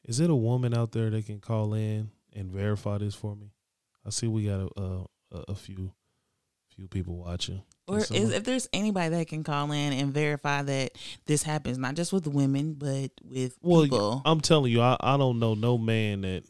Is 0.05 0.19
it 0.21 0.29
a 0.31 0.35
woman 0.35 0.75
out 0.75 0.93
there 0.93 1.09
that 1.11 1.25
can 1.27 1.39
call 1.41 1.73
in 1.75 2.11
and 2.35 2.51
verify 2.51 2.99
this 2.99 3.15
for 3.15 3.35
me? 3.37 3.53
I 4.07 4.11
see 4.11 4.27
we 4.27 4.45
got 4.45 4.61
a 4.77 5.07
a, 5.33 5.39
a- 5.49 5.55
few 5.55 5.93
few 6.75 6.89
people 6.89 7.17
watching. 7.17 7.63
Or 7.87 7.99
is, 7.99 8.11
if 8.11 8.45
there's 8.45 8.69
anybody 8.73 9.09
that 9.17 9.27
can 9.29 9.43
call 9.43 9.73
in 9.73 9.93
and 9.93 10.15
verify 10.15 10.63
that 10.63 10.93
this 11.27 11.43
happens, 11.43 11.77
not 11.77 11.97
just 11.97 12.13
with 12.13 12.27
women, 12.29 12.75
but 12.75 13.11
with 13.25 13.59
well, 13.61 13.83
people. 13.83 14.23
I'm 14.25 14.41
telling 14.41 14.71
you, 14.71 14.81
I, 14.81 14.97
I 15.01 15.17
don't 15.17 15.41
know 15.41 15.55
no 15.55 15.77
man 15.77 16.21
that 16.21 16.45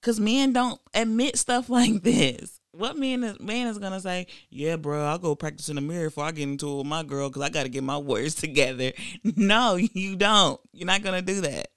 Because 0.00 0.18
men 0.18 0.52
don't 0.54 0.80
admit 0.94 1.36
stuff 1.36 1.68
like 1.68 2.02
this. 2.02 2.58
What 2.72 2.96
man 2.96 3.22
is 3.22 3.38
man 3.38 3.66
is 3.66 3.76
gonna 3.78 4.00
say? 4.00 4.26
Yeah, 4.48 4.76
bro, 4.76 5.04
I'll 5.04 5.18
go 5.18 5.34
practice 5.34 5.68
in 5.68 5.76
the 5.76 5.82
mirror 5.82 6.08
before 6.08 6.24
I 6.24 6.32
get 6.32 6.44
into 6.44 6.72
it 6.72 6.76
with 6.78 6.86
my 6.86 7.02
girl 7.02 7.28
because 7.28 7.42
I 7.42 7.50
got 7.50 7.64
to 7.64 7.68
get 7.68 7.84
my 7.84 7.98
words 7.98 8.34
together. 8.46 8.92
No, 9.36 9.76
you 9.76 10.16
don't. 10.16 10.58
You're 10.72 10.86
not 10.86 11.02
gonna 11.02 11.20
do 11.22 11.42
that. 11.42 11.68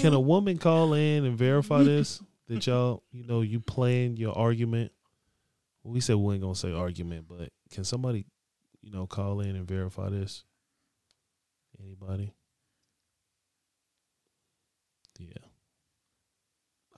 Can 0.00 0.12
a 0.14 0.20
woman 0.32 0.58
call 0.58 0.92
in 0.94 1.24
and 1.24 1.36
verify 1.36 1.82
this? 1.82 2.22
That 2.48 2.66
y'all, 2.66 3.02
you 3.12 3.24
know, 3.24 3.42
you 3.42 3.60
playing 3.60 4.16
your 4.16 4.36
argument. 4.36 4.92
We 5.84 6.00
said 6.00 6.16
we 6.16 6.34
ain't 6.34 6.42
gonna 6.42 6.54
say 6.54 6.72
argument, 6.72 7.26
but 7.28 7.50
can 7.70 7.84
somebody, 7.84 8.26
you 8.82 8.90
know, 8.90 9.06
call 9.06 9.40
in 9.40 9.54
and 9.56 9.66
verify 9.68 10.08
this? 10.08 10.44
Anybody? 11.82 12.32
Yeah, 15.18 15.28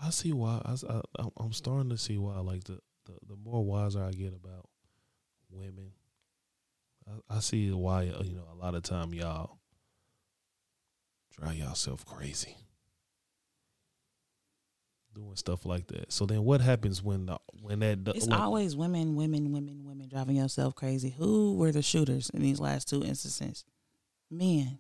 I 0.01 0.11
see 0.11 0.33
why. 0.33 0.61
I, 0.65 0.73
I 0.89 1.01
I'm- 1.19 1.31
I'm 1.39 1.53
starting 1.53 1.91
to 1.91 1.97
see 1.99 2.19
why. 2.19 2.39
Like 2.41 2.65
the 2.65 2.81
the, 3.07 3.15
the 3.29 3.37
more 3.37 3.65
wiser 3.65 4.05
I 4.05 4.11
get 4.13 4.35
about 4.35 4.69
women, 5.51 5.93
I, 7.09 7.37
I 7.37 7.41
see 7.41 7.71
why. 7.71 8.09
uh, 8.09 8.23
You 8.23 8.37
know, 8.37 8.49
a 8.53 8.57
lot 8.57 8.75
of 8.75 8.83
time 8.83 9.15
y'all 9.15 9.59
drive 11.41 11.57
yourself 11.57 12.05
crazy 12.05 12.57
doing 15.15 15.35
stuff 15.35 15.67
like 15.67 15.87
that. 15.89 16.13
So 16.13 16.25
then, 16.25 16.45
what 16.45 16.61
happens 16.61 17.03
when 17.03 17.27
the 17.27 17.39
when 17.61 17.81
that 17.81 17.99
It's 18.15 18.27
when- 18.29 18.39
always 18.39 18.77
women, 18.77 19.17
women, 19.17 19.51
women, 19.53 19.85
women 19.85 20.09
driving 20.09 20.37
yourself 20.37 20.75
crazy. 20.77 21.11
Who 21.11 21.57
were 21.57 21.73
the 21.73 21.83
shooters 21.83 22.31
in 22.31 22.43
these 22.43 22.61
last 22.61 22.89
two 22.89 23.03
instances? 23.03 23.65
Men. 24.31 24.79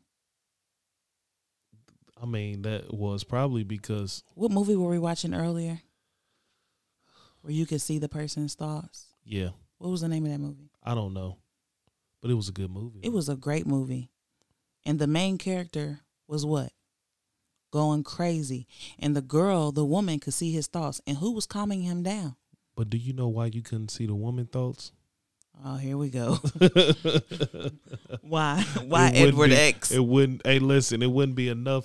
I 2.23 2.27
mean, 2.27 2.63
that 2.63 2.93
was 2.95 3.25
probably 3.25 3.65
because 3.65 4.23
What 4.35 4.53
movie 4.53 4.77
were 4.77 4.91
we 4.91 4.99
watching 4.99 5.35
earlier? 5.35 5.81
Where 7.41 7.53
you 7.53 7.65
could 7.67 7.81
see 7.81 7.99
the 7.99 8.09
person's 8.09 8.55
thoughts. 8.55 9.07
yeah, 9.25 9.49
What 9.79 9.91
was 9.91 10.03
the 10.03 10.09
name 10.09 10.27
of 10.27 10.31
that 10.31 10.39
movie? 10.39 10.71
I 10.83 10.95
don't 10.95 11.15
know, 11.15 11.39
but 12.21 12.31
it 12.31 12.35
was 12.35 12.49
a 12.49 12.53
good 12.53 12.71
movie. 12.71 13.01
It 13.03 13.13
was 13.13 13.29
a 13.31 13.37
great 13.37 13.67
movie. 13.67 14.11
And 14.85 14.99
the 14.99 15.07
main 15.07 15.39
character 15.39 16.01
was 16.31 16.47
what? 16.47 16.73
Going 17.73 18.05
crazy. 18.05 18.67
And 18.99 19.15
the 19.15 19.21
girl, 19.23 19.73
the 19.73 19.85
woman, 19.85 20.19
could 20.19 20.35
see 20.35 20.53
his 20.53 20.67
thoughts. 20.67 21.01
And 21.07 21.19
who 21.19 21.33
was 21.33 21.47
calming 21.47 21.83
him 21.83 22.03
down? 22.03 22.37
But 22.77 22.89
do 22.89 22.97
you 22.97 23.13
know 23.13 23.29
why 23.29 23.47
you 23.47 23.63
couldn't 23.63 23.91
see 23.91 24.07
the 24.07 24.15
woman 24.15 24.47
thoughts? 24.47 24.93
Oh, 25.63 25.77
here 25.77 25.99
we 25.99 26.09
go. 26.09 26.39
Why? 28.23 28.65
Why 28.87 29.11
Edward 29.15 29.51
be- 29.51 29.57
X? 29.57 29.91
It 29.91 30.03
wouldn't. 30.03 30.41
Hey, 30.47 30.59
listen, 30.59 31.03
it 31.03 31.11
wouldn't 31.11 31.37
be 31.37 31.49
enough 31.49 31.85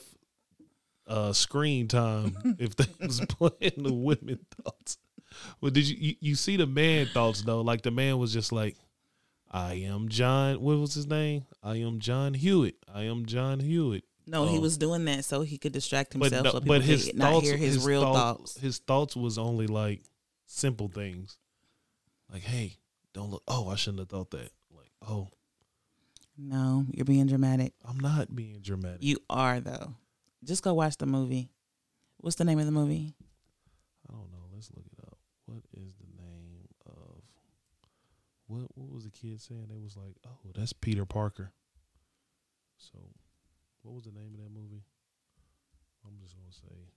uh 1.08 1.34
screen 1.34 1.88
time 1.88 2.36
if 2.60 2.75
they 2.77 2.86
was 3.01 3.19
playing 3.27 3.84
the 3.84 3.93
women 3.93 4.39
thoughts. 4.63 4.97
Well, 5.60 5.71
did 5.71 5.89
you, 5.89 5.97
you 5.99 6.15
you 6.21 6.36
see 6.36 6.55
the 6.55 6.67
man 6.67 7.08
thoughts 7.08 7.41
though? 7.41 7.60
Like 7.60 7.81
the 7.81 7.91
man 7.91 8.17
was 8.17 8.31
just 8.31 8.53
like, 8.53 8.77
"I 9.51 9.73
am 9.73 10.08
John." 10.08 10.62
What 10.62 10.77
was 10.77 10.93
his 10.93 11.08
name? 11.08 11.45
I 11.62 11.75
am 11.77 11.99
John 11.99 12.34
Hewitt. 12.34 12.75
I 12.93 13.03
am 13.03 13.25
John 13.25 13.60
Hewitt. 13.60 14.05
No, 14.27 14.45
he 14.47 14.57
Oh. 14.57 14.61
was 14.61 14.77
doing 14.77 15.05
that 15.05 15.25
so 15.25 15.41
he 15.41 15.57
could 15.57 15.71
distract 15.73 16.13
himself 16.13 16.43
no, 16.43 16.51
so 16.51 16.59
but 16.61 16.81
his 16.81 17.05
could 17.07 17.15
not 17.17 17.31
thoughts, 17.33 17.47
hear 17.47 17.57
his, 17.57 17.85
real 17.85 18.01
thought- 18.01 18.38
thoughts. 18.39 18.57
His 18.57 18.77
thoughts 18.79 19.15
was 19.15 19.38
only 19.38 19.67
like 19.67 20.03
simple 20.45 20.88
things, 20.88 21.38
like, 22.31 22.43
"Hey, 22.43 22.77
don't 23.13 23.31
look." 23.31 23.43
Oh, 23.47 23.69
I 23.69 23.75
shouldn't 23.75 23.99
have 23.99 24.09
thought 24.09 24.31
that. 24.31 24.51
Like, 24.71 24.91
oh, 25.01 25.29
No, 26.38 26.85
you're 26.91 27.05
being 27.05 27.27
dramatic. 27.27 27.73
I'm 27.85 27.97
not 27.99 28.35
being 28.35 28.59
dramatic. 28.59 29.01
You 29.03 29.17
are 29.29 29.61
though. 29.61 29.95
Just 30.43 30.63
go 30.63 30.73
watch 30.73 30.97
the 30.97 31.05
movie. 31.05 31.49
What's 32.17 32.35
the 32.35 32.43
name 32.43 32.59
of 32.59 32.65
the 32.65 32.71
movie? 32.73 33.15
I 34.09 34.11
don't 34.11 34.31
know. 34.31 34.47
Let's 34.53 34.69
look 34.75 34.85
it 34.91 34.99
up. 35.07 35.17
What 35.45 35.63
is 35.73 35.93
the 35.95 36.21
name 36.21 36.67
of 36.88 37.21
what? 38.47 38.63
What 38.75 38.89
was 38.91 39.05
the 39.05 39.11
kid 39.11 39.41
saying? 39.41 39.69
It 39.71 39.81
was 39.81 39.95
like, 39.95 40.17
"Oh, 40.27 40.51
that's 40.53 40.73
Peter 40.73 41.05
Parker." 41.05 41.53
So, 42.77 42.99
what 43.85 43.93
was 43.93 44.05
the 44.05 44.11
name 44.11 44.33
of 44.33 44.41
that 44.41 44.49
movie? 44.51 44.81
I'm 46.03 46.17
just 46.19 46.35
gonna 46.35 46.51
say. 46.51 46.89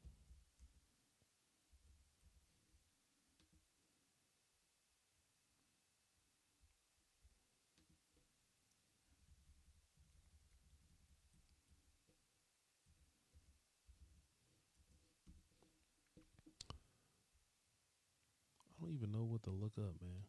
I 18.61 18.81
don't 18.85 18.95
even 18.95 19.13
know 19.13 19.25
what 19.25 19.43
to 19.45 19.51
look 19.51 19.73
up, 19.79 19.95
man. 20.01 20.23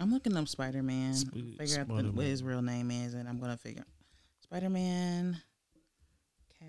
I'm 0.00 0.12
looking 0.12 0.36
up 0.36 0.48
Spider 0.48 0.82
Man. 0.82 1.14
Sp- 1.14 1.30
Figure 1.32 1.80
out 1.80 1.88
the, 1.88 1.94
Spider-Man. 1.94 2.14
what 2.14 2.26
his 2.26 2.42
real 2.42 2.62
name 2.62 2.90
is, 2.90 3.14
and 3.14 3.28
I'm 3.28 3.38
gonna 3.38 3.56
figure 3.56 3.84
Spider 4.42 4.70
Man 4.70 5.40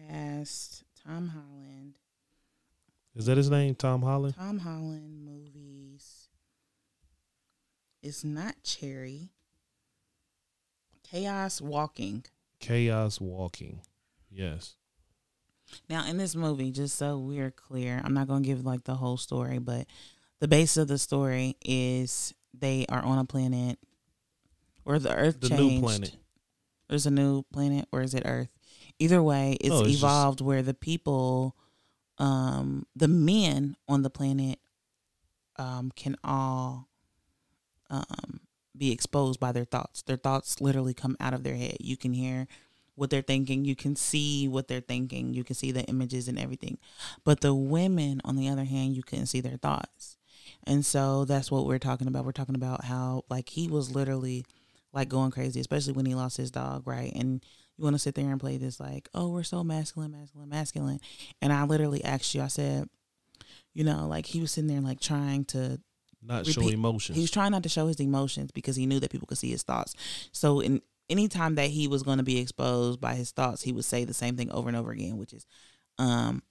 cast 0.10 0.84
Tom 1.06 1.29
Holland. 1.29 1.93
Is 3.15 3.25
that 3.27 3.38
his 3.38 3.49
name? 3.49 3.75
Tom 3.75 4.01
Holland. 4.01 4.36
Tom 4.36 4.60
Holland 4.60 5.23
movies. 5.25 6.27
It's 8.01 8.23
not 8.23 8.56
Cherry. 8.63 9.29
Chaos 11.03 11.62
Walking. 11.62 12.23
Chaos 12.60 13.21
Walking. 13.21 13.82
Yes. 14.32 14.75
Now, 15.89 16.06
in 16.08 16.17
this 16.17 16.36
movie, 16.36 16.71
just 16.71 16.97
so 16.97 17.17
we're 17.17 17.51
clear, 17.51 18.01
I'm 18.03 18.13
not 18.13 18.27
going 18.27 18.43
to 18.43 18.47
give 18.47 18.65
like 18.65 18.84
the 18.84 18.95
whole 18.95 19.17
story, 19.17 19.60
but 19.60 19.86
the 20.39 20.47
base 20.47 20.77
of 20.77 20.88
the 20.88 20.97
story 20.97 21.56
is 21.63 22.34
they 22.53 22.86
are 22.89 23.01
on 23.03 23.17
a 23.19 23.25
planet 23.25 23.79
or 24.86 24.99
the 24.99 25.13
Earth 25.15 25.39
The 25.39 25.49
changed. 25.49 25.73
new 25.75 25.82
planet. 25.82 26.15
There's 26.89 27.06
a 27.06 27.12
new 27.12 27.43
planet, 27.53 27.88
or 27.91 28.01
is 28.01 28.13
it 28.13 28.23
Earth? 28.25 28.49
Either 29.04 29.22
way, 29.22 29.58
it's, 29.60 29.70
No, 29.70 29.82
it's 29.82 29.92
just- 29.92 30.04
evolved 30.04 30.39
where 30.42 30.63
the 30.63 30.74
people, 30.74 31.56
um, 32.20 32.86
the 32.96 33.08
men 33.10 33.76
on 33.88 34.02
the 34.02 34.10
planet, 34.10 34.60
um, 35.58 35.92
can 35.96 36.16
all, 36.24 36.88
um, 37.89 38.39
be 38.76 38.92
exposed 38.92 39.39
by 39.39 39.52
their 39.52 39.66
thoughts. 39.66 40.02
Their 40.04 40.18
thoughts 40.18 40.62
literally 40.62 40.94
come 40.94 41.18
out 41.20 41.34
of 41.34 41.44
their 41.44 41.56
head. 41.56 41.78
You 41.80 41.98
can 41.98 42.13
hear 42.13 42.48
what 42.96 43.10
they're 43.10 43.22
thinking. 43.22 43.66
You 43.66 43.76
can 43.76 43.96
see 43.96 44.48
what 44.48 44.68
they're 44.68 44.80
thinking. 44.82 45.34
You 45.34 45.44
can 45.44 45.56
see 45.56 45.72
the 45.72 45.84
images 45.84 46.28
and 46.28 46.39
everything. 46.39 46.78
But 47.24 47.42
the 47.42 47.54
women, 47.54 48.22
on 48.24 48.36
the 48.36 48.48
other 48.48 48.63
hand, 48.63 48.96
you 48.96 49.04
couldn't 49.04 49.28
see 49.28 49.42
their 49.42 49.58
thoughts. 49.58 50.18
And 50.63 50.86
so 50.86 51.26
that's 51.26 51.52
what 51.52 51.66
we're 51.66 51.80
talking 51.80 52.08
about. 52.08 52.26
We're 52.26 52.32
talking 52.32 52.56
about 52.56 52.86
how 52.86 53.26
like 53.30 53.50
he 53.50 53.68
was 53.68 53.94
literally 53.94 54.46
like 54.94 55.10
going 55.10 55.32
crazy, 55.32 55.60
especially 55.60 55.94
when 55.94 56.06
he 56.06 56.16
lost 56.16 56.38
his 56.38 56.52
dog, 56.52 56.88
right? 56.88 57.12
And 57.13 57.44
you 57.84 57.86
want 57.86 57.96
to 57.96 58.00
sit 58.00 58.15
there 58.15 58.32
and 58.32 58.39
play 58.39 58.56
this 58.58 58.80
like, 58.80 59.10
oh, 59.13 59.28
we're 59.30 59.43
so 59.43 59.62
masculine, 59.63 60.12
masculine, 60.12 60.48
masculine. 60.48 61.00
And 61.42 61.52
I 61.52 61.65
literally 61.65 62.04
asked 62.04 62.34
you, 62.34 62.42
I 62.42 62.48
said, 62.48 62.88
you 63.73 63.84
know, 63.84 64.08
like 64.08 64.25
he 64.25 64.40
was 64.40 64.52
sitting 64.52 64.69
there 64.69 64.79
like 64.79 65.02
trying 65.02 65.44
to 65.46 65.81
Not 66.21 66.48
show 66.48 66.62
emotions. 66.69 67.17
he 67.17 67.21
was 67.21 67.31
trying 67.31 67.52
not 67.52 67.63
to 67.63 67.69
show 67.69 67.88
his 67.88 68.00
emotions 68.00 68.52
because 68.52 68.77
he 68.77 68.86
knew 68.86 69.02
that 69.02 69.12
people 69.12 69.27
could 69.27 69.38
see 69.38 69.52
his 69.52 69.63
thoughts. 69.63 69.96
So 70.31 70.62
in 70.62 70.81
any 71.10 71.27
time 71.27 71.56
that 71.56 71.71
he 71.71 71.90
was 71.90 72.04
going 72.04 72.19
to 72.19 72.23
be 72.23 72.40
exposed 72.40 73.02
by 73.02 73.15
his 73.15 73.31
thoughts, 73.31 73.63
he 73.63 73.73
would 73.73 73.84
say 73.86 74.06
the 74.06 74.13
same 74.13 74.38
thing 74.38 74.50
over 74.52 74.69
and 74.69 74.77
over 74.77 74.92
again, 74.92 75.17
which 75.17 75.34
is, 75.34 75.46
um, 76.00 76.42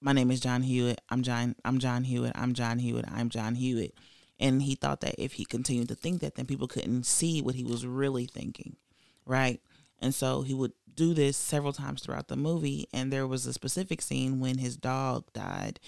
my 0.00 0.12
name 0.12 0.30
is 0.30 0.38
John 0.38 0.62
Hewitt. 0.62 1.00
I'm 1.08 1.22
John. 1.22 1.56
I'm 1.64 1.80
John 1.80 2.04
Hewitt. 2.04 2.32
I'm 2.36 2.52
John 2.52 2.78
Hewitt. 2.78 3.06
I'm 3.10 3.28
John 3.28 3.56
Hewitt. 3.56 3.94
And 4.38 4.62
he 4.62 4.76
thought 4.76 5.00
that 5.00 5.16
if 5.18 5.32
he 5.32 5.44
continued 5.44 5.88
to 5.88 5.96
think 5.96 6.20
that, 6.20 6.36
then 6.36 6.46
people 6.46 6.68
couldn't 6.68 7.06
see 7.06 7.42
what 7.42 7.54
he 7.56 7.64
was 7.64 7.84
really 7.86 8.26
thinking, 8.26 8.76
right? 9.24 9.60
And 10.00 10.14
so 10.14 10.42
he 10.42 10.54
would 10.54 10.72
do 10.94 11.14
this 11.14 11.36
several 11.36 11.72
times 11.72 12.02
throughout 12.02 12.28
the 12.28 12.36
movie. 12.36 12.86
And 12.92 13.12
there 13.12 13.26
was 13.26 13.46
a 13.46 13.52
specific 13.52 14.00
scene 14.02 14.40
when 14.40 14.58
his 14.58 14.76
dog 14.76 15.32
died, 15.32 15.80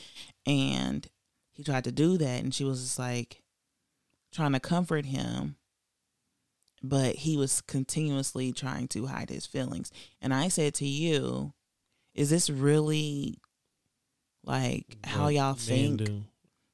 and 0.46 1.06
he 1.52 1.62
tried 1.64 1.84
to 1.84 1.92
do 1.92 2.16
that, 2.18 2.42
and 2.42 2.54
she 2.54 2.64
was 2.64 2.82
just 2.82 2.98
like 2.98 3.42
trying 4.32 4.52
to 4.52 4.61
comfort 4.61 5.06
him, 5.06 5.56
but 6.82 7.16
he 7.16 7.36
was 7.36 7.61
continuously 7.62 8.52
trying 8.52 8.88
to 8.88 9.06
hide 9.06 9.30
his 9.30 9.46
feelings. 9.46 9.90
And 10.20 10.32
I 10.34 10.48
said 10.48 10.74
to 10.74 10.86
you, 10.86 11.52
is 12.14 12.30
this 12.30 12.50
really 12.50 13.38
like 14.44 14.98
how 15.04 15.28
y'all 15.28 15.54
think? 15.54 16.04
do. 16.04 16.24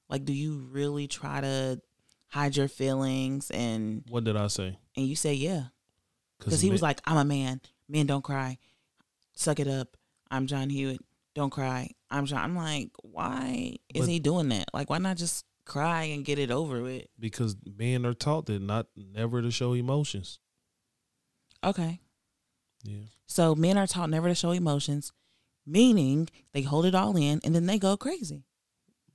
Like, 0.08 0.24
do 0.24 0.32
you 0.32 0.68
really 0.70 1.06
try 1.08 1.40
to 1.40 1.80
hide 2.28 2.56
your 2.56 2.68
feelings? 2.68 3.50
And 3.50 4.04
What 4.08 4.24
did 4.24 4.36
I 4.36 4.48
say? 4.48 4.76
and 4.96 5.06
you 5.06 5.16
say 5.16 5.34
yeah, 5.34 5.64
because 6.44 6.60
he 6.60 6.70
was 6.70 6.82
like, 6.82 7.00
I'm 7.04 7.16
a 7.16 7.24
man. 7.24 7.60
Men 7.88 8.06
don't 8.06 8.22
cry. 8.24 8.58
Suck 9.34 9.60
it 9.60 9.68
up. 9.68 9.96
I'm 10.30 10.46
John 10.46 10.70
Hewitt. 10.70 11.00
Don't 11.34 11.50
cry. 11.50 11.90
I'm 12.10 12.26
John." 12.26 12.38
I'm 12.42 12.56
like, 12.56 12.90
why 13.02 13.76
is 13.92 14.02
But- 14.02 14.08
he 14.08 14.18
doing 14.20 14.48
that? 14.50 14.66
Like, 14.72 14.88
why 14.90 14.98
not 14.98 15.16
just 15.16 15.44
cry 15.64 16.04
and 16.04 16.24
get 16.24 16.38
it 16.38 16.50
over 16.50 16.82
with? 16.82 17.06
because 17.18 17.56
men 17.64 18.04
are 18.06 18.14
taught 18.14 18.46
that 18.46 18.60
not 18.60 18.86
never 18.96 19.40
to 19.42 19.50
show 19.50 19.72
emotions. 19.72 20.38
Okay. 21.64 22.00
Yeah. 22.84 23.04
So 23.26 23.54
men 23.54 23.78
are 23.78 23.86
taught 23.86 24.10
never 24.10 24.28
to 24.28 24.34
show 24.34 24.50
emotions, 24.50 25.12
meaning 25.66 26.28
they 26.52 26.62
hold 26.62 26.84
it 26.84 26.94
all 26.94 27.16
in 27.16 27.40
and 27.42 27.54
then 27.54 27.64
they 27.66 27.78
go 27.78 27.96
crazy. 27.96 28.44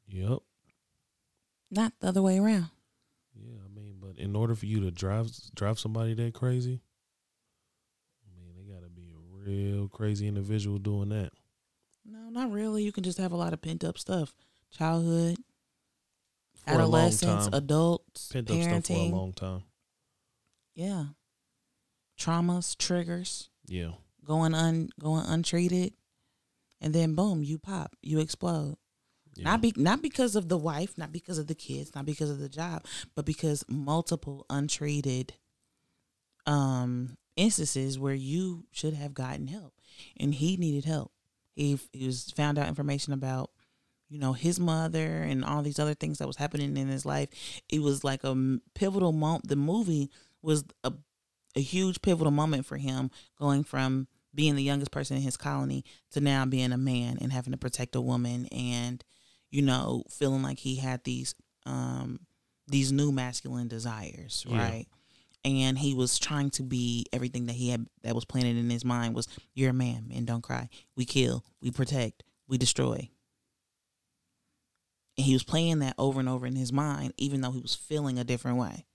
Yep. 0.07 0.39
Not 1.71 1.93
the 1.99 2.07
other 2.07 2.21
way 2.23 2.39
around. 2.39 2.69
Yeah, 3.35 3.59
I 3.63 3.67
mean, 3.73 3.97
but 4.01 4.17
in 4.17 4.35
order 4.35 4.55
for 4.55 4.65
you 4.65 4.79
to 4.81 4.89
drive 4.91 5.29
drive 5.53 5.77
somebody 5.79 6.15
that 6.15 6.33
crazy, 6.33 6.81
I 8.25 8.35
mean, 8.41 8.55
they 8.57 8.63
got 8.73 8.81
to 8.81 8.89
be 8.89 9.11
a 9.15 9.19
real 9.49 9.87
crazy 9.87 10.27
individual 10.27 10.77
doing 10.77 11.09
that. 11.09 11.31
No, 12.05 12.29
not 12.29 12.51
really. 12.51 12.83
You 12.83 12.91
can 12.91 13.03
just 13.03 13.17
have 13.17 13.31
a 13.31 13.37
lot 13.37 13.53
of 13.53 13.61
pent 13.61 13.83
up 13.83 13.97
stuff. 13.97 14.33
Childhood, 14.71 15.37
For 16.65 16.71
adolescence, 16.71 17.49
adults, 17.53 18.31
Pent 18.31 18.49
up 18.51 18.61
stuff 18.61 18.85
for 18.85 18.93
a 18.93 19.05
long 19.09 19.33
time. 19.33 19.63
Yeah. 20.75 21.05
Traumas, 22.19 22.77
triggers, 22.77 23.49
Yeah. 23.67 23.93
going 24.25 24.53
un 24.53 24.89
going 24.99 25.25
untreated, 25.25 25.93
and 26.81 26.93
then 26.93 27.15
boom, 27.15 27.43
you 27.43 27.57
pop, 27.57 27.95
you 28.01 28.19
explode. 28.19 28.77
yeah. 29.35 29.43
Not 29.45 29.61
be 29.61 29.73
not 29.75 30.01
because 30.01 30.35
of 30.35 30.49
the 30.49 30.57
wife, 30.57 30.97
not 30.97 31.11
because 31.11 31.37
of 31.37 31.47
the 31.47 31.55
kids, 31.55 31.95
not 31.95 32.05
because 32.05 32.29
of 32.29 32.39
the 32.39 32.49
job, 32.49 32.85
but 33.15 33.25
because 33.25 33.63
multiple 33.69 34.45
untreated 34.49 35.33
um 36.45 37.17
instances 37.39 37.97
where 37.97 38.13
you 38.13 38.65
should 38.71 38.93
have 38.93 39.13
gotten 39.13 39.47
help 39.47 39.73
and 40.17 40.33
he 40.33 40.57
needed 40.57 40.85
help. 40.85 41.11
He 41.55 41.79
he 41.93 42.05
was 42.05 42.31
found 42.31 42.57
out 42.59 42.67
information 42.67 43.13
about 43.13 43.51
you 44.09 44.19
know 44.19 44.33
his 44.33 44.59
mother 44.59 45.21
and 45.23 45.45
all 45.45 45.61
these 45.61 45.79
other 45.79 45.93
things 45.93 46.17
that 46.17 46.27
was 46.27 46.37
happening 46.37 46.75
in 46.77 46.87
his 46.87 47.05
life. 47.05 47.29
It 47.69 47.81
was 47.81 48.03
like 48.03 48.23
a 48.23 48.59
pivotal 48.75 49.11
moment. 49.13 49.47
The 49.47 49.55
movie 49.55 50.09
was 50.41 50.63
a 50.83 50.93
a 51.55 51.61
huge 51.61 52.01
pivotal 52.01 52.31
moment 52.31 52.65
for 52.65 52.77
him 52.77 53.09
going 53.37 53.63
from 53.63 54.07
being 54.35 54.55
the 54.55 54.63
youngest 54.63 54.91
person 54.91 55.17
in 55.17 55.23
his 55.23 55.35
colony 55.35 55.83
to 56.11 56.21
now 56.21 56.45
being 56.45 56.71
a 56.71 56.77
man 56.77 57.17
and 57.19 57.33
having 57.33 57.51
to 57.51 57.57
protect 57.57 57.95
a 57.95 58.01
woman 58.01 58.45
and 58.47 59.03
you 59.49 59.61
know 59.63 60.03
feeling 60.11 60.43
like 60.43 60.59
he 60.59 60.75
had 60.75 61.03
these 61.03 61.33
um 61.65 62.19
these 62.67 62.91
new 62.91 63.11
masculine 63.11 63.67
desires 63.67 64.45
Yeah. 64.47 64.83
And 65.45 65.77
he 65.77 65.93
was 65.93 66.19
trying 66.19 66.49
to 66.51 66.63
be 66.63 67.05
everything 67.13 67.45
that 67.45 67.55
he 67.55 67.69
had 67.69 67.87
that 68.03 68.15
was 68.15 68.25
planted 68.25 68.57
in 68.57 68.69
his 68.69 68.83
mind 68.83 69.15
was 69.15 69.27
you're 69.53 69.69
a 69.69 69.73
man 69.73 70.11
and 70.13 70.27
don't 70.27 70.43
cry. 70.43 70.69
We 70.95 71.05
kill 71.05 71.45
we 71.61 71.71
protect 71.71 72.23
we 72.47 72.57
destroy. 72.57 73.09
And 75.17 75.25
he 75.25 75.33
was 75.33 75.43
playing 75.43 75.79
that 75.79 75.95
over 75.97 76.19
and 76.19 76.29
over 76.29 76.45
in 76.45 76.55
his 76.55 76.73
mind 76.73 77.13
even 77.17 77.41
though 77.41 77.51
he 77.51 77.61
was 77.61 77.75
feeling 77.75 78.19
a 78.19 78.23
different 78.23 78.57
way. 78.57 78.85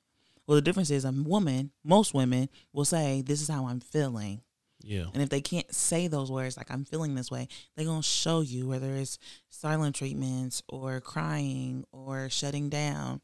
Well 0.47 0.57
the 0.57 0.63
difference 0.63 0.91
is 0.91 1.05
a 1.05 1.13
woman 1.13 1.71
most 1.83 2.15
women 2.15 2.49
will 2.73 2.85
say 2.85 3.23
this 3.23 3.41
is 3.41 3.49
how 3.49 3.67
i'm 3.67 3.81
feeling. 3.81 4.43
Yeah. 4.87 5.07
and 5.15 5.23
if 5.23 5.31
they 5.31 5.41
can't 5.41 5.75
say 5.75 6.09
those 6.09 6.31
words, 6.31 6.59
like 6.59 6.71
I'm 6.71 6.85
feeling 6.85 7.15
this 7.15 7.31
way, 7.31 7.49
they're 7.75 7.87
gonna 7.87 8.03
show 8.03 8.43
you 8.43 8.67
whether 8.67 8.95
it's 8.95 9.19
silent 9.49 9.97
treatments 9.97 10.63
or 10.69 11.01
crying 11.01 11.85
or 11.91 12.29
shutting 12.29 12.69
down, 12.69 13.23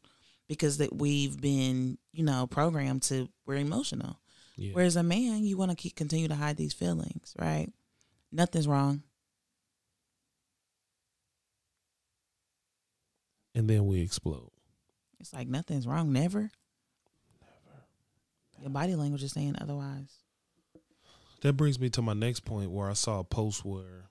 because 0.51 0.79
that 0.79 0.93
we've 0.93 1.39
been, 1.39 1.97
you 2.11 2.25
know, 2.25 2.45
programmed 2.45 3.03
to 3.03 3.29
we're 3.45 3.55
emotional. 3.55 4.19
Yeah. 4.57 4.71
Whereas 4.73 4.97
a 4.97 5.03
man, 5.03 5.45
you 5.45 5.55
want 5.57 5.71
to 5.71 5.77
keep 5.77 5.95
continue 5.95 6.27
to 6.27 6.35
hide 6.35 6.57
these 6.57 6.73
feelings, 6.73 7.33
right? 7.39 7.71
Nothing's 8.31 8.67
wrong. 8.67 9.03
and 13.53 13.69
then 13.69 13.85
we 13.85 14.01
explode. 14.01 14.51
It's 15.19 15.33
like 15.33 15.47
nothing's 15.47 15.87
wrong. 15.87 16.11
Never. 16.11 16.49
Never. 17.39 17.83
Your 18.59 18.69
body 18.69 18.95
language 18.95 19.23
is 19.23 19.33
saying 19.33 19.55
otherwise. 19.59 20.17
That 21.41 21.53
brings 21.53 21.79
me 21.79 21.89
to 21.91 22.01
my 22.01 22.13
next 22.13 22.41
point 22.41 22.71
where 22.71 22.89
I 22.89 22.93
saw 22.93 23.19
a 23.19 23.23
post 23.23 23.65
where 23.65 24.09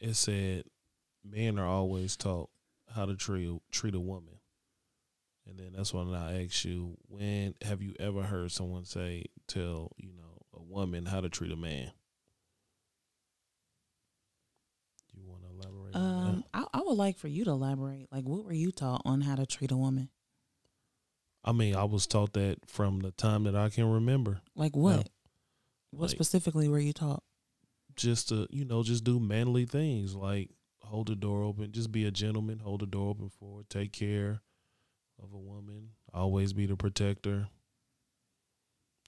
it 0.00 0.14
said 0.14 0.64
men 1.24 1.58
are 1.58 1.66
always 1.66 2.16
taught 2.16 2.50
how 2.94 3.06
to 3.06 3.14
treat 3.14 3.50
treat 3.70 3.94
a 3.94 4.00
woman. 4.00 4.34
And 5.48 5.58
then 5.58 5.72
that's 5.74 5.94
when 5.94 6.12
I 6.14 6.44
ask 6.44 6.64
you, 6.64 6.96
when 7.08 7.54
have 7.62 7.80
you 7.82 7.94
ever 7.98 8.22
heard 8.22 8.52
someone 8.52 8.84
say 8.84 9.24
tell, 9.46 9.92
you 9.96 10.12
know, 10.12 10.42
a 10.54 10.62
woman 10.62 11.06
how 11.06 11.20
to 11.22 11.28
treat 11.30 11.50
a 11.50 11.56
man? 11.56 11.90
Do 15.12 15.20
you 15.20 15.26
want 15.26 15.42
to 15.42 15.48
elaborate 15.48 15.94
on 15.94 16.26
Um, 16.28 16.44
I, 16.52 16.64
I 16.74 16.82
would 16.82 16.96
like 16.96 17.16
for 17.16 17.28
you 17.28 17.44
to 17.44 17.50
elaborate. 17.50 18.08
Like, 18.12 18.24
what 18.24 18.44
were 18.44 18.52
you 18.52 18.70
taught 18.72 19.02
on 19.04 19.22
how 19.22 19.36
to 19.36 19.46
treat 19.46 19.70
a 19.70 19.76
woman? 19.76 20.10
I 21.44 21.52
mean, 21.52 21.74
I 21.74 21.84
was 21.84 22.06
taught 22.06 22.34
that 22.34 22.58
from 22.66 23.00
the 23.00 23.10
time 23.12 23.44
that 23.44 23.56
I 23.56 23.70
can 23.70 23.90
remember. 23.90 24.40
Like 24.54 24.76
what? 24.76 24.96
Yeah. 24.96 25.02
What 25.92 26.02
Like- 26.02 26.10
specifically 26.10 26.68
were 26.68 26.78
you 26.80 26.92
taught? 26.92 27.22
just 27.96 28.28
to 28.28 28.46
you 28.50 28.64
know 28.64 28.84
just 28.84 29.02
do 29.02 29.18
manly 29.18 29.64
things 29.66 30.14
like 30.14 30.50
hold 30.84 31.08
the 31.08 31.16
door 31.16 31.42
open 31.42 31.72
just 31.72 31.90
be 31.90 32.04
a 32.04 32.12
gentleman 32.12 32.60
hold 32.60 32.80
the 32.80 32.86
door 32.86 33.08
open 33.10 33.28
for 33.28 33.56
her, 33.58 33.64
take 33.68 33.92
care 33.92 34.40
of 35.22 35.32
a 35.32 35.38
woman 35.38 35.90
always 36.14 36.52
be 36.52 36.66
the 36.66 36.76
protector 36.76 37.48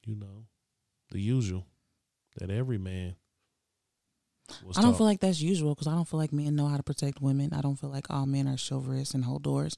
you 0.04 0.16
know 0.16 0.44
the 1.11 1.20
usual 1.20 1.66
that 2.38 2.50
every 2.50 2.78
man 2.78 3.14
was 4.64 4.76
I 4.76 4.82
don't 4.82 4.92
taught. 4.92 4.98
feel 4.98 5.06
like 5.06 5.20
that's 5.20 5.40
usual 5.40 5.74
because 5.74 5.86
I 5.86 5.92
don't 5.94 6.06
feel 6.08 6.18
like 6.18 6.32
men 6.32 6.56
know 6.56 6.66
how 6.66 6.76
to 6.76 6.82
protect 6.82 7.20
women. 7.20 7.52
I 7.52 7.61
don't 7.61 7.76
feel 7.76 7.90
like 7.90 8.11
all 8.11 8.26
men 8.26 8.48
are 8.48 8.56
chivalrous 8.56 9.14
and 9.14 9.24
hold 9.24 9.44
doors, 9.44 9.76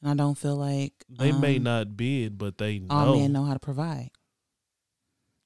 and 0.00 0.10
I 0.10 0.14
don't 0.14 0.36
feel 0.36 0.56
like 0.56 0.92
they 1.10 1.30
may 1.32 1.58
um, 1.58 1.62
not 1.64 1.96
be 1.96 2.24
it 2.24 2.38
but 2.38 2.56
they 2.56 2.82
all 2.88 3.06
know 3.06 3.18
men 3.18 3.32
know 3.32 3.44
how 3.44 3.52
to 3.52 3.58
provide. 3.58 4.10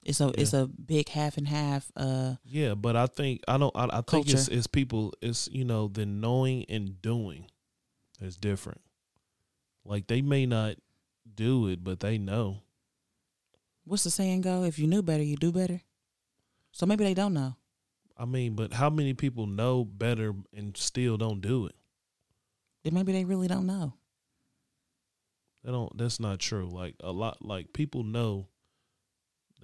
It's 0.05 0.20
a 0.20 0.28
it's 0.39 0.53
a 0.53 0.66
big 0.66 1.09
half 1.09 1.36
and 1.39 1.49
half. 1.49 1.91
Uh, 1.97 2.34
yeah 2.45 2.74
but 2.74 2.95
i 2.97 3.07
think 3.07 3.43
i 3.49 3.59
don't 3.59 3.74
i, 3.76 3.99
I 3.99 4.01
think 4.01 4.28
it's 4.28 4.47
it's 4.49 4.66
people 4.66 5.12
it's 5.20 5.49
you 5.51 5.64
know 5.64 5.89
the 5.89 6.07
knowing 6.07 6.64
and 6.68 7.03
doing 7.03 7.47
is 8.20 8.36
different 8.36 8.80
like 9.85 10.07
they 10.07 10.22
may 10.22 10.47
not 10.47 10.76
do 11.35 11.68
it 11.68 11.85
but 11.85 12.01
they 12.01 12.18
know 12.18 12.62
what's 13.89 14.05
the 14.05 14.11
saying 14.11 14.43
go? 14.43 14.64
If 14.64 14.79
you 14.79 14.87
knew 14.87 15.03
better, 15.03 15.22
you 15.22 15.37
do 15.37 15.51
better. 15.51 15.81
So 16.72 16.87
maybe 16.87 17.05
they 17.05 17.14
don't 17.14 17.35
know. 17.35 17.57
I 18.16 18.24
mean, 18.24 18.55
but 18.55 18.74
how 18.74 18.91
many 18.91 19.14
people 19.14 19.47
know 19.47 19.85
better 19.85 20.35
and 20.55 20.76
still 20.76 21.16
don't 21.16 21.41
do 21.41 21.66
it? 21.66 21.74
Then 22.85 22.95
maybe 22.95 23.12
they 23.12 23.24
really 23.24 23.49
don't 23.49 23.66
know. 23.66 23.95
They 25.64 25.72
don't. 25.72 25.97
That's 25.97 26.20
not 26.20 26.39
true. 26.39 26.68
Like 26.70 26.95
a 27.01 27.12
lot, 27.12 27.45
like 27.45 27.72
people 27.72 28.03
know 28.03 28.49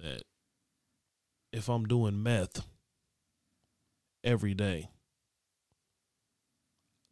that 0.01 0.23
if 1.53 1.69
I'm 1.69 1.85
doing 1.85 2.21
meth 2.21 2.65
every 4.23 4.53
day, 4.53 4.89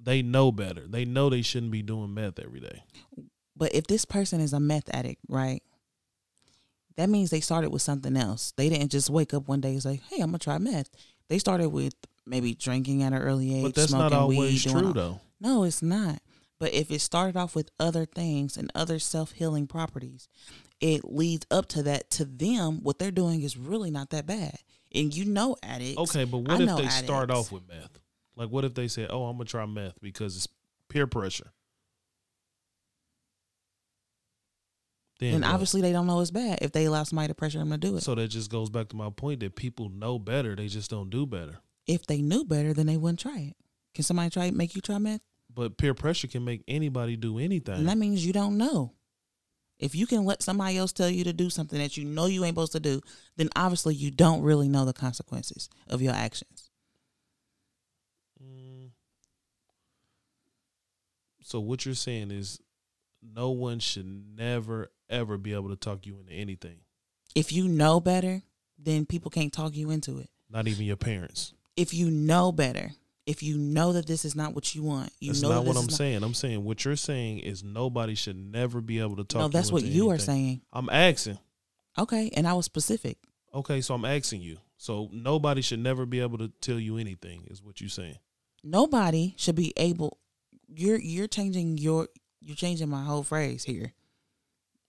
they 0.03 0.21
know 0.21 0.51
better. 0.51 0.85
They 0.87 1.05
know 1.05 1.29
they 1.29 1.41
shouldn't 1.41 1.71
be 1.71 1.81
doing 1.81 2.13
meth 2.13 2.39
every 2.39 2.59
day. 2.59 2.83
But 3.55 3.73
if 3.73 3.87
this 3.87 4.05
person 4.05 4.41
is 4.41 4.53
a 4.53 4.59
meth 4.59 4.89
addict, 4.93 5.21
right? 5.27 5.61
That 6.95 7.09
means 7.09 7.29
they 7.29 7.39
started 7.39 7.69
with 7.71 7.81
something 7.81 8.15
else. 8.15 8.53
They 8.55 8.69
didn't 8.69 8.91
just 8.91 9.09
wake 9.09 9.33
up 9.33 9.47
one 9.47 9.61
day 9.61 9.71
and 9.71 9.81
say, 9.83 10.01
"Hey, 10.09 10.17
I'm 10.21 10.27
gonna 10.29 10.39
try 10.39 10.57
meth." 10.57 10.89
They 11.27 11.39
started 11.39 11.69
with 11.69 11.95
maybe 12.25 12.53
drinking 12.53 13.01
at 13.03 13.13
an 13.13 13.19
early 13.19 13.55
age, 13.55 13.63
But 13.63 13.75
that's 13.75 13.89
smoking 13.89 14.11
not 14.11 14.13
always 14.13 14.65
weed, 14.65 14.71
true, 14.71 14.87
all- 14.87 14.93
though. 14.93 15.21
No, 15.39 15.63
it's 15.63 15.81
not. 15.81 16.21
But 16.59 16.73
if 16.73 16.91
it 16.91 16.99
started 17.01 17.35
off 17.35 17.55
with 17.55 17.71
other 17.79 18.05
things 18.05 18.57
and 18.57 18.71
other 18.75 18.99
self 18.99 19.31
healing 19.33 19.67
properties, 19.67 20.27
it 20.79 21.03
leads 21.03 21.45
up 21.49 21.67
to 21.69 21.83
that. 21.83 22.09
To 22.11 22.25
them, 22.25 22.81
what 22.83 22.99
they're 22.99 23.11
doing 23.11 23.41
is 23.41 23.57
really 23.57 23.89
not 23.91 24.11
that 24.11 24.25
bad. 24.27 24.59
And 24.93 25.15
you 25.15 25.25
know 25.25 25.55
addicts. 25.63 25.97
Okay, 25.97 26.23
but 26.25 26.37
I 26.37 26.41
what 26.53 26.61
if 26.61 26.67
know 26.67 26.77
they 26.77 26.89
start 26.89 27.31
off 27.31 27.51
with 27.51 27.67
meth? 27.67 27.99
Like, 28.35 28.49
what 28.49 28.65
if 28.65 28.73
they 28.73 28.87
say, 28.87 29.07
"Oh, 29.09 29.25
I'm 29.25 29.37
gonna 29.37 29.45
try 29.45 29.65
meth 29.65 30.01
because 30.01 30.35
it's 30.35 30.47
peer 30.89 31.07
pressure"? 31.07 31.51
Then 35.19 35.35
And 35.35 35.43
what? 35.43 35.51
obviously 35.53 35.81
they 35.81 35.91
don't 35.91 36.07
know 36.07 36.19
it's 36.21 36.31
bad 36.31 36.59
if 36.61 36.71
they 36.71 36.85
allow 36.85 37.03
somebody 37.03 37.27
to 37.27 37.35
pressure 37.35 37.59
them 37.59 37.69
to 37.69 37.77
do 37.77 37.95
it. 37.95 38.01
So 38.01 38.15
that 38.15 38.27
just 38.29 38.49
goes 38.49 38.69
back 38.69 38.89
to 38.89 38.95
my 38.95 39.09
point 39.09 39.39
that 39.41 39.55
people 39.55 39.89
know 39.89 40.17
better, 40.19 40.55
they 40.55 40.67
just 40.67 40.89
don't 40.89 41.09
do 41.09 41.25
better. 41.25 41.59
if 41.85 42.05
they 42.07 42.21
knew 42.21 42.45
better, 42.45 42.73
then 42.73 42.85
they 42.87 42.95
wouldn't 42.95 43.19
try 43.19 43.37
it. 43.39 43.55
Can 43.93 44.03
somebody 44.05 44.29
try 44.29 44.49
make 44.51 44.73
you 44.73 44.81
try 44.81 44.97
meth? 44.97 45.21
But 45.53 45.77
peer 45.77 45.93
pressure 45.93 46.27
can 46.27 46.43
make 46.45 46.63
anybody 46.67 47.15
do 47.17 47.37
anything. 47.37 47.75
And 47.75 47.87
that 47.89 47.97
means 47.97 48.25
you 48.25 48.31
don't 48.33 48.57
know. 48.57 48.93
If 49.79 49.93
you 49.93 50.07
can 50.07 50.23
let 50.23 50.41
somebody 50.41 50.77
else 50.77 50.93
tell 50.93 51.09
you 51.09 51.25
to 51.25 51.33
do 51.33 51.49
something 51.49 51.77
that 51.77 51.97
you 51.97 52.05
know 52.05 52.25
you 52.25 52.45
ain't 52.45 52.53
supposed 52.55 52.71
to 52.71 52.79
do, 52.79 53.01
then 53.35 53.49
obviously 53.55 53.95
you 53.95 54.11
don't 54.11 54.41
really 54.43 54.69
know 54.69 54.85
the 54.85 54.93
consequences 54.93 55.69
of 55.89 56.01
your 56.01 56.13
actions. 56.13 56.62
So 61.43 61.59
what 61.59 61.85
you're 61.85 61.95
saying 61.95 62.31
is 62.31 62.59
no 63.21 63.51
one 63.51 63.79
should 63.79 64.07
never 64.35 64.91
ever 65.09 65.37
be 65.37 65.53
able 65.53 65.69
to 65.69 65.75
talk 65.75 66.05
you 66.05 66.19
into 66.19 66.33
anything. 66.33 66.77
If 67.35 67.51
you 67.51 67.67
know 67.67 67.99
better, 67.99 68.41
then 68.77 69.05
people 69.05 69.29
can't 69.31 69.53
talk 69.53 69.75
you 69.75 69.91
into 69.91 70.19
it. 70.19 70.29
Not 70.49 70.67
even 70.67 70.85
your 70.85 70.95
parents. 70.97 71.53
If 71.75 71.93
you 71.93 72.09
know 72.11 72.51
better 72.51 72.91
if 73.25 73.41
you 73.41 73.57
know 73.57 73.93
that 73.93 74.05
this 74.05 74.25
is 74.25 74.35
not 74.35 74.53
what 74.53 74.75
you 74.75 74.83
want, 74.83 75.11
you 75.19 75.31
That's 75.31 75.41
know 75.41 75.49
not 75.49 75.55
that 75.63 75.67
what 75.67 75.77
I'm 75.77 75.83
not- 75.83 75.91
saying. 75.91 76.23
I'm 76.23 76.33
saying 76.33 76.63
what 76.63 76.83
you're 76.83 76.95
saying 76.95 77.39
is 77.39 77.63
nobody 77.63 78.15
should 78.15 78.35
never 78.35 78.81
be 78.81 78.99
able 78.99 79.15
to 79.17 79.23
talk. 79.23 79.39
No, 79.41 79.47
that's 79.47 79.71
what 79.71 79.83
into 79.83 79.93
you 79.95 80.09
are 80.09 80.19
saying. 80.19 80.61
I'm 80.71 80.89
asking. 80.89 81.39
Okay, 81.97 82.31
and 82.35 82.47
I 82.47 82.53
was 82.53 82.65
specific. 82.65 83.17
Okay, 83.53 83.81
so 83.81 83.93
I'm 83.93 84.05
asking 84.05 84.41
you. 84.41 84.57
So 84.77 85.09
nobody 85.13 85.61
should 85.61 85.79
never 85.79 86.05
be 86.05 86.19
able 86.19 86.39
to 86.39 86.49
tell 86.59 86.79
you 86.79 86.97
anything, 86.97 87.45
is 87.49 87.63
what 87.63 87.79
you're 87.79 87.89
saying. 87.89 88.17
Nobody 88.63 89.35
should 89.37 89.55
be 89.55 89.73
able. 89.77 90.17
You're 90.75 90.97
you're 90.99 91.27
changing 91.27 91.77
your 91.77 92.07
you're 92.41 92.55
changing 92.55 92.89
my 92.89 93.03
whole 93.03 93.23
phrase 93.23 93.63
here 93.63 93.93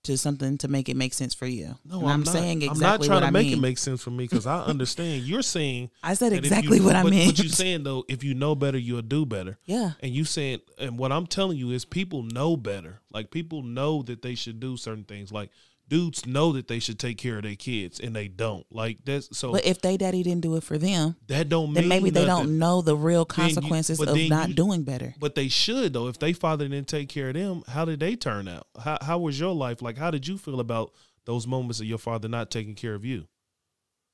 to 0.05 0.19
something 0.19 0.59
to 0.59 0.69
make 0.69 0.89
it 0.91 0.97
make 0.97 1.15
sense 1.15 1.33
for 1.33 1.47
you. 1.47 1.77
No, 1.85 2.01
And 2.01 2.09
I'm, 2.11 2.21
I'm, 2.21 2.25
saying 2.27 2.69
I'm 2.69 2.79
not 2.79 3.03
trying 3.03 3.23
to 3.23 3.27
I 3.29 3.31
make 3.31 3.47
mean. 3.47 3.59
it 3.59 3.61
make 3.61 3.79
sense 3.79 4.03
for 4.03 4.11
me 4.11 4.25
because 4.25 4.47
I 4.47 4.61
understand. 4.63 5.23
You're 5.23 5.41
saying 5.41 5.91
I 6.03 6.13
said 6.15 6.33
exactly 6.35 6.77
you- 6.79 6.85
what 6.85 6.95
I 6.95 7.03
but, 7.03 7.11
meant. 7.11 7.37
But 7.37 7.43
you 7.43 7.49
saying 7.49 7.85
though, 7.85 8.05
if 8.09 8.23
you 8.23 8.35
know 8.35 8.55
better, 8.55 8.77
you'll 8.77 9.01
do 9.03 9.25
better. 9.25 9.57
yeah, 9.65 9.93
And 10.01 10.13
you 10.13 10.25
saying, 10.27 10.61
and 10.79 10.99
what 10.99 11.11
I'm 11.11 11.27
telling 11.27 11.57
you 11.57 11.71
is, 11.71 11.87
people 11.87 12.23
know 12.23 12.55
better. 12.57 13.01
Like 13.13 13.31
people 13.31 13.63
know 13.63 14.03
that 14.03 14.21
they 14.21 14.35
should 14.35 14.61
do 14.61 14.77
certain 14.77 15.05
things. 15.05 15.33
Like 15.33 15.51
dudes 15.89 16.27
know 16.27 16.53
that 16.53 16.67
they 16.69 16.79
should 16.79 16.99
take 16.99 17.19
care 17.19 17.37
of 17.37 17.43
their 17.43 17.55
kids, 17.57 18.01
and 18.01 18.15
they 18.17 18.29
don't. 18.29 18.65
Like 18.71 18.99
that's 19.05 19.37
so 19.37 19.53
but 19.53 19.65
if 19.65 19.81
they 19.81 19.97
daddy 19.97 20.23
didn't 20.23 20.41
do 20.43 20.57
it 20.57 20.63
for 20.65 20.79
them, 20.79 21.17
that 21.29 21.49
don't 21.49 21.67
mean 21.69 21.75
then 21.75 21.89
maybe 21.89 22.11
they 22.11 22.25
nothing. 22.27 22.47
don't 22.47 22.59
know 22.59 22.83
the 22.83 22.97
real 22.97 23.21
you- 23.21 23.25
consequences 23.27 23.99
but 23.99 24.09
of 24.09 24.19
not 24.29 24.49
you- 24.49 24.55
doing 24.55 24.83
better. 24.83 25.15
But 25.19 25.35
they 25.35 25.49
should 25.49 25.93
though. 25.93 26.09
If 26.09 26.19
they 26.19 26.33
father 26.33 26.67
didn't 26.69 26.89
take 26.89 27.09
care 27.09 27.29
of 27.29 27.35
them, 27.35 27.63
how 27.69 27.85
did 27.85 28.01
they 28.01 28.17
turn 28.17 28.49
out? 28.49 28.67
How 28.79 28.99
how 29.01 29.19
was 29.19 29.39
your 29.39 29.55
life? 29.55 29.83
Like 29.83 29.99
how 29.99 30.11
did 30.11 30.27
you 30.27 30.39
feel 30.39 30.61
about 30.61 30.93
those 31.27 31.47
moments 31.47 31.81
of 31.81 31.87
your 31.87 31.99
father 31.99 32.29
not 32.29 32.51
taking 32.51 32.75
care 32.75 32.95
of 32.95 33.05
you? 33.05 33.29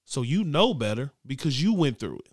So 0.04 0.22
you 0.22 0.42
know 0.44 0.74
better 0.74 1.12
because 1.24 1.62
you 1.62 1.72
went 1.72 1.98
through 2.00 2.16
it. 2.24 2.32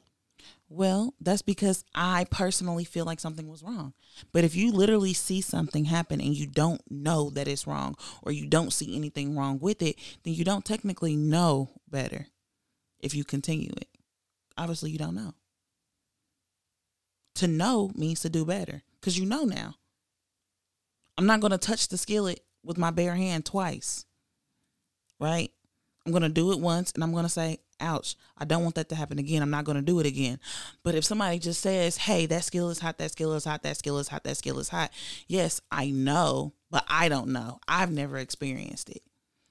Well, 0.69 1.13
that's 1.21 1.41
because 1.41 1.85
I 1.95 2.25
personally 2.29 2.83
feel 2.83 3.05
like 3.05 3.21
something 3.21 3.47
was 3.47 3.63
wrong. 3.63 3.93
But 4.33 4.43
if 4.43 4.55
you 4.55 4.71
literally 4.71 5.13
see 5.13 5.39
something 5.39 5.85
happen 5.85 6.19
and 6.19 6.35
you 6.35 6.45
don't 6.45 6.81
know 6.91 7.29
that 7.29 7.47
it's 7.47 7.65
wrong 7.65 7.95
or 8.21 8.33
you 8.33 8.47
don't 8.47 8.73
see 8.73 8.95
anything 8.95 9.37
wrong 9.37 9.59
with 9.59 9.81
it, 9.81 9.95
then 10.23 10.33
you 10.33 10.43
don't 10.43 10.65
technically 10.65 11.15
know 11.15 11.69
better 11.89 12.27
if 12.99 13.15
you 13.15 13.23
continue 13.23 13.71
it. 13.77 13.87
Obviously, 14.57 14.91
you 14.91 14.97
don't 14.97 15.15
know. 15.15 15.35
To 17.35 17.47
know 17.47 17.91
means 17.95 18.21
to 18.21 18.29
do 18.29 18.43
better 18.43 18.83
because 18.99 19.17
you 19.17 19.25
know 19.25 19.45
now. 19.45 19.75
I'm 21.17 21.27
not 21.27 21.39
going 21.39 21.51
to 21.51 21.57
touch 21.57 21.87
the 21.87 21.97
skillet 21.97 22.41
with 22.63 22.77
my 22.77 22.91
bare 22.91 23.15
hand 23.15 23.45
twice, 23.45 24.05
right? 25.19 25.51
I'm 26.05 26.11
going 26.11 26.23
to 26.23 26.29
do 26.29 26.51
it 26.51 26.59
once 26.59 26.91
and 26.91 27.03
I'm 27.03 27.11
going 27.11 27.23
to 27.23 27.29
say, 27.29 27.59
ouch, 27.79 28.15
I 28.37 28.45
don't 28.45 28.63
want 28.63 28.75
that 28.75 28.89
to 28.89 28.95
happen 28.95 29.19
again. 29.19 29.41
I'm 29.41 29.49
not 29.49 29.65
going 29.65 29.77
to 29.77 29.81
do 29.81 29.99
it 29.99 30.05
again. 30.05 30.39
But 30.83 30.95
if 30.95 31.03
somebody 31.03 31.39
just 31.39 31.61
says, 31.61 31.97
hey, 31.97 32.25
that 32.27 32.43
skill 32.43 32.69
is 32.69 32.79
hot, 32.79 32.97
that 32.97 33.11
skill 33.11 33.33
is 33.33 33.45
hot, 33.45 33.63
that 33.63 33.77
skill 33.77 33.97
is 33.99 34.07
hot, 34.07 34.23
that 34.23 34.37
skill 34.37 34.59
is 34.59 34.69
hot, 34.69 34.91
yes, 35.27 35.61
I 35.71 35.89
know, 35.89 36.53
but 36.69 36.85
I 36.87 37.09
don't 37.09 37.29
know. 37.29 37.59
I've 37.67 37.91
never 37.91 38.17
experienced 38.17 38.89
it. 38.89 39.01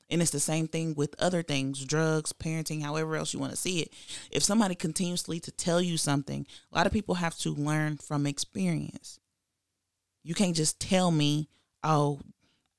And 0.08 0.22
it's 0.22 0.30
the 0.30 0.40
same 0.40 0.68
thing 0.68 0.94
with 0.94 1.14
other 1.18 1.42
things, 1.42 1.84
drugs, 1.84 2.32
parenting, 2.32 2.82
however 2.82 3.16
else 3.16 3.34
you 3.34 3.40
want 3.40 3.52
to 3.52 3.56
see 3.56 3.80
it. 3.80 3.92
If 4.30 4.42
somebody 4.44 4.74
continuously 4.74 5.40
to 5.40 5.50
tell 5.50 5.80
you 5.80 5.96
something, 5.96 6.46
a 6.72 6.76
lot 6.76 6.86
of 6.86 6.92
people 6.92 7.16
have 7.16 7.36
to 7.38 7.50
learn 7.50 7.96
from 7.96 8.26
experience. 8.26 9.18
You 10.22 10.34
can't 10.34 10.54
just 10.54 10.80
tell 10.80 11.10
me, 11.10 11.48
"Oh, 11.82 12.20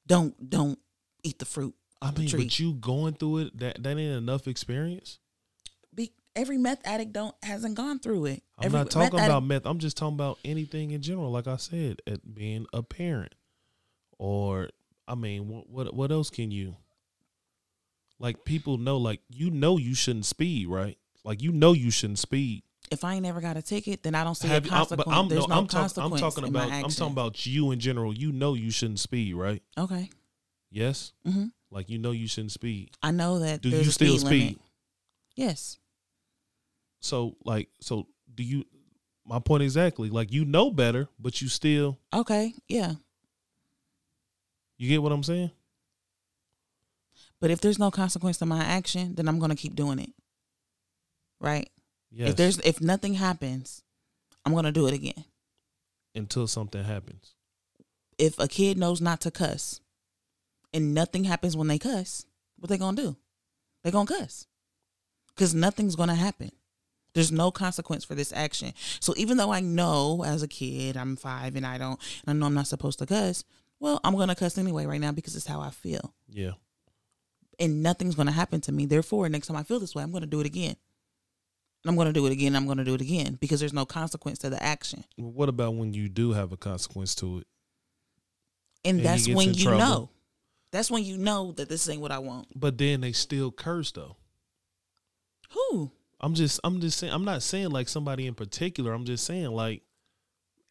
don't 0.06 0.50
don't 0.50 0.80
eat 1.24 1.40
the 1.40 1.46
fruit." 1.46 1.76
I 2.02 2.12
mean, 2.12 2.30
but 2.32 2.60
you 2.60 2.74
going 2.74 3.14
through 3.14 3.38
it 3.40 3.60
that 3.60 3.84
that 3.84 3.98
ain't 3.98 4.18
enough 4.18 4.48
experience. 4.48 5.20
Every 6.38 6.58
meth 6.60 6.86
addict 6.86 7.12
don't 7.14 7.36
hasn't 7.44 7.76
gone 7.76 8.00
through 8.00 8.26
it. 8.28 8.44
I'm 8.60 8.66
every 8.68 8.78
not 8.80 8.92
talking 8.92 9.02
meth 9.18 9.26
about 9.26 9.38
addict- 9.38 9.48
meth. 9.48 9.66
I'm 9.66 9.80
just 9.80 9.98
talking 9.98 10.14
about 10.16 10.38
anything 10.46 10.92
in 10.92 11.02
general. 11.02 11.32
Like 11.32 11.48
I 11.48 11.58
said, 11.58 12.02
at 12.08 12.34
being 12.36 12.68
a 12.72 12.84
parent, 12.84 13.34
or 14.20 14.70
I 15.08 15.16
mean, 15.16 15.48
what 15.48 15.68
what 15.70 15.94
what 15.94 16.12
else 16.12 16.30
can 16.30 16.52
you? 16.52 16.76
Like 18.20 18.46
people 18.46 18.78
know, 18.78 18.98
like 18.98 19.22
you 19.30 19.50
know, 19.50 19.78
you 19.78 19.94
shouldn't 19.96 20.26
speed, 20.26 20.68
right? 20.68 20.98
Like 21.24 21.42
you 21.42 21.52
know, 21.52 21.74
you 21.74 21.92
shouldn't 21.92 22.20
speed. 22.20 22.64
If 22.90 23.04
I 23.04 23.16
ain't 23.16 23.24
never 23.24 23.42
got 23.42 23.58
a 23.58 23.62
ticket, 23.62 24.04
then 24.04 24.16
I 24.16 24.24
don't 24.24 24.36
see 24.36 24.48
Have 24.48 24.64
a 24.64 24.68
you- 24.68 24.72
I'm- 24.74 24.80
consequence. 24.86 25.18
I'm, 25.18 25.28
There's 25.28 25.48
no, 25.48 25.56
no, 25.56 25.62
I'm, 25.62 25.68
consequence. 25.68 26.14
I'm 26.14 26.20
talking 26.20 26.44
about 26.48 26.72
I'm 26.72 26.90
talking 26.90 27.12
about 27.14 27.46
you 27.46 27.72
in 27.72 27.80
general. 27.80 28.14
You 28.14 28.32
know, 28.32 28.54
you 28.54 28.72
shouldn't 28.72 29.00
speed, 29.00 29.34
right? 29.36 29.62
Okay. 29.78 30.10
Yes, 30.70 31.14
hmm 31.26 31.46
like 31.72 31.90
you 31.90 31.98
know, 31.98 32.12
you 32.12 32.28
shouldn't 32.28 32.52
speed. 32.54 32.92
I 33.04 33.12
know 33.12 33.40
that. 33.40 33.62
Do 33.62 33.70
you 33.70 33.84
still 33.86 34.18
speed? 34.18 34.28
speed? 34.28 34.44
Limit. 34.44 34.62
Yes. 35.36 35.80
So 37.00 37.36
like, 37.44 37.70
so 37.80 38.08
do 38.34 38.44
you? 38.44 38.66
My 39.26 39.40
point 39.40 39.64
exactly. 39.64 40.10
Like 40.10 40.32
you 40.32 40.46
know 40.46 40.72
better, 40.72 41.08
but 41.20 41.42
you 41.42 41.48
still. 41.50 42.00
Okay. 42.14 42.54
Yeah. 42.68 42.94
You 44.78 44.90
get 44.90 45.02
what 45.02 45.12
I'm 45.12 45.24
saying? 45.24 45.52
But 47.40 47.52
if 47.52 47.62
there's 47.62 47.80
no 47.80 47.92
consequence 47.92 48.38
to 48.40 48.46
my 48.46 48.64
action, 48.64 49.16
then 49.16 49.28
I'm 49.28 49.40
gonna 49.40 49.56
keep 49.56 49.76
doing 49.76 50.00
it. 50.00 50.12
Right. 51.40 51.70
Yes. 52.12 52.30
If 52.30 52.36
there's 52.36 52.58
if 52.60 52.82
nothing 52.82 53.16
happens, 53.16 53.84
I'm 54.46 54.54
gonna 54.54 54.72
do 54.72 54.88
it 54.88 54.94
again. 54.94 55.26
until 56.16 56.48
something 56.48 56.84
happens. 56.84 57.36
If 58.18 58.40
a 58.40 58.48
kid 58.48 58.78
knows 58.78 59.02
not 59.02 59.22
to 59.22 59.30
cuss, 59.30 59.82
and 60.74 60.94
nothing 60.96 61.26
happens 61.26 61.56
when 61.56 61.68
they 61.68 61.78
cuss, 61.78 62.26
what 62.58 62.70
they 62.70 62.78
gonna 62.78 62.98
do? 62.98 63.16
They 63.84 63.92
gonna 63.92 64.08
cuss, 64.08 64.48
because 65.28 65.54
nothing's 65.54 65.96
gonna 65.96 66.16
happen. 66.16 66.52
There's 67.14 67.32
no 67.32 67.50
consequence 67.52 68.04
for 68.06 68.14
this 68.16 68.32
action. 68.34 68.74
So 69.00 69.14
even 69.18 69.38
though 69.38 69.52
I 69.52 69.60
know 69.60 70.24
as 70.26 70.44
a 70.44 70.48
kid 70.48 70.96
I'm 70.98 71.16
five 71.16 71.56
and 71.56 71.66
I 71.66 71.78
don't, 71.78 72.00
and 72.26 72.30
I 72.30 72.34
know 72.40 72.46
I'm 72.46 72.54
not 72.54 72.68
supposed 72.68 73.00
to 73.00 73.06
cuss, 73.06 73.44
well, 73.80 74.00
I'm 74.04 74.16
gonna 74.16 74.36
cuss 74.36 74.58
anyway 74.58 74.86
right 74.86 75.02
now 75.02 75.12
because 75.12 75.36
it's 75.36 75.48
how 75.48 75.60
I 75.62 75.70
feel. 75.72 76.14
Yeah. 76.30 76.52
and 77.60 77.82
nothing's 77.82 78.14
going 78.16 78.28
to 78.28 78.32
happen 78.32 78.62
to 78.62 78.72
me. 78.72 78.86
Therefore, 78.86 79.28
next 79.30 79.48
time 79.48 79.58
I 79.58 79.64
feel 79.64 79.80
this 79.80 79.96
way, 79.96 80.04
I'm 80.04 80.12
going 80.12 80.22
to 80.22 80.28
do 80.28 80.40
it 80.40 80.46
again. 80.46 80.76
And 81.84 81.90
I'm 81.90 81.96
going 81.96 82.06
to 82.08 82.14
do 82.14 82.26
it 82.28 82.32
again. 82.32 82.56
I'm 82.56 82.66
going 82.66 82.78
to 82.78 82.84
do 82.84 82.94
it 82.94 83.02
again 83.02 83.36
because 83.42 83.60
there's 83.60 83.74
no 83.74 83.84
consequence 83.86 84.38
to 84.40 84.52
the 84.52 84.62
action. 84.62 85.04
Well, 85.18 85.32
What 85.32 85.50
about 85.50 85.74
when 85.76 85.92
you 85.94 86.08
do 86.08 86.34
have 86.34 86.52
a 86.52 86.58
consequence 86.58 87.16
to 87.16 87.40
it? 87.40 87.48
And 88.86 88.98
And 88.98 89.06
that's 89.08 89.28
when 89.28 89.56
you 89.56 89.64
trouble. 89.64 89.80
know. 89.80 90.10
That's 90.72 90.92
when 90.92 91.04
you 91.04 91.18
know 91.18 91.52
that 91.54 91.68
this 91.70 91.90
ain't 91.90 92.02
what 92.02 92.12
I 92.12 92.20
want. 92.20 92.48
But 92.54 92.78
then 92.78 93.02
they 93.02 93.12
still 93.14 93.52
curse 93.52 93.92
though. 93.92 94.18
Who? 95.52 95.92
I'm 96.20 96.34
just 96.34 96.60
I'm 96.64 96.80
just 96.82 96.98
saying 96.98 97.14
I'm 97.14 97.26
not 97.26 97.44
saying 97.44 97.70
like 97.70 97.88
somebody 97.90 98.28
in 98.28 98.34
particular. 98.36 98.94
I'm 98.94 99.06
just 99.06 99.26
saying 99.26 99.52
like 99.52 99.84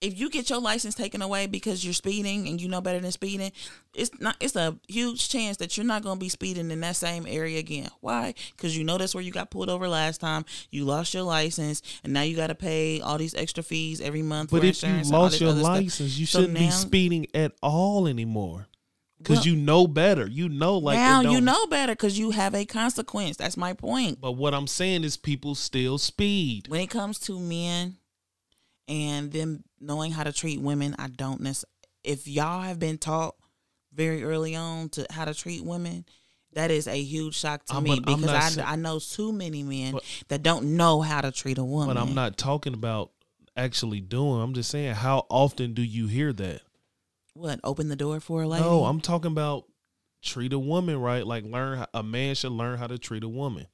If 0.01 0.19
you 0.19 0.29
get 0.29 0.51
your 0.51 0.61
license 0.61 0.95
taken 0.95 1.23
away 1.23 1.47
because 1.47 1.85
you're 1.85 1.95
speeding 1.95 2.49
and 2.49 2.61
you 2.61 2.69
know 2.69 2.81
better 2.81 3.01
than 3.01 3.13
speeding, 3.13 3.51
it's 3.95 4.11
not. 4.21 4.37
It's 4.41 4.57
a 4.57 4.77
huge 4.89 5.29
chance 5.29 5.57
that 5.59 5.77
you're 5.77 5.87
not 5.87 6.03
going 6.03 6.17
to 6.19 6.21
be 6.21 6.29
speeding 6.29 6.71
in 6.71 6.81
that 6.81 6.97
same 6.97 7.27
area 7.27 7.59
again. 7.59 7.89
Why? 8.01 8.35
Because 8.51 8.77
you 8.77 8.85
know 8.85 8.99
that's 8.99 9.15
where 9.15 9.25
you 9.25 9.33
got 9.33 9.51
pulled 9.51 9.71
over 9.71 9.89
last 9.89 10.21
time. 10.21 10.45
You 10.71 10.85
lost 10.85 11.15
your 11.15 11.23
license, 11.23 11.81
and 12.05 12.13
now 12.13 12.23
you 12.23 12.37
got 12.37 12.49
to 12.49 12.55
pay 12.55 13.01
all 13.01 13.17
these 13.17 13.35
extra 13.35 13.63
fees 13.63 14.01
every 14.03 14.23
month. 14.23 14.51
but 14.51 14.59
for 14.61 14.67
if 14.67 14.83
you 14.83 14.89
insurance 14.89 15.07
and 15.09 15.17
all 15.17 15.23
lost 15.23 15.41
your 15.41 15.51
other 15.51 15.61
stuff. 15.61 15.77
license, 15.77 16.19
you 16.19 16.27
shouldn't 16.27 16.55
be 16.55 16.67
now- 16.67 16.71
speeding 16.71 17.27
at 17.35 17.53
all 17.63 18.07
anymore. 18.07 18.67
Cuz 19.25 19.39
Well- 19.39 19.47
you 19.47 19.57
know 19.57 19.87
better. 19.87 20.27
You 20.27 20.49
know 20.49 20.79
like 20.79 20.99
now 20.99 21.23
you 21.23 21.41
know 21.41 21.67
better 21.67 21.93
because 21.93 22.19
you 22.19 22.33
have 22.33 22.55
a 22.55 22.65
consequence. 22.65 23.37
That's 23.37 23.57
my 23.57 23.73
point. 23.73 24.21
But 24.21 24.33
what 24.33 24.55
I'm 24.55 24.67
saying 24.67 25.05
is 25.05 25.17
people 25.17 25.55
still 25.55 25.99
speed. 25.99 26.69
When 26.69 26.81
it 26.81 26.91
comes 26.91 27.19
to 27.21 27.39
men 27.41 27.97
and 28.89 29.33
them 29.33 29.65
knowing 29.81 30.13
how 30.13 30.25
to 30.25 30.33
treat 30.33 30.61
women, 30.61 30.95
I 30.99 31.09
don't 31.09 31.41
necessarily. 31.41 31.73
If 32.05 32.29
y'all 32.29 32.63
have 32.63 32.79
been 32.79 32.99
taught 32.99 33.35
very 33.93 34.23
early 34.23 34.55
on 34.55 34.91
to 34.91 35.07
how 35.11 35.25
to 35.25 35.35
treat 35.35 35.65
women, 35.65 36.05
that 36.53 36.71
is 36.71 36.87
a 36.87 36.97
huge 36.97 37.37
shock 37.37 37.65
to 37.67 37.75
I'm 37.75 37.85
me 37.85 37.99
because 38.01 38.59
I, 38.59 38.73
I 38.73 38.77
know 38.77 38.99
too 38.99 39.33
many 39.33 39.63
men 39.63 39.95
But- 39.95 40.05
that 40.29 40.43
don't 40.43 40.77
know 40.77 41.01
how 41.01 41.21
to 41.21 41.33
treat 41.33 41.59
a 41.59 41.65
woman. 41.65 41.95
But 41.95 42.01
I'm 42.01 42.15
not 42.15 42.37
talking 42.37 42.75
about 42.75 43.13
actually 43.57 44.01
doing. 44.01 44.41
I'm 44.43 44.55
just 44.55 44.71
saying 44.71 44.95
how 44.95 45.27
often 45.31 45.75
do 45.75 45.83
you 45.83 46.07
hear 46.07 46.33
that? 46.35 46.61
What 47.37 47.61
open 47.63 47.89
the 47.89 47.97
door 47.97 48.19
for 48.21 48.43
a 48.43 48.49
lady? 48.49 48.65
No, 48.65 48.85
I'm 48.85 49.01
talking 49.01 49.31
about 49.31 49.65
treat 50.23 50.53
a 50.53 50.59
woman 50.59 50.99
right. 50.99 51.27
Like 51.27 51.45
learn 51.45 51.79
how- 51.79 51.89
a 51.93 52.03
man 52.03 52.35
should 52.35 52.53
learn 52.53 52.79
how 52.79 52.87
to 52.87 52.99
treat 52.99 53.23
a 53.25 53.29
woman. 53.29 53.67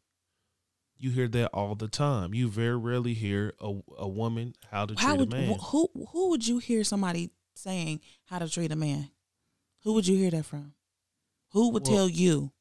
You 0.99 1.11
hear 1.11 1.29
that 1.29 1.49
all 1.49 1.75
the 1.75 1.89
time. 1.89 2.35
You 2.35 2.49
very 2.49 2.77
rarely 2.77 3.15
hear 3.15 3.55
a, 3.61 3.73
a 3.99 4.09
woman 4.09 4.55
how 4.71 4.87
to 4.87 4.95
how 4.97 5.11
treat 5.17 5.21
would 5.21 5.33
a 5.33 5.37
man. 5.37 5.59
who 5.59 5.89
who 6.13 6.31
would 6.31 6.47
you 6.47 6.59
hear 6.59 6.85
somebody 6.85 7.31
saying 7.55 8.01
how 8.27 8.39
to 8.41 8.49
treat 8.49 8.73
a 8.73 8.77
man? 8.77 9.11
Who 9.85 9.95
would 9.95 10.07
you 10.07 10.17
hear 10.17 10.31
that 10.31 10.45
from? 10.45 10.75
Who 11.53 11.71
would 11.71 11.87
Well- 11.87 11.95
tell 11.97 12.09
you? 12.09 12.53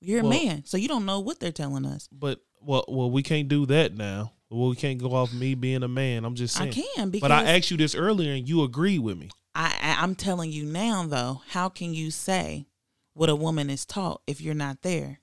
You're 0.00 0.22
well- 0.22 0.32
a 0.32 0.44
man, 0.44 0.64
so 0.64 0.76
you 0.76 0.86
don't 0.86 1.04
know 1.06 1.18
what 1.18 1.40
they're 1.40 1.50
telling 1.50 1.84
us. 1.84 2.08
But 2.12 2.40
well, 2.60 2.84
well, 2.88 3.10
we 3.10 3.22
can't 3.24 3.48
do 3.48 3.66
that 3.66 3.94
now. 3.96 4.32
Well, 4.50 4.70
we 4.70 4.76
can't 4.76 4.98
go 4.98 5.12
off 5.14 5.32
me 5.32 5.54
being 5.54 5.82
a 5.82 5.88
man. 5.88 6.24
I'm 6.24 6.34
just 6.34 6.60
I 6.60 6.68
can 6.68 7.10
because 7.10 7.28
But 7.28 7.32
I 7.32 7.56
asked 7.56 7.70
you 7.70 7.76
this 7.76 7.94
earlier, 7.94 8.32
and 8.32 8.48
you 8.48 8.62
agreed 8.62 9.00
with 9.00 9.18
me. 9.18 9.30
I, 9.60 9.96
I'm 10.00 10.14
telling 10.14 10.52
you 10.52 10.64
now 10.64 11.04
though. 11.06 11.42
How 11.48 11.68
can 11.68 11.92
you 11.92 12.10
say 12.12 12.66
what 13.14 13.28
a 13.28 13.34
woman 13.34 13.68
is 13.70 13.84
taught 13.84 14.22
if 14.26 14.40
you're 14.40 14.54
not 14.54 14.82
there? 14.82 15.20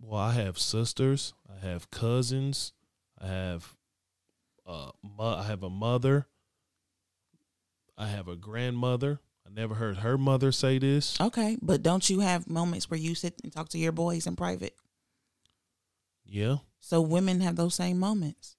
Well, 0.00 0.20
I 0.20 0.32
have 0.32 0.58
sisters. 0.58 1.34
I 1.48 1.66
have 1.66 1.90
cousins. 1.90 2.72
I 3.20 3.26
have 3.28 3.74
uh, 4.66 4.90
mo- 5.02 5.36
I 5.36 5.42
have 5.44 5.62
a 5.62 5.68
mother. 5.70 6.26
I 7.98 8.06
have 8.08 8.28
a 8.28 8.36
grandmother. 8.36 9.20
I 9.46 9.50
never 9.52 9.74
heard 9.74 9.98
her 9.98 10.16
mother 10.16 10.50
say 10.50 10.78
this. 10.78 11.20
Okay, 11.20 11.58
but 11.60 11.82
don't 11.82 12.08
you 12.08 12.20
have 12.20 12.48
moments 12.48 12.90
where 12.90 12.98
you 12.98 13.14
sit 13.14 13.34
and 13.44 13.52
talk 13.52 13.68
to 13.70 13.78
your 13.78 13.92
boys 13.92 14.26
in 14.26 14.36
private? 14.36 14.74
Yeah, 16.26 16.56
So 16.80 17.02
women 17.02 17.42
have 17.42 17.56
those 17.56 17.74
same 17.74 17.98
moments. 17.98 18.56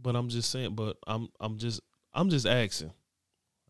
but 0.00 0.16
I'm 0.16 0.28
just 0.30 0.50
saying. 0.50 0.74
But 0.74 0.96
I'm 1.06 1.28
I'm 1.38 1.58
just 1.58 1.80
I'm 2.16 2.30
just 2.30 2.46
asking. 2.46 2.92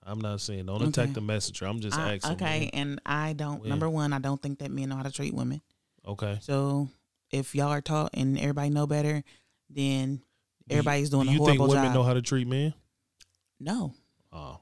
I'm 0.02 0.20
not 0.20 0.40
saying 0.40 0.66
don't 0.66 0.80
attack 0.82 1.12
the 1.12 1.20
messenger. 1.20 1.66
I'm 1.66 1.80
just 1.80 1.98
I- 1.98 2.14
asking. 2.14 2.32
okay, 2.34 2.70
and 2.72 3.00
I 3.04 3.32
don't. 3.32 3.60
When? 3.60 3.68
Number 3.70 3.90
one, 3.90 4.12
I 4.12 4.20
don't 4.20 4.40
think 4.40 4.60
that 4.60 4.70
men 4.70 4.88
know 4.88 4.96
how 4.96 5.02
to 5.02 5.10
treat 5.10 5.34
women. 5.34 5.60
Okay. 6.06 6.38
So 6.42 6.88
if 7.32 7.54
y'all 7.56 7.68
are 7.72 7.80
taught 7.80 8.10
and 8.14 8.38
everybody 8.38 8.70
know 8.70 8.86
better, 8.86 9.24
then 9.68 10.16
Do 10.16 10.22
you- 10.74 10.78
everybody's 10.78 11.10
doing 11.10 11.24
do 11.26 11.30
a 11.30 11.32
you 11.34 11.44
think 11.44 11.60
women 11.60 11.86
job. 11.86 11.94
know 11.94 12.02
how 12.04 12.14
to 12.14 12.22
treat 12.22 12.46
men? 12.46 12.72
no, 13.58 13.94
Oh. 14.32 14.60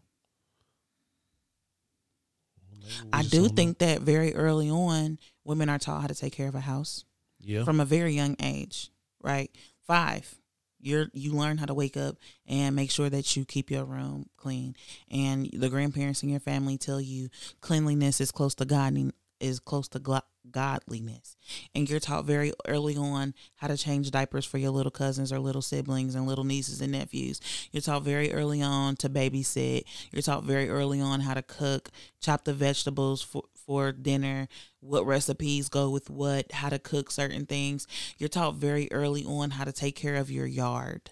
Maybe 2.70 3.04
we 3.04 3.10
I 3.12 3.22
do 3.22 3.48
think 3.48 3.78
that 3.78 4.00
very 4.02 4.34
early 4.34 4.70
on, 4.70 5.18
women 5.44 5.68
are 5.68 5.78
taught 5.78 6.00
how 6.02 6.06
to 6.06 6.14
take 6.14 6.32
care 6.32 6.48
of 6.48 6.54
a 6.54 6.60
house 6.60 7.04
Yeah. 7.40 7.64
from 7.64 7.80
a 7.80 7.84
very 7.84 8.14
young 8.14 8.36
age. 8.40 8.90
Right, 9.22 9.50
five. 9.86 10.38
You're 10.84 11.06
you 11.14 11.32
learn 11.32 11.58
how 11.58 11.66
to 11.66 11.74
wake 11.74 11.96
up 11.96 12.16
and 12.46 12.76
make 12.76 12.90
sure 12.90 13.08
that 13.08 13.36
you 13.36 13.44
keep 13.44 13.70
your 13.70 13.84
room 13.84 14.28
clean, 14.36 14.76
and 15.10 15.48
the 15.52 15.70
grandparents 15.70 16.22
in 16.22 16.28
your 16.28 16.40
family 16.40 16.76
tell 16.76 17.00
you 17.00 17.30
cleanliness 17.60 18.20
is 18.20 18.30
close 18.30 18.54
to 18.56 18.64
God 18.64 19.12
is 19.40 19.60
close 19.60 19.88
to 19.88 20.22
godliness, 20.50 21.36
and 21.74 21.88
you're 21.88 22.00
taught 22.00 22.26
very 22.26 22.52
early 22.66 22.96
on 22.96 23.34
how 23.56 23.66
to 23.66 23.76
change 23.76 24.10
diapers 24.10 24.44
for 24.44 24.58
your 24.58 24.70
little 24.70 24.90
cousins 24.90 25.32
or 25.32 25.38
little 25.38 25.62
siblings 25.62 26.14
and 26.14 26.26
little 26.26 26.44
nieces 26.44 26.80
and 26.80 26.92
nephews. 26.92 27.40
You're 27.72 27.80
taught 27.80 28.02
very 28.02 28.32
early 28.32 28.60
on 28.62 28.96
to 28.96 29.08
babysit. 29.08 29.84
You're 30.12 30.22
taught 30.22 30.44
very 30.44 30.68
early 30.68 31.00
on 31.00 31.20
how 31.20 31.34
to 31.34 31.42
cook, 31.42 31.90
chop 32.20 32.44
the 32.44 32.54
vegetables 32.54 33.22
for 33.22 33.44
for 33.66 33.92
dinner, 33.92 34.48
what 34.80 35.06
recipes 35.06 35.68
go 35.68 35.90
with 35.90 36.10
what, 36.10 36.52
how 36.52 36.68
to 36.68 36.78
cook 36.78 37.10
certain 37.10 37.46
things. 37.46 37.86
You're 38.18 38.28
taught 38.28 38.56
very 38.56 38.88
early 38.90 39.24
on 39.24 39.50
how 39.50 39.64
to 39.64 39.72
take 39.72 39.96
care 39.96 40.16
of 40.16 40.30
your 40.30 40.46
yard, 40.46 41.10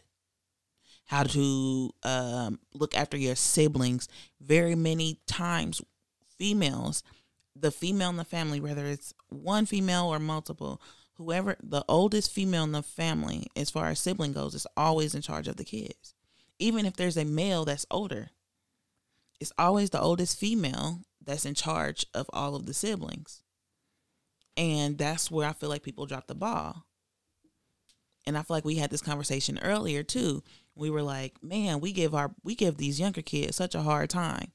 how 1.07 1.23
to 1.25 1.91
um, 2.03 2.61
look 2.75 2.97
after 2.97 3.17
your 3.17 3.37
siblings. 3.37 4.09
Very 4.41 4.75
many 4.75 5.21
times, 5.27 5.81
females, 6.39 7.03
the 7.55 7.71
female 7.71 8.11
in 8.11 8.17
the 8.17 8.25
family, 8.25 8.61
whether 8.61 8.87
it's 8.87 9.15
one 9.29 9.67
female 9.67 10.07
or 10.07 10.19
multiple, 10.19 10.81
whoever 11.15 11.57
the 11.63 11.85
oldest 11.89 12.33
female 12.33 12.65
in 12.65 12.73
the 12.73 12.83
family, 12.83 13.47
as 13.57 13.71
far 13.71 13.89
as 13.89 14.01
sibling 14.01 14.33
goes, 14.33 14.55
is 14.55 14.67
always 14.77 15.15
in 15.15 15.23
charge 15.23 15.49
of 15.49 15.57
the 15.57 15.65
kids. 15.65 16.15
Even 16.59 16.87
if 16.87 16.97
there's 16.97 17.17
a 17.17 17.25
male 17.25 17.65
that's 17.65 17.87
older, 17.91 18.31
it's 19.41 19.53
always 19.59 19.91
the 19.91 20.01
oldest 20.01 20.39
female 20.39 21.01
that's 21.25 21.47
in 21.47 21.55
charge 21.55 22.07
of 22.15 22.29
all 22.33 22.55
of 22.55 22.67
the 22.67 22.75
siblings. 22.75 23.43
And 24.57 24.99
that's 24.99 25.31
where 25.31 25.49
I 25.49 25.53
feel 25.53 25.69
like 25.69 25.83
people 25.83 26.07
drop 26.07 26.27
the 26.27 26.35
ball. 26.35 26.85
And 28.27 28.37
I 28.37 28.43
feel 28.43 28.57
like 28.57 28.65
we 28.65 28.77
had 28.77 28.91
this 28.91 29.01
conversation 29.01 29.59
earlier 29.63 30.03
too. 30.03 30.43
We 30.75 30.91
were 30.91 31.03
like, 31.03 31.43
man, 31.43 31.81
we 31.81 31.93
give 31.93 32.15
our 32.15 32.33
we 32.45 32.55
give 32.55 32.77
these 32.77 33.01
younger 33.01 33.23
kids 33.23 33.57
such 33.57 33.75
a 33.75 33.83
hard 33.83 34.11
time 34.11 34.53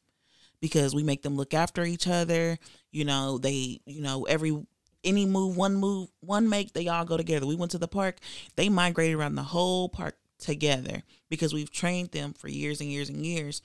because 0.62 0.96
we 0.96 1.04
make 1.04 1.22
them 1.22 1.36
look 1.36 1.54
after 1.54 1.84
each 1.84 2.08
other. 2.08 2.58
You 2.92 3.06
know, 3.06 3.38
they, 3.38 3.82
you 3.86 4.02
know, 4.02 4.24
every 4.24 4.58
any 5.04 5.26
move, 5.26 5.58
one 5.58 5.76
move, 5.76 6.10
one 6.22 6.50
make, 6.50 6.74
they 6.74 6.88
all 6.88 7.06
go 7.06 7.18
together. 7.18 7.46
We 7.46 7.56
went 7.56 7.72
to 7.72 7.78
the 7.78 7.88
park, 7.88 8.18
they 8.56 8.70
migrated 8.70 9.16
around 9.16 9.36
the 9.36 9.44
whole 9.44 9.90
park 9.90 10.16
together 10.40 11.04
because 11.30 11.54
we've 11.54 11.72
trained 11.72 12.12
them 12.12 12.34
for 12.34 12.48
years 12.48 12.82
and 12.82 12.92
years 12.92 13.10
and 13.10 13.26
years. 13.26 13.62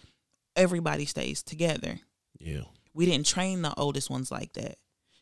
Everybody 0.57 1.07
stays 1.07 1.43
together. 1.43 2.01
Yeah. 2.39 2.65
We 2.95 3.07
didn't 3.07 3.27
train 3.27 3.63
the 3.63 3.75
oldest 3.75 4.11
ones 4.11 4.31
like 4.31 4.53
that. 4.55 4.77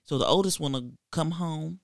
So 0.05 0.19
the 0.19 0.27
oldest 0.27 0.59
one 0.59 0.73
will 0.73 0.93
come 1.13 1.33
home. 1.33 1.81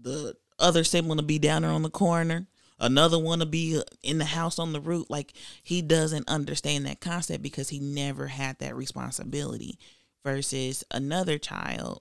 The 0.00 0.36
other 0.58 0.84
sibling 0.84 1.16
will 1.16 1.24
be 1.24 1.38
down 1.38 1.62
there 1.62 1.70
on 1.70 1.82
the 1.82 1.90
corner. 1.90 2.46
Another 2.78 3.18
one 3.18 3.38
will 3.38 3.46
be 3.46 3.80
in 4.02 4.18
the 4.18 4.24
house 4.24 4.58
on 4.58 4.72
the 4.72 4.80
roof. 4.80 5.06
Like 5.08 5.32
he 5.62 5.82
doesn't 5.82 6.28
understand 6.28 6.86
that 6.86 7.00
concept 7.00 7.42
because 7.42 7.68
he 7.68 7.78
never 7.78 8.28
had 8.28 8.58
that 8.58 8.76
responsibility. 8.76 9.78
Versus 10.24 10.84
another 10.92 11.36
child 11.36 12.00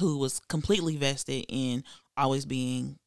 who 0.00 0.18
was 0.18 0.40
completely 0.48 0.96
vested 0.96 1.44
in 1.48 1.84
always 2.16 2.44
being 2.44 2.98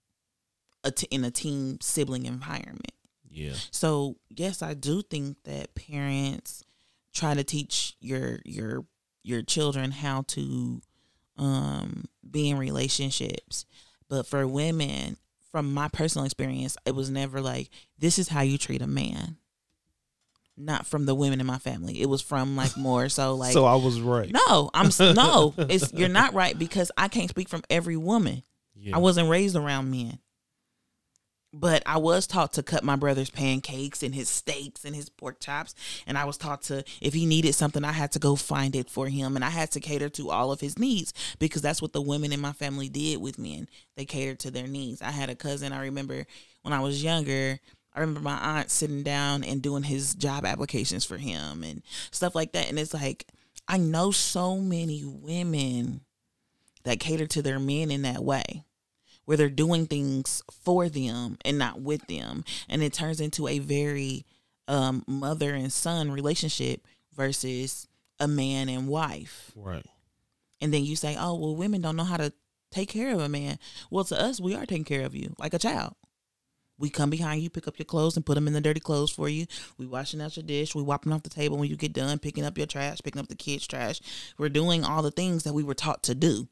a 0.85 0.91
t- 0.91 1.07
in 1.11 1.25
a 1.25 1.31
team 1.31 1.79
sibling 1.81 2.25
environment. 2.25 2.93
Yeah. 3.29 3.55
So 3.71 4.15
yes, 4.29 4.61
I 4.61 4.73
do 4.73 5.01
think 5.01 5.37
that 5.43 5.75
parents 5.75 6.63
try 7.17 7.33
to 7.33 7.43
teach 7.43 7.95
your 7.99 8.39
your 8.45 8.85
your 9.23 9.41
children 9.41 9.91
how 9.91 10.23
to 10.27 10.81
um 11.37 12.05
be 12.29 12.49
in 12.49 12.57
relationships. 12.57 13.65
But 14.09 14.25
for 14.25 14.47
women, 14.47 15.17
from 15.51 15.73
my 15.73 15.89
personal 15.89 16.25
experience, 16.25 16.77
it 16.85 16.95
was 16.95 17.09
never 17.09 17.41
like 17.41 17.69
this 17.97 18.19
is 18.19 18.29
how 18.29 18.41
you 18.41 18.57
treat 18.57 18.81
a 18.81 18.87
man. 18.87 19.37
Not 20.59 20.87
from 20.87 21.05
the 21.05 21.13
women 21.13 21.39
in 21.39 21.45
my 21.45 21.59
family. 21.59 22.01
It 22.01 22.09
was 22.09 22.21
from 22.21 22.55
like 22.55 22.75
more 22.77 23.09
so 23.09 23.35
like 23.43 23.53
so 23.53 23.65
I 23.65 23.75
was 23.75 23.99
right. 23.99 24.31
no, 24.31 24.69
I'm 24.73 24.89
no. 24.99 25.53
It's 25.57 25.93
you're 25.93 26.09
not 26.09 26.33
right 26.33 26.57
because 26.57 26.91
I 26.97 27.07
can't 27.07 27.29
speak 27.29 27.49
from 27.49 27.63
every 27.69 27.97
woman. 27.97 28.43
Yeah. 28.75 28.95
I 28.95 28.99
wasn't 28.99 29.29
raised 29.29 29.55
around 29.55 29.91
men. 29.91 30.19
But 31.53 31.81
I 31.85 31.97
was 31.97 32.27
taught 32.27 32.53
to 32.53 32.63
cut 32.63 32.83
my 32.83 32.97
brother's 32.97 33.29
pancakes 33.29 34.03
and 34.03 34.13
his 34.13 34.29
steaks 34.29 34.83
and 34.83 34.95
his 34.95 35.09
pork 35.09 35.39
chops. 35.39 35.73
And 36.05 36.17
I 36.17 36.25
was 36.25 36.37
taught 36.37 36.61
to, 36.63 36.83
if 37.01 37.13
he 37.13 37.25
needed 37.25 37.53
something, 37.53 37.83
I 37.83 37.93
had 37.93 38.11
to 38.11 38.19
go 38.19 38.35
find 38.35 38.75
it 38.75 38.89
for 38.89 39.07
him. 39.07 39.35
And 39.35 39.45
I 39.45 39.49
had 39.49 39.71
to 39.71 39.79
cater 39.79 40.09
to 40.09 40.29
all 40.29 40.51
of 40.51 40.59
his 40.59 40.77
needs 40.77 41.13
because 41.39 41.61
that's 41.61 41.81
what 41.81 41.93
the 41.93 42.01
women 42.01 42.33
in 42.33 42.41
my 42.41 42.51
family 42.51 42.89
did 42.89 43.21
with 43.21 43.39
men. 43.39 43.67
They 43.95 44.05
catered 44.05 44.39
to 44.39 44.51
their 44.51 44.67
needs. 44.67 45.01
I 45.01 45.11
had 45.11 45.29
a 45.29 45.35
cousin, 45.35 45.71
I 45.71 45.81
remember 45.83 46.25
when 46.63 46.73
I 46.73 46.81
was 46.81 47.03
younger, 47.03 47.59
I 47.95 48.01
remember 48.01 48.19
my 48.19 48.37
aunt 48.37 48.69
sitting 48.69 49.01
down 49.01 49.43
and 49.43 49.61
doing 49.61 49.81
his 49.81 50.13
job 50.13 50.45
applications 50.45 51.03
for 51.03 51.17
him 51.17 51.63
and 51.63 51.81
stuff 52.11 52.35
like 52.35 52.51
that. 52.51 52.69
And 52.69 52.77
it's 52.77 52.93
like, 52.93 53.25
I 53.67 53.77
know 53.77 54.11
so 54.11 54.57
many 54.57 55.03
women 55.03 56.01
that 56.83 56.99
cater 56.99 57.25
to 57.25 57.41
their 57.41 57.59
men 57.59 57.89
in 57.89 58.03
that 58.03 58.23
way 58.23 58.65
where 59.27 59.35
they're 59.35 59.49
doing 59.49 59.85
things 59.85 60.41
for 60.63 60.87
them 60.87 61.37
and 61.43 61.57
not 61.57 61.81
with 61.81 62.07
them. 62.07 62.45
And 62.69 62.81
it 62.81 62.93
turns 62.93 63.19
into 63.19 63.45
a 63.49 63.59
very 63.59 64.25
um, 64.69 65.03
mother 65.05 65.53
and 65.53 65.71
son 65.71 66.09
relationship 66.11 66.87
versus 67.13 67.89
a 68.21 68.27
man 68.27 68.69
and 68.69 68.87
wife. 68.87 69.51
Right. 69.53 69.85
and 70.61 70.73
then 70.73 70.85
you 70.85 70.95
say 70.95 71.17
oh 71.19 71.35
well 71.35 71.57
women 71.57 71.81
don't 71.81 71.97
know 71.97 72.05
how 72.05 72.15
to 72.17 72.31
take 72.71 72.87
care 72.87 73.13
of 73.13 73.19
a 73.19 73.27
man. 73.27 73.59
Well 73.91 74.05
to 74.05 74.19
us 74.19 74.39
we 74.39 74.55
are 74.55 74.65
taking 74.65 74.85
care 74.85 75.05
of 75.05 75.13
you 75.13 75.35
like 75.37 75.53
a 75.53 75.59
child. 75.59 75.93
We 76.79 76.89
come 76.89 77.09
behind 77.09 77.41
you 77.41 77.49
pick 77.49 77.67
up 77.67 77.77
your 77.77 77.85
clothes 77.85 78.15
and 78.15 78.25
put 78.25 78.35
them 78.35 78.47
in 78.47 78.53
the 78.53 78.61
dirty 78.61 78.79
clothes 78.79 79.11
for 79.11 79.27
you. 79.27 79.45
We 79.77 79.87
washing 79.87 80.21
out 80.21 80.37
your 80.37 80.45
dish. 80.45 80.73
We 80.73 80.83
wiping 80.83 81.11
off 81.11 81.23
the 81.23 81.29
table 81.29 81.57
when 81.57 81.69
you 81.69 81.75
get 81.75 81.91
done 81.91 82.17
picking 82.19 82.45
up 82.45 82.57
your 82.57 82.67
trash 82.67 82.99
picking 83.03 83.19
up 83.19 83.27
the 83.27 83.35
kids 83.35 83.67
trash. 83.67 83.99
We're 84.37 84.47
doing 84.47 84.85
all 84.85 85.01
the 85.01 85.11
things 85.11 85.43
that 85.43 85.53
we 85.53 85.63
were 85.63 85.73
taught 85.73 86.01
to 86.03 86.15
do. 86.15 86.47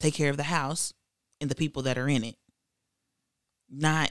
Take 0.00 0.12
care 0.14 0.28
of 0.28 0.36
the 0.36 0.42
house 0.44 0.92
and 1.40 1.50
the 1.50 1.54
people 1.54 1.82
that 1.82 1.98
are 1.98 2.08
in 2.08 2.24
it. 2.24 2.36
Not, 3.70 4.10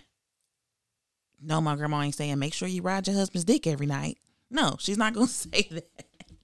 no, 1.41 1.59
my 1.61 1.75
grandma 1.75 2.01
ain't 2.01 2.15
saying 2.15 2.39
make 2.39 2.53
sure 2.53 2.67
you 2.67 2.81
ride 2.81 3.07
your 3.07 3.15
husband's 3.15 3.45
dick 3.45 3.67
every 3.67 3.85
night. 3.87 4.17
No, 4.49 4.75
she's 4.79 4.97
not 4.97 5.13
gonna 5.13 5.27
say 5.27 5.67
that. 5.71 5.89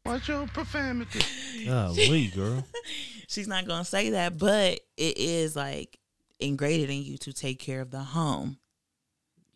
Watch 0.06 0.28
your 0.30 0.46
profanity. 0.48 1.20
Golly, 1.66 2.28
girl. 2.28 2.64
She's 3.28 3.48
not 3.48 3.66
gonna 3.66 3.84
say 3.84 4.12
that, 4.12 4.38
but 4.38 4.80
it 4.98 5.18
is 5.18 5.56
like 5.56 5.98
ingrained 6.40 6.92
in 6.92 7.02
you 7.02 7.18
to 7.18 7.34
take 7.34 7.58
care 7.58 7.82
of 7.82 7.90
the 7.90 8.02
home. 8.02 8.60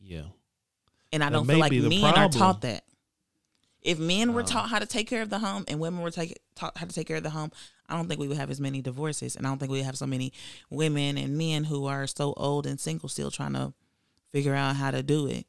Yeah. 0.02 0.24
And 1.14 1.24
I 1.24 1.28
That 1.28 1.34
don't 1.34 1.46
feel 1.46 1.60
like 1.60 1.70
be 1.70 1.82
the 1.82 1.90
men 1.90 2.16
are 2.16 2.30
taught 2.30 2.62
that. 2.62 2.84
If 3.82 3.98
men 3.98 4.34
were 4.34 4.44
taught 4.44 4.70
how 4.70 4.80
to 4.80 4.86
take 4.86 5.08
care 5.08 5.22
of 5.22 5.30
the 5.30 5.40
home 5.40 5.64
and 5.68 5.80
women 5.80 6.02
were 6.02 6.12
take, 6.12 6.38
taught 6.56 6.78
how 6.78 6.86
to 6.86 6.94
take 6.94 7.08
care 7.08 7.18
of 7.18 7.24
the 7.24 7.30
home, 7.30 7.52
I 7.88 7.96
don't 7.96 8.08
think 8.08 8.20
we 8.20 8.28
would 8.28 8.38
have 8.38 8.52
as 8.52 8.60
many 8.60 8.82
divorces. 8.82 9.36
And 9.36 9.48
I 9.48 9.50
don't 9.50 9.58
think 9.58 9.72
we 9.72 9.78
would 9.80 9.86
have 9.86 9.98
so 9.98 10.06
many 10.06 10.34
women 10.70 11.18
and 11.18 11.38
men 11.38 11.64
who 11.64 11.86
are 11.86 12.06
so 12.06 12.34
old 12.36 12.66
and 12.68 12.80
single 12.80 13.08
still 13.10 13.32
trying 13.32 13.54
to 13.54 13.74
figure 14.32 14.54
out 14.54 14.76
how 14.76 14.92
to 14.92 15.02
do 15.02 15.28
it. 15.28 15.46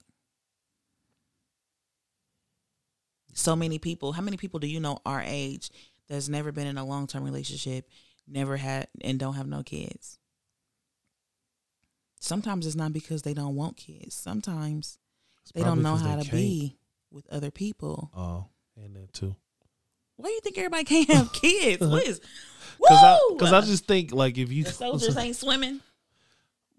So 3.34 3.56
many 3.56 3.78
people, 3.78 4.12
how 4.12 4.22
many 4.22 4.36
people 4.36 4.60
do 4.60 4.66
you 4.66 4.80
know 4.80 4.98
our 5.06 5.22
age 5.24 5.70
that's 6.08 6.28
never 6.28 6.52
been 6.52 6.66
in 6.66 6.78
a 6.78 6.84
long 6.84 7.06
term 7.06 7.24
relationship, 7.24 7.88
never 8.26 8.56
had, 8.56 8.88
and 9.02 9.18
don't 9.18 9.34
have 9.34 9.46
no 9.46 9.62
kids? 9.62 10.18
Sometimes 12.18 12.66
it's 12.66 12.76
not 12.76 12.92
because 12.92 13.22
they 13.22 13.32
don't 13.34 13.54
want 13.56 13.76
kids. 13.76 14.14
Sometimes 14.14 14.98
It's 15.42 15.52
they 15.52 15.62
don't 15.62 15.82
know 15.82 15.96
how 15.96 16.16
to 16.16 16.22
can't. 16.22 16.32
be 16.32 16.76
with 17.10 17.26
other 17.30 17.50
people. 17.50 18.10
Oh, 18.16 18.46
and 18.76 18.94
that 18.96 19.12
too. 19.12 19.34
Why 20.16 20.28
do 20.28 20.32
you 20.32 20.40
think 20.40 20.58
everybody 20.58 20.84
can't 20.84 21.08
have 21.10 21.32
kids? 21.40 21.80
what 21.86 22.06
is? 22.06 22.20
Because 22.78 23.02
I! 23.02 23.18
'cause 23.38 23.52
I 23.52 23.60
just 23.60 23.86
think 23.86 24.10
like 24.12 24.38
if 24.38 24.50
you 24.50 24.64
the 24.64 24.72
soldiers 24.72 25.14
ain't 25.16 25.36
swimming. 25.36 25.80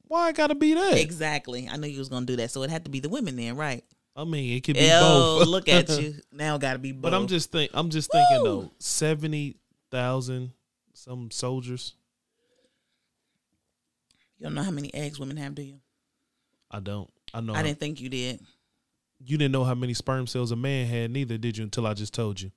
Why 0.08 0.28
I 0.28 0.32
gotta 0.32 0.56
be 0.56 0.74
that? 0.74 0.98
Exactly. 0.98 1.70
I 1.72 1.78
knew 1.78 1.88
you 1.88 2.00
was 2.00 2.10
gonna 2.10 2.26
do 2.26 2.36
that, 2.38 2.50
so 2.50 2.64
it 2.64 2.72
had 2.72 2.86
to 2.86 2.92
be 2.92 3.00
the 3.00 3.08
women 3.10 3.36
then, 3.36 3.56
right? 3.56 3.84
I 4.16 4.24
mean, 4.24 4.58
it 4.58 4.62
could 4.64 4.76
be 4.76 4.90
Oh, 4.92 5.38
both. 5.40 5.48
look 5.48 5.70
at 5.70 5.90
you 5.90 6.16
now. 6.32 6.58
Got 6.58 6.74
to 6.74 6.80
be 6.80 6.92
both. 6.92 7.04
But 7.04 7.14
I'm 7.14 7.28
just 7.28 7.52
think 7.52 7.70
I'm 7.76 7.90
just 7.92 8.12
thinking 8.12 8.40
Woo! 8.40 8.44
though, 8.44 8.72
seventy 8.80 9.58
thousand 9.92 10.52
some 10.94 11.30
soldiers. 11.30 11.94
You 14.40 14.46
don't 14.46 14.56
know 14.56 14.64
how 14.64 14.72
many 14.72 14.92
eggs 14.94 15.20
women 15.20 15.38
have, 15.38 15.54
do 15.56 15.62
you? 15.62 15.80
I 16.70 16.80
don't. 16.80 17.10
I 17.34 17.42
know. 17.42 17.54
I 17.54 17.62
didn't 17.64 17.80
think 17.80 18.02
you 18.02 18.10
did. 18.10 18.40
You 19.26 19.38
didn't 19.38 19.52
know 19.52 19.64
how 19.64 19.76
many 19.76 19.94
sperm 19.94 20.28
cells 20.28 20.52
a 20.52 20.56
man 20.56 20.88
had, 20.88 21.12
neither 21.12 21.38
did 21.38 21.58
you 21.58 21.64
until 21.64 21.88
I 21.88 21.94
just 21.94 22.14
told 22.14 22.42
you. 22.42 22.52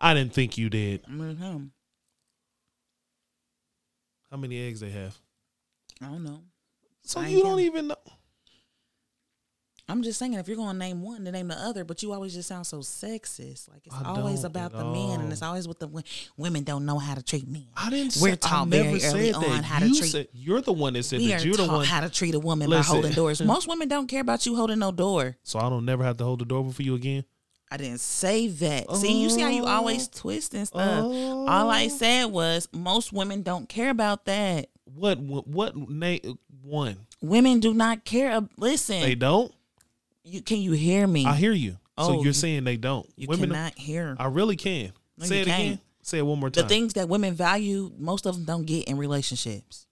I 0.00 0.14
didn't 0.14 0.32
think 0.32 0.58
you 0.58 0.68
did. 0.68 1.02
I 1.08 1.10
mean, 1.10 1.36
hmm, 1.36 1.64
How 4.30 4.36
many 4.36 4.66
eggs 4.66 4.80
they 4.80 4.90
have? 4.90 5.16
I 6.02 6.06
don't 6.06 6.24
know. 6.24 6.40
So 7.02 7.20
I 7.20 7.28
you 7.28 7.42
don't 7.42 7.60
even 7.60 7.88
know. 7.88 7.96
I'm 9.88 10.02
just 10.02 10.18
saying, 10.18 10.34
if 10.34 10.48
you're 10.48 10.56
gonna 10.56 10.76
name 10.76 11.00
one, 11.00 11.24
to 11.24 11.30
name 11.30 11.46
the 11.46 11.54
other, 11.54 11.84
but 11.84 12.02
you 12.02 12.12
always 12.12 12.34
just 12.34 12.48
sound 12.48 12.66
so 12.66 12.78
sexist. 12.78 13.70
Like 13.70 13.86
it's 13.86 13.94
I 13.94 14.04
always 14.04 14.42
about 14.42 14.72
the 14.72 14.84
men, 14.84 15.20
and 15.20 15.32
it's 15.32 15.42
always 15.42 15.68
with 15.68 15.78
the 15.78 15.86
wo- 15.86 16.02
women 16.36 16.64
don't 16.64 16.84
know 16.84 16.98
how 16.98 17.14
to 17.14 17.22
treat 17.22 17.46
men. 17.46 17.68
I 17.76 17.90
didn't. 17.90 18.16
We're 18.20 18.30
say, 18.30 18.36
taught 18.36 18.66
very 18.68 19.02
early 19.04 19.32
on 19.32 19.42
that. 19.42 19.64
how 19.64 19.78
to 19.78 19.88
treat- 19.88 20.10
said 20.10 20.28
you're 20.32 20.60
the 20.60 20.72
one 20.72 20.94
that 20.94 21.04
said 21.04 21.20
we 21.20 21.28
that. 21.28 21.44
You're 21.44 21.56
the 21.56 21.66
one. 21.68 21.84
how 21.84 22.00
to 22.00 22.10
treat 22.10 22.34
a 22.34 22.40
woman 22.40 22.68
Listen. 22.68 22.82
by 22.82 22.94
holding 22.94 23.12
doors. 23.12 23.40
Most 23.42 23.68
women 23.68 23.86
don't 23.86 24.08
care 24.08 24.22
about 24.22 24.44
you 24.44 24.56
holding 24.56 24.80
no 24.80 24.90
door. 24.90 25.36
So 25.44 25.60
I 25.60 25.68
don't 25.68 25.84
never 25.84 26.02
have 26.02 26.16
to 26.16 26.24
hold 26.24 26.40
the 26.40 26.46
door 26.46 26.68
for 26.72 26.82
you 26.82 26.96
again. 26.96 27.24
I 27.70 27.76
didn't 27.76 28.00
say 28.00 28.48
that. 28.48 28.90
See, 28.96 29.22
you 29.22 29.30
see 29.30 29.40
how 29.40 29.48
you 29.48 29.66
always 29.66 30.08
oh. 30.08 30.10
twist 30.14 30.54
and 30.54 30.66
stuff. 30.66 31.04
All 31.04 31.70
I 31.70 31.86
oh. 31.86 31.88
said 31.88 32.26
was 32.26 32.68
most 32.72 33.12
women 33.12 33.42
don't 33.42 33.68
care 33.68 33.90
about 33.90 34.24
that. 34.26 34.68
What? 34.84 35.18
What? 35.18 35.46
what 35.46 35.76
name? 35.76 36.38
One. 36.62 36.96
Women 37.20 37.60
do 37.60 37.72
not 37.74 38.04
care. 38.04 38.40
Listen, 38.56 39.00
They 39.00 39.14
don't. 39.14 39.52
You 40.26 40.42
can 40.42 40.58
you 40.58 40.72
hear 40.72 41.06
me? 41.06 41.24
I 41.24 41.34
hear 41.36 41.52
you. 41.52 41.78
Oh, 41.96 42.08
so 42.18 42.22
you're 42.24 42.32
saying 42.34 42.64
they 42.64 42.76
don't. 42.76 43.08
you 43.16 43.26
Women. 43.28 43.50
cannot 43.50 43.78
hear. 43.78 44.16
I 44.18 44.26
really 44.26 44.56
can. 44.56 44.92
No, 45.16 45.24
Say 45.26 45.38
it 45.40 45.42
again. 45.42 45.56
can't. 45.68 45.80
Say 46.02 46.18
it 46.18 46.22
one 46.26 46.38
more 46.38 46.50
time. 46.50 46.62
the 46.64 46.68
things 46.68 46.92
that 46.94 47.08
women 47.08 47.34
value, 47.34 47.90
most 47.96 48.26
of 48.26 48.34
them 48.34 48.44
don't 48.44 48.64
get 48.66 48.86
in 48.88 48.96
relationships, 48.98 49.86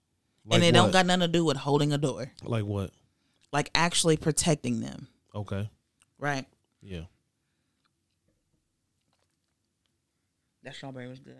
Like 0.45 0.57
and 0.57 0.63
it 0.63 0.67
what? 0.67 0.73
don't 0.83 0.91
got 0.91 1.05
nothing 1.07 1.21
to 1.21 1.27
do 1.27 1.43
with 1.43 1.57
holding 1.57 1.91
a 1.93 1.97
door, 1.97 2.31
like 2.43 2.63
what? 2.65 2.91
like 3.51 3.69
actually 3.73 4.17
protecting 4.17 4.81
them. 4.81 5.07
Okay. 5.33 5.69
Right. 6.19 6.45
Yeah. 6.81 7.01
That 10.63 10.75
strawberry 10.75 11.07
was 11.07 11.19
good. 11.19 11.35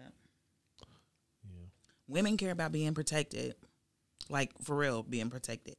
Yeah. 1.43 1.65
Women 2.07 2.37
care 2.37 2.51
about 2.51 2.71
being 2.71 2.93
protected, 2.93 3.55
like 4.29 4.51
for 4.61 4.75
real, 4.75 5.03
being 5.03 5.29
protected. 5.29 5.75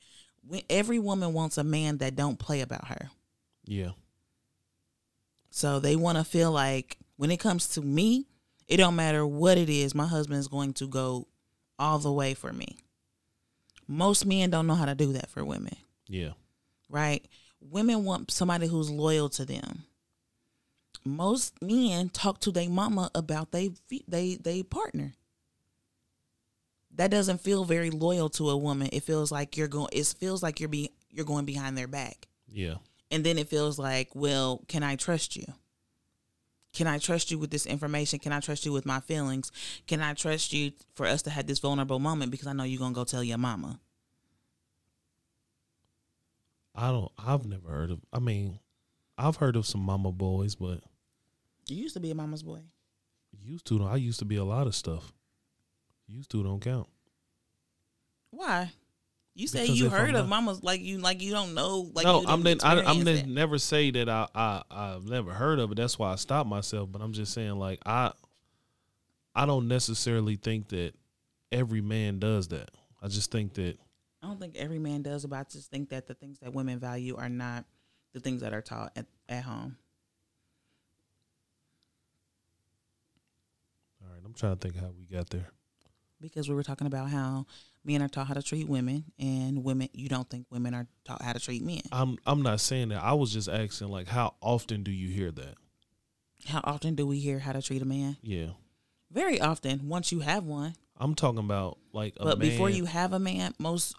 Every 0.70 0.98
woman 0.98 1.32
wants 1.32 1.58
a 1.58 1.64
man 1.64 1.98
that 1.98 2.16
don't 2.16 2.38
play 2.38 2.60
about 2.60 2.88
her. 2.88 3.10
Yeah. 3.64 3.90
So 5.50 5.80
they 5.80 5.96
want 5.96 6.18
to 6.18 6.24
feel 6.24 6.52
like 6.52 6.98
when 7.16 7.30
it 7.30 7.38
comes 7.38 7.68
to 7.68 7.80
me, 7.80 8.26
it 8.68 8.76
don't 8.76 8.96
matter 8.96 9.26
what 9.26 9.58
it 9.58 9.68
is, 9.70 9.94
my 9.94 10.06
husband 10.06 10.38
is 10.38 10.48
going 10.48 10.74
to 10.74 10.86
go 10.86 11.26
all 11.78 11.98
the 11.98 12.12
way 12.12 12.34
for 12.34 12.52
me. 12.52 12.76
Most 13.88 14.26
men 14.26 14.50
don't 14.50 14.66
know 14.66 14.74
how 14.74 14.84
to 14.86 14.94
do 14.94 15.12
that 15.12 15.30
for 15.30 15.44
women, 15.44 15.76
Yeah. 16.08 16.32
right? 16.88 17.24
Women 17.60 18.04
want 18.04 18.30
somebody 18.30 18.66
who's 18.66 18.90
loyal 18.90 19.28
to 19.30 19.44
them. 19.44 19.84
Most 21.04 21.60
men 21.62 22.08
talk 22.08 22.40
to 22.40 22.50
their 22.50 22.68
mama 22.68 23.10
about 23.14 23.52
they 23.52 23.70
they 24.08 24.34
they 24.36 24.62
partner. 24.64 25.14
That 26.96 27.10
doesn't 27.10 27.40
feel 27.40 27.64
very 27.64 27.90
loyal 27.90 28.28
to 28.30 28.50
a 28.50 28.56
woman. 28.56 28.88
It 28.92 29.02
feels 29.02 29.30
like 29.30 29.56
you're 29.56 29.68
going. 29.68 29.88
It 29.92 30.06
feels 30.18 30.42
like 30.42 30.60
you're 30.60 30.68
being 30.68 30.88
you're 31.10 31.24
going 31.26 31.44
behind 31.44 31.76
their 31.78 31.86
back. 31.88 32.26
Yeah. 32.48 32.76
And 33.10 33.24
then 33.24 33.38
it 33.38 33.48
feels 33.48 33.78
like, 33.78 34.14
well, 34.14 34.62
can 34.68 34.82
I 34.82 34.96
trust 34.96 35.36
you? 35.36 35.44
Can 36.72 36.86
I 36.86 36.98
trust 36.98 37.30
you 37.30 37.38
with 37.38 37.50
this 37.50 37.64
information? 37.64 38.18
Can 38.18 38.32
I 38.32 38.40
trust 38.40 38.66
you 38.66 38.72
with 38.72 38.84
my 38.84 39.00
feelings? 39.00 39.50
Can 39.86 40.02
I 40.02 40.12
trust 40.12 40.52
you 40.52 40.72
for 40.94 41.06
us 41.06 41.22
to 41.22 41.30
have 41.30 41.46
this 41.46 41.58
vulnerable 41.58 41.98
moment 41.98 42.30
because 42.30 42.46
I 42.46 42.52
know 42.52 42.64
you're 42.64 42.78
going 42.80 42.92
to 42.92 42.98
go 43.00 43.04
tell 43.04 43.24
your 43.24 43.38
mama? 43.38 43.80
I 46.74 46.90
don't. 46.90 47.10
I've 47.18 47.46
never 47.46 47.68
heard 47.68 47.90
of. 47.90 48.00
I 48.12 48.18
mean, 48.18 48.58
I've 49.16 49.36
heard 49.36 49.56
of 49.56 49.66
some 49.66 49.80
mama 49.80 50.12
boys, 50.12 50.54
but 50.54 50.80
You 51.66 51.76
used 51.76 51.94
to 51.94 52.00
be 52.00 52.10
a 52.10 52.14
mama's 52.14 52.42
boy. 52.42 52.60
used 53.42 53.66
to. 53.68 53.82
I 53.84 53.96
used 53.96 54.18
to 54.18 54.24
be 54.26 54.36
a 54.36 54.44
lot 54.44 54.66
of 54.66 54.74
stuff. 54.74 55.12
Used 56.08 56.30
to 56.30 56.42
don't 56.42 56.60
count. 56.60 56.88
Why? 58.30 58.70
You 59.34 59.46
say 59.48 59.62
Because 59.62 59.78
you 59.80 59.86
if 59.86 59.92
I'm 59.92 59.98
heard 59.98 60.14
of 60.14 60.28
not- 60.28 60.28
mamas 60.28 60.62
like 60.62 60.80
you 60.80 60.98
like 60.98 61.20
you 61.20 61.32
don't 61.32 61.52
know 61.54 61.90
like 61.94 62.04
no, 62.04 62.22
you 62.22 62.26
I'm 62.28 62.42
didn't 62.42 62.64
I, 62.64 63.02
then 63.02 63.34
never 63.34 63.58
say 63.58 63.90
that 63.90 64.08
I, 64.08 64.26
I 64.34 64.62
I've 64.70 65.04
never 65.04 65.32
heard 65.32 65.58
of 65.58 65.72
it. 65.72 65.74
That's 65.76 65.98
why 65.98 66.12
I 66.12 66.16
stopped 66.16 66.48
myself. 66.48 66.90
But 66.90 67.02
I'm 67.02 67.12
just 67.12 67.34
saying, 67.34 67.58
like 67.58 67.80
I, 67.84 68.12
I 69.34 69.44
don't 69.44 69.68
necessarily 69.68 70.36
think 70.36 70.68
that 70.68 70.92
every 71.52 71.82
man 71.82 72.18
does 72.18 72.48
that. 72.48 72.70
I 73.02 73.08
just 73.08 73.30
think 73.30 73.52
that 73.54 73.78
I 74.22 74.26
don't 74.28 74.40
think 74.40 74.56
every 74.56 74.78
man 74.78 75.02
does, 75.02 75.26
but 75.26 75.36
I 75.36 75.44
just 75.44 75.70
think 75.70 75.90
that 75.90 76.06
the 76.06 76.14
things 76.14 76.38
that 76.38 76.54
women 76.54 76.78
value 76.78 77.16
are 77.16 77.28
not 77.28 77.66
the 78.14 78.20
things 78.20 78.40
that 78.40 78.54
are 78.54 78.62
taught 78.62 78.92
at, 78.96 79.04
at 79.28 79.44
home. 79.44 79.76
all 84.02 84.10
right. 84.10 84.22
I'm 84.24 84.32
trying 84.32 84.56
to 84.56 84.58
think 84.60 84.76
how 84.76 84.90
we 84.98 85.04
got 85.04 85.28
there. 85.30 85.50
Because 86.20 86.48
we 86.48 86.54
were 86.54 86.62
talking 86.62 86.86
about 86.86 87.10
how 87.10 87.46
men 87.84 88.02
are 88.02 88.08
taught 88.08 88.26
how 88.26 88.34
to 88.34 88.42
treat 88.42 88.68
women 88.68 89.04
and 89.18 89.62
women 89.64 89.88
you 89.92 90.08
don't 90.08 90.28
think 90.28 90.46
women 90.50 90.74
are 90.74 90.86
taught 91.04 91.22
how 91.22 91.32
to 91.32 91.40
treat 91.40 91.62
men 91.62 91.80
I'm 91.92 92.16
I'm 92.26 92.42
not 92.42 92.60
saying 92.60 92.88
that. 92.88 93.02
I 93.02 93.12
was 93.12 93.32
just 93.32 93.48
asking 93.48 93.88
like 93.88 94.08
how 94.08 94.34
often 94.40 94.82
do 94.82 94.90
you 94.90 95.08
hear 95.08 95.30
that? 95.32 95.54
how 96.46 96.60
often 96.64 96.94
do 96.94 97.06
we 97.06 97.18
hear 97.18 97.38
how 97.38 97.52
to 97.52 97.62
treat 97.62 97.82
a 97.82 97.86
man 97.86 98.16
Yeah. 98.22 98.48
very 99.10 99.40
often 99.40 99.88
once 99.88 100.12
you 100.12 100.20
have 100.20 100.44
one 100.44 100.74
I'm 100.98 101.14
talking 101.14 101.38
about 101.40 101.78
like 101.92 102.14
a 102.20 102.24
but 102.24 102.38
before 102.38 102.70
you 102.70 102.84
have 102.84 103.12
a 103.12 103.18
man 103.18 103.52
most 103.58 103.94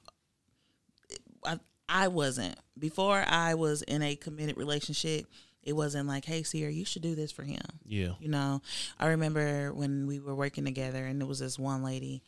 I, 1.45 1.59
I 1.89 2.07
wasn't 2.09 2.55
before 2.77 3.23
i 3.27 3.53
was 3.55 3.81
in 3.83 4.01
a 4.01 4.15
committed 4.15 4.57
relationship 4.57 5.25
it 5.67 5.75
wasn't 5.75 6.07
like 6.07 6.25
hey 6.25 6.41
Sierra, 6.41 6.71
you 6.71 6.85
should 6.85 7.01
do 7.03 7.13
this 7.13 7.31
for 7.31 7.43
him 7.43 7.61
Yeah. 7.85 8.13
You 8.19 8.29
know, 8.29 8.61
I 8.99 9.07
remember 9.07 9.73
when 9.73 10.07
we 10.07 10.19
were 10.19 10.33
working 10.33 10.65
together, 10.65 11.05
and 11.05 11.21
there 11.21 11.27
was 11.27 11.39
this 11.39 11.59
one 11.59 11.83
lady 11.83 12.23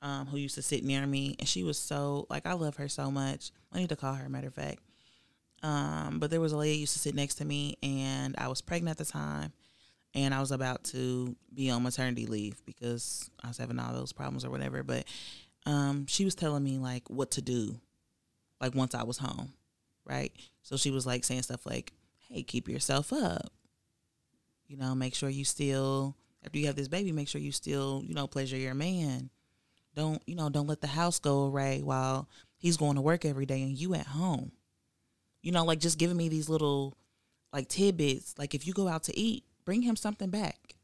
um, 0.00 0.26
who 0.26 0.36
used 0.36 0.54
to 0.54 0.62
sit 0.62 0.84
near 0.84 1.06
me, 1.06 1.34
and 1.38 1.48
she 1.48 1.62
was 1.64 1.76
so 1.76 2.26
like 2.30 2.46
I 2.46 2.52
love 2.52 2.76
her 2.76 2.88
so 2.88 3.10
much. 3.10 3.50
I 3.72 3.78
need 3.78 3.88
to 3.88 3.96
call 3.96 4.14
her, 4.14 4.28
matter 4.28 4.48
of 4.48 4.54
fact. 4.54 4.80
Um, 5.62 6.18
but 6.20 6.30
there 6.30 6.40
was 6.40 6.52
a 6.52 6.56
lady 6.56 6.74
who 6.74 6.80
used 6.80 6.92
to 6.92 6.98
sit 6.98 7.14
next 7.14 7.36
to 7.36 7.44
me, 7.44 7.76
and 7.82 8.34
I 8.38 8.48
was 8.48 8.60
pregnant 8.60 9.00
at 9.00 9.06
the 9.06 9.10
time, 9.10 9.52
and 10.14 10.32
I 10.32 10.40
was 10.40 10.52
about 10.52 10.84
to 10.84 11.34
be 11.52 11.70
on 11.70 11.82
maternity 11.82 12.26
leave 12.26 12.64
because 12.64 13.28
I 13.42 13.48
was 13.48 13.58
having 13.58 13.78
all 13.78 13.92
those 13.92 14.12
problems 14.12 14.44
or 14.44 14.50
whatever. 14.50 14.82
But 14.82 15.04
um, 15.66 16.06
she 16.06 16.24
was 16.24 16.34
telling 16.34 16.62
me 16.62 16.78
like 16.78 17.08
what 17.08 17.32
to 17.32 17.42
do, 17.42 17.80
like 18.60 18.74
once 18.74 18.94
I 18.94 19.02
was 19.02 19.18
home, 19.18 19.52
right? 20.04 20.32
So 20.62 20.76
she 20.76 20.90
was 20.90 21.06
like 21.06 21.24
saying 21.24 21.42
stuff 21.42 21.66
like, 21.66 21.92
"Hey, 22.34 22.42
keep 22.42 22.68
yourself 22.68 23.12
up." 23.12 23.52
you 24.66 24.76
know 24.76 24.94
make 24.94 25.14
sure 25.14 25.28
you 25.28 25.44
still 25.44 26.16
after 26.44 26.58
you 26.58 26.66
have 26.66 26.76
this 26.76 26.88
baby 26.88 27.12
make 27.12 27.28
sure 27.28 27.40
you 27.40 27.52
still 27.52 28.02
you 28.04 28.14
know 28.14 28.26
pleasure 28.26 28.56
your 28.56 28.74
man. 28.74 29.30
Don't 29.94 30.22
you 30.26 30.34
know 30.34 30.48
don't 30.48 30.66
let 30.66 30.80
the 30.80 30.88
house 30.88 31.18
go 31.18 31.42
away 31.42 31.80
while 31.82 32.28
he's 32.56 32.76
going 32.76 32.96
to 32.96 33.00
work 33.00 33.24
every 33.24 33.46
day 33.46 33.62
and 33.62 33.78
you 33.78 33.94
at 33.94 34.06
home. 34.06 34.52
You 35.42 35.52
know 35.52 35.64
like 35.64 35.80
just 35.80 35.98
giving 35.98 36.16
me 36.16 36.28
these 36.28 36.48
little 36.48 36.94
like 37.52 37.68
tidbits. 37.68 38.34
Like 38.38 38.54
if 38.54 38.66
you 38.66 38.72
go 38.72 38.88
out 38.88 39.04
to 39.04 39.18
eat 39.18 39.44
bring 39.64 39.82
him 39.82 39.96
something 39.96 40.30
back. 40.30 40.74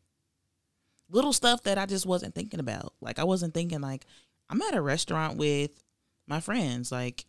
Little 1.13 1.33
stuff 1.33 1.65
that 1.65 1.77
i 1.77 1.87
just 1.87 2.07
wasn't 2.07 2.35
thinking 2.35 2.61
about. 2.61 2.95
Like 3.01 3.19
i 3.19 3.25
wasn't 3.25 3.55
thinking 3.55 3.81
like 3.81 4.07
i'm 4.49 4.63
at 4.63 4.75
a 4.75 4.83
restaurant 4.83 5.37
with 5.37 5.83
my 6.27 6.41
friends. 6.41 6.93
Like 6.93 7.25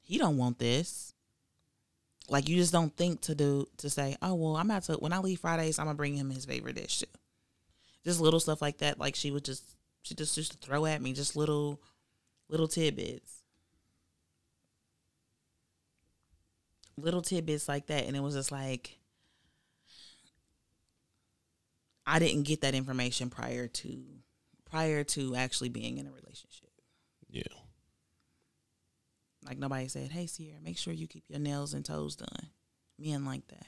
he 0.00 0.18
don't 0.18 0.38
want 0.38 0.58
this 0.58 1.13
like 2.28 2.48
you 2.48 2.56
just 2.56 2.72
don't 2.72 2.96
think 2.96 3.20
to 3.22 3.34
do 3.34 3.66
to 3.78 3.90
say, 3.90 4.16
oh 4.22 4.34
well, 4.34 4.56
I'm 4.56 4.70
about 4.70 4.84
to 4.84 4.94
when 4.94 5.12
I 5.12 5.18
leave 5.18 5.40
Fridays, 5.40 5.78
I'm 5.78 5.86
gonna 5.86 5.96
bring 5.96 6.16
him 6.16 6.30
his 6.30 6.44
favorite 6.44 6.76
dish 6.76 7.00
too. 7.00 7.06
Just 8.04 8.20
little 8.20 8.40
stuff 8.40 8.62
like 8.62 8.78
that. 8.78 8.98
Like 8.98 9.14
she 9.14 9.30
would 9.30 9.44
just 9.44 9.76
she 10.02 10.14
just 10.14 10.36
used 10.36 10.52
to 10.52 10.58
throw 10.58 10.86
at 10.86 11.02
me 11.02 11.12
just 11.12 11.36
little 11.36 11.80
little 12.48 12.68
tidbits. 12.68 13.42
Little 16.96 17.22
tidbits 17.22 17.68
like 17.68 17.86
that. 17.86 18.04
And 18.04 18.16
it 18.16 18.20
was 18.20 18.34
just 18.34 18.52
like 18.52 18.98
I 22.06 22.18
didn't 22.18 22.44
get 22.44 22.60
that 22.62 22.74
information 22.74 23.30
prior 23.30 23.66
to 23.66 24.02
prior 24.70 25.04
to 25.04 25.36
actually 25.36 25.68
being 25.68 25.98
in 25.98 26.06
a 26.06 26.10
relationship. 26.10 26.70
Yeah. 27.30 27.42
Like 29.44 29.58
nobody 29.58 29.88
said, 29.88 30.10
"Hey 30.10 30.26
Sierra, 30.26 30.60
make 30.62 30.78
sure 30.78 30.92
you 30.92 31.06
keep 31.06 31.24
your 31.28 31.38
nails 31.38 31.74
and 31.74 31.84
toes 31.84 32.16
done." 32.16 32.50
Men 32.98 33.24
like 33.24 33.46
that. 33.48 33.66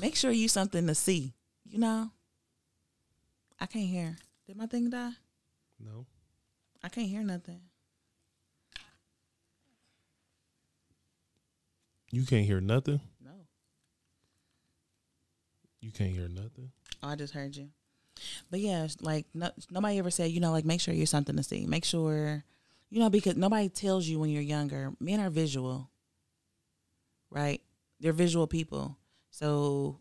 Make 0.00 0.16
sure 0.16 0.30
you 0.30 0.48
something 0.48 0.86
to 0.86 0.94
see. 0.94 1.34
You 1.64 1.78
know. 1.78 2.10
I 3.60 3.66
can't 3.66 3.88
hear. 3.88 4.16
Did 4.46 4.56
my 4.56 4.66
thing 4.66 4.90
die? 4.90 5.12
No. 5.78 6.06
I 6.82 6.88
can't 6.88 7.08
hear 7.08 7.22
nothing. 7.22 7.60
You 12.10 12.24
can't 12.24 12.46
hear 12.46 12.60
nothing. 12.60 13.00
No. 13.22 13.32
You 15.80 15.90
can't 15.90 16.10
hear 16.10 16.28
nothing. 16.28 16.70
Oh, 17.02 17.08
I 17.08 17.16
just 17.16 17.34
heard 17.34 17.54
you. 17.56 17.68
But 18.50 18.60
yeah, 18.60 18.86
like 19.00 19.26
no, 19.34 19.50
nobody 19.70 19.98
ever 19.98 20.10
said, 20.10 20.30
you 20.30 20.40
know, 20.40 20.52
like 20.52 20.64
make 20.64 20.80
sure 20.80 20.94
you're 20.94 21.06
something 21.06 21.36
to 21.36 21.42
see. 21.42 21.66
Make 21.66 21.84
sure, 21.84 22.44
you 22.90 23.00
know, 23.00 23.10
because 23.10 23.36
nobody 23.36 23.68
tells 23.68 24.06
you 24.06 24.18
when 24.18 24.30
you're 24.30 24.42
younger. 24.42 24.92
Men 25.00 25.20
are 25.20 25.30
visual, 25.30 25.90
right? 27.30 27.60
They're 28.00 28.12
visual 28.12 28.46
people, 28.46 28.96
so 29.30 29.98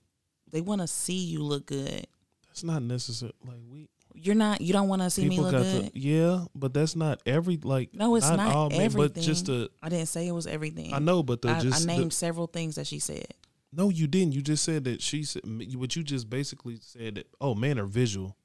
they 0.52 0.62
want 0.62 0.82
to 0.82 0.88
see 0.88 1.18
you 1.26 1.44
look 1.44 1.66
good. 1.66 2.08
That's 2.48 2.64
not 2.64 2.82
necessary. 2.82 3.34
Like 3.46 3.60
we 3.72 3.90
You're 4.14 4.36
not. 4.36 4.62
You 4.62 4.74
don't 4.74 4.88
want 4.88 5.02
to 5.02 5.10
see 5.10 5.28
me 5.28 5.40
look 5.40 5.52
good. 5.52 5.94
to 5.94 6.00
yeah, 6.00 6.46
but 6.56 6.74
that's 6.74 6.96
not 6.96 7.22
every 7.26 7.58
like 7.58 7.94
no, 7.94 8.16
it's 8.16 8.30
not, 8.30 8.56
all 8.56 8.70
men, 8.70 8.82
everything. 8.82 9.14
but 9.14 9.22
just 9.22 9.46
the 9.48 9.70
I 9.82 9.90
didn't 9.90 10.08
say 10.08 10.28
it 10.28 10.32
was 10.32 10.48
everything. 10.48 10.94
I 10.94 11.00
know, 11.00 11.24
but 11.24 11.42
the 11.42 11.50
I, 11.50 11.60
just 11.60 11.78
I 11.78 11.80
the- 11.94 12.00
named 12.00 12.14
several 12.14 12.48
things 12.48 12.76
that 12.76 12.88
she 12.88 13.00
said. 13.00 13.28
No, 13.72 13.90
you 13.90 14.08
didn't. 14.08 14.34
You 14.34 14.42
just 14.42 14.64
said 14.64 14.84
that 14.86 15.02
she 15.02 15.24
said, 15.24 15.44
but 15.46 15.96
you 15.96 16.04
just 16.04 16.30
basically 16.30 16.78
said 16.82 17.16
that 17.16 17.28
oh, 17.42 17.56
men 17.56 17.80
are 17.80 17.86
visual, 17.86 18.38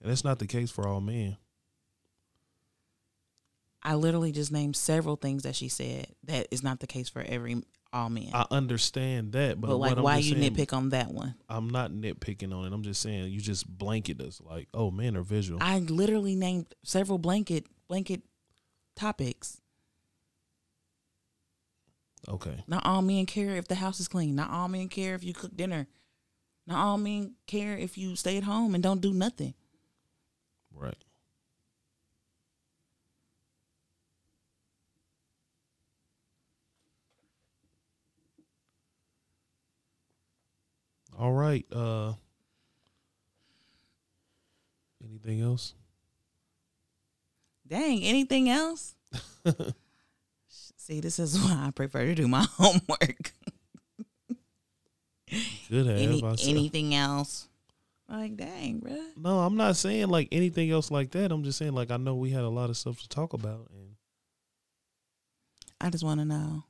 and 0.00 0.10
that's 0.10 0.24
not 0.24 0.38
the 0.38 0.46
case 0.46 0.70
for 0.70 0.86
all 0.86 1.00
men. 1.00 1.36
I 3.82 3.94
literally 3.94 4.30
just 4.30 4.52
named 4.52 4.76
several 4.76 5.16
things 5.16 5.42
that 5.42 5.56
she 5.56 5.68
said 5.68 6.06
that 6.24 6.46
is 6.50 6.62
not 6.62 6.80
the 6.80 6.86
case 6.86 7.08
for 7.08 7.20
every 7.20 7.62
all 7.92 8.08
men. 8.08 8.30
I 8.32 8.46
understand 8.50 9.32
that, 9.32 9.60
but, 9.60 9.68
but 9.68 9.76
like, 9.76 9.96
what 9.96 10.04
why 10.04 10.16
you 10.18 10.34
saying, 10.34 10.54
nitpick 10.54 10.72
on 10.72 10.90
that 10.90 11.08
one? 11.08 11.34
I'm 11.48 11.68
not 11.68 11.90
nitpicking 11.90 12.54
on 12.54 12.64
it. 12.64 12.72
I'm 12.72 12.82
just 12.82 13.02
saying 13.02 13.30
you 13.30 13.40
just 13.40 13.66
blanket 13.66 14.20
us 14.20 14.40
like, 14.40 14.68
oh, 14.72 14.90
men 14.90 15.16
are 15.16 15.22
visual. 15.22 15.58
I 15.62 15.78
literally 15.80 16.34
named 16.34 16.74
several 16.84 17.18
blanket 17.18 17.66
blanket 17.88 18.22
topics. 18.96 19.60
Okay, 22.28 22.64
Not 22.66 22.84
all 22.86 23.02
men 23.02 23.26
care 23.26 23.56
if 23.56 23.68
the 23.68 23.74
house 23.76 24.00
is 24.00 24.08
clean. 24.08 24.34
Not 24.34 24.50
all 24.50 24.68
men 24.68 24.88
care 24.88 25.14
if 25.14 25.24
you 25.24 25.32
cook 25.34 25.56
dinner. 25.56 25.86
Not 26.66 26.78
all 26.78 26.98
men 26.98 27.34
care 27.46 27.76
if 27.76 27.98
you 27.98 28.14
stay 28.16 28.36
at 28.36 28.44
home 28.44 28.74
and 28.74 28.82
don't 28.82 29.00
do 29.00 29.12
nothing. 29.12 29.54
right. 30.74 31.04
All 41.18 41.32
right. 41.32 41.66
Uh 41.72 42.14
anything 45.04 45.40
else? 45.40 45.74
Dang, 47.66 48.02
anything 48.02 48.48
else? 48.50 48.94
See, 50.82 50.98
this 50.98 51.20
is 51.20 51.38
why 51.40 51.66
I 51.68 51.70
prefer 51.70 52.06
to 52.06 52.14
do 52.16 52.26
my 52.26 52.44
homework. 52.56 53.32
Good 55.70 55.86
have. 55.86 55.96
Any, 55.96 56.22
anything 56.48 56.94
else? 56.94 57.48
Like, 58.08 58.36
dang, 58.36 58.80
bruh. 58.80 59.16
No, 59.16 59.38
I'm 59.38 59.56
not 59.56 59.76
saying 59.76 60.08
like 60.08 60.26
anything 60.32 60.72
else 60.72 60.90
like 60.90 61.12
that. 61.12 61.30
I'm 61.30 61.44
just 61.44 61.56
saying 61.56 61.72
like 61.72 61.92
I 61.92 61.98
know 61.98 62.16
we 62.16 62.30
had 62.30 62.42
a 62.42 62.48
lot 62.48 62.68
of 62.68 62.76
stuff 62.76 63.00
to 63.00 63.08
talk 63.08 63.32
about 63.32 63.68
and 63.70 63.94
I 65.80 65.88
just 65.90 66.02
want 66.02 66.18
to 66.18 66.24
know 66.24 66.64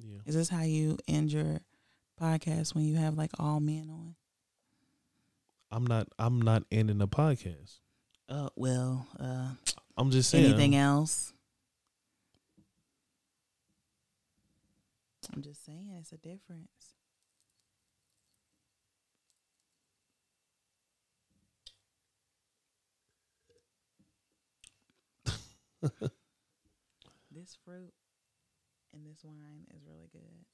yeah. 0.00 0.18
is 0.26 0.34
this 0.34 0.48
how 0.48 0.62
you 0.62 0.98
end 1.06 1.32
your 1.32 1.60
podcast 2.20 2.74
when 2.74 2.84
you 2.84 2.96
have 2.96 3.16
like 3.16 3.30
all 3.38 3.60
men 3.60 3.88
on? 3.88 4.16
I'm 5.70 5.86
not 5.86 6.08
I'm 6.18 6.42
not 6.42 6.64
ending 6.72 6.98
the 6.98 7.08
podcast. 7.08 7.78
Uh, 8.28 8.48
well, 8.56 9.06
uh, 9.18 9.50
I'm 9.96 10.10
just 10.10 10.28
saying 10.28 10.46
anything 10.46 10.74
else? 10.74 11.33
I'm 15.32 15.42
just 15.42 15.64
saying 15.64 15.90
it's 15.98 16.12
a 16.12 16.16
difference. 16.16 16.94
this 27.30 27.56
fruit 27.64 27.92
and 28.92 29.04
this 29.06 29.22
wine 29.24 29.66
is 29.74 29.82
really 29.86 30.08
good. 30.12 30.44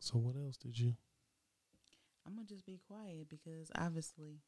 So 0.00 0.18
what 0.18 0.34
else 0.36 0.56
did 0.56 0.78
you 0.78 0.94
I'm 2.26 2.34
gonna 2.34 2.46
just 2.46 2.66
be 2.66 2.80
quiet 2.86 3.28
because 3.28 3.70
obviously 3.76 4.40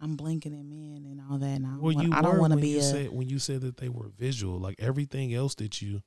I'm 0.00 0.14
blinking 0.16 0.52
at 0.54 0.64
men 0.64 1.04
and 1.04 1.20
all 1.28 1.38
that, 1.38 1.46
and 1.56 1.66
I, 1.66 1.70
Well, 1.78 1.94
want, 1.94 2.14
I 2.14 2.22
don't 2.22 2.38
want 2.38 2.52
to 2.52 2.58
be 2.58 2.68
you 2.68 2.78
a. 2.78 2.82
said 2.82 3.10
when 3.12 3.28
you 3.28 3.38
said 3.38 3.60
that 3.62 3.78
they 3.78 3.88
were 3.88 4.08
visual. 4.16 4.58
Like 4.58 4.76
everything 4.78 5.34
else 5.34 5.54
that 5.56 5.82
you 5.82 6.02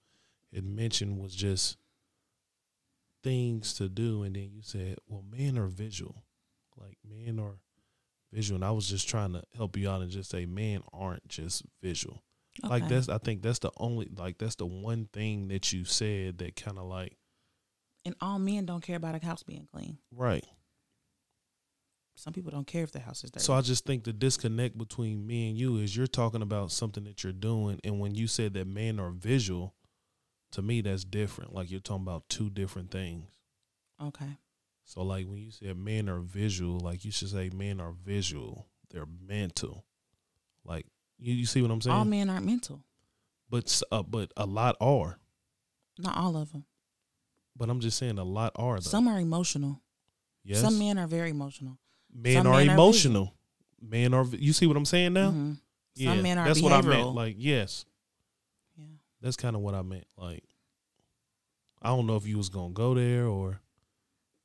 had 0.53 0.63
mentioned 0.63 1.17
was 1.19 1.35
just 1.35 1.77
things 3.23 3.73
to 3.75 3.89
do, 3.89 4.23
and 4.23 4.35
then 4.35 4.49
you 4.51 4.61
said, 4.61 4.97
"Well, 5.07 5.23
men 5.29 5.57
are 5.57 5.67
visual. 5.67 6.23
Like 6.77 6.97
men 7.07 7.39
are 7.39 7.59
visual." 8.31 8.55
And 8.55 8.65
I 8.65 8.71
was 8.71 8.87
just 8.87 9.07
trying 9.07 9.33
to 9.33 9.43
help 9.55 9.77
you 9.77 9.89
out 9.89 10.01
and 10.01 10.09
just 10.09 10.29
say, 10.29 10.45
men 10.45 10.81
aren't 10.93 11.27
just 11.27 11.63
visual. 11.81 12.23
Like 12.63 12.87
that's 12.89 13.07
I 13.09 13.17
think 13.17 13.41
that's 13.41 13.59
the 13.59 13.71
only 13.77 14.09
like 14.17 14.37
that's 14.37 14.55
the 14.55 14.65
one 14.65 15.07
thing 15.13 15.47
that 15.49 15.71
you 15.71 15.85
said 15.85 16.37
that 16.39 16.55
kind 16.57 16.77
of 16.77 16.85
like 16.85 17.17
and 18.05 18.13
all 18.19 18.39
men 18.39 18.65
don't 18.65 18.81
care 18.81 18.97
about 18.97 19.15
a 19.15 19.25
house 19.25 19.43
being 19.43 19.67
clean. 19.71 19.97
right. 20.11 20.45
Some 22.15 22.33
people 22.33 22.51
don't 22.51 22.67
care 22.67 22.83
if 22.83 22.91
the 22.91 22.99
house 22.99 23.23
is 23.23 23.31
dirty. 23.31 23.43
So 23.43 23.53
I 23.53 23.61
just 23.61 23.85
think 23.85 24.03
the 24.03 24.13
disconnect 24.13 24.77
between 24.77 25.25
me 25.25 25.49
and 25.49 25.57
you 25.57 25.77
is 25.77 25.95
you're 25.95 26.07
talking 26.07 26.41
about 26.41 26.71
something 26.71 27.03
that 27.05 27.23
you're 27.23 27.33
doing, 27.33 27.79
and 27.83 27.99
when 27.99 28.13
you 28.15 28.27
said 28.27 28.53
that 28.53 28.67
men 28.67 28.99
are 28.99 29.11
visual, 29.11 29.73
to 30.51 30.61
me 30.61 30.81
that's 30.81 31.03
different. 31.03 31.53
Like 31.53 31.71
you're 31.71 31.79
talking 31.79 32.03
about 32.03 32.27
two 32.29 32.49
different 32.49 32.91
things. 32.91 33.29
okay. 34.01 34.37
So 34.83 35.03
like 35.03 35.25
when 35.25 35.37
you 35.37 35.51
said 35.51 35.77
men 35.77 36.09
are 36.09 36.19
visual, 36.19 36.79
like 36.79 37.05
you 37.05 37.11
should 37.11 37.29
say 37.29 37.49
men 37.53 37.79
are 37.79 37.93
visual. 37.93 38.67
They're 38.89 39.07
mental. 39.25 39.85
Like 40.65 40.85
you, 41.17 41.33
you 41.33 41.45
see 41.45 41.61
what 41.61 41.71
I'm 41.71 41.79
saying? 41.81 41.95
All 41.95 42.03
men 42.03 42.29
aren't 42.29 42.45
mental. 42.45 42.83
but 43.49 43.81
uh, 43.91 44.03
but 44.03 44.33
a 44.35 44.45
lot 44.45 44.75
are. 44.81 45.17
Not 45.97 46.17
all 46.17 46.35
of 46.35 46.51
them. 46.51 46.65
But 47.55 47.69
I'm 47.69 47.79
just 47.79 47.97
saying 47.97 48.17
a 48.17 48.23
lot 48.25 48.51
are 48.57 48.75
though. 48.75 48.81
Some 48.89 49.07
are 49.07 49.19
emotional. 49.19 49.81
yes. 50.43 50.59
Some 50.61 50.77
men 50.77 50.97
are 50.97 51.07
very 51.07 51.29
emotional. 51.29 51.77
Men 52.13 52.45
are 52.47 52.53
men 52.57 52.69
are 52.69 52.73
emotional. 52.73 53.33
men 53.81 54.13
are. 54.13 54.25
You 54.25 54.53
see 54.53 54.67
what 54.67 54.77
I'm 54.77 54.85
saying 54.85 55.13
now? 55.13 55.31
Mhm. 55.31 55.57
Yeah, 55.95 56.11
Some 56.13 56.21
men 56.23 56.37
are 56.37 56.47
that's 56.47 56.61
what 56.61 56.71
I 56.73 56.81
meant. 56.81 57.07
Like 57.13 57.35
yes. 57.37 57.85
Yeah. 58.77 58.85
That's 59.21 59.35
kind 59.35 59.55
of 59.55 59.61
what 59.61 59.73
I 59.75 59.81
meant. 59.81 60.05
Like, 60.17 60.43
I 61.81 61.89
don't 61.89 62.07
know 62.07 62.15
if 62.15 62.25
you 62.25 62.37
was 62.37 62.49
gonna 62.49 62.73
go 62.73 62.93
there 62.93 63.25
or 63.27 63.59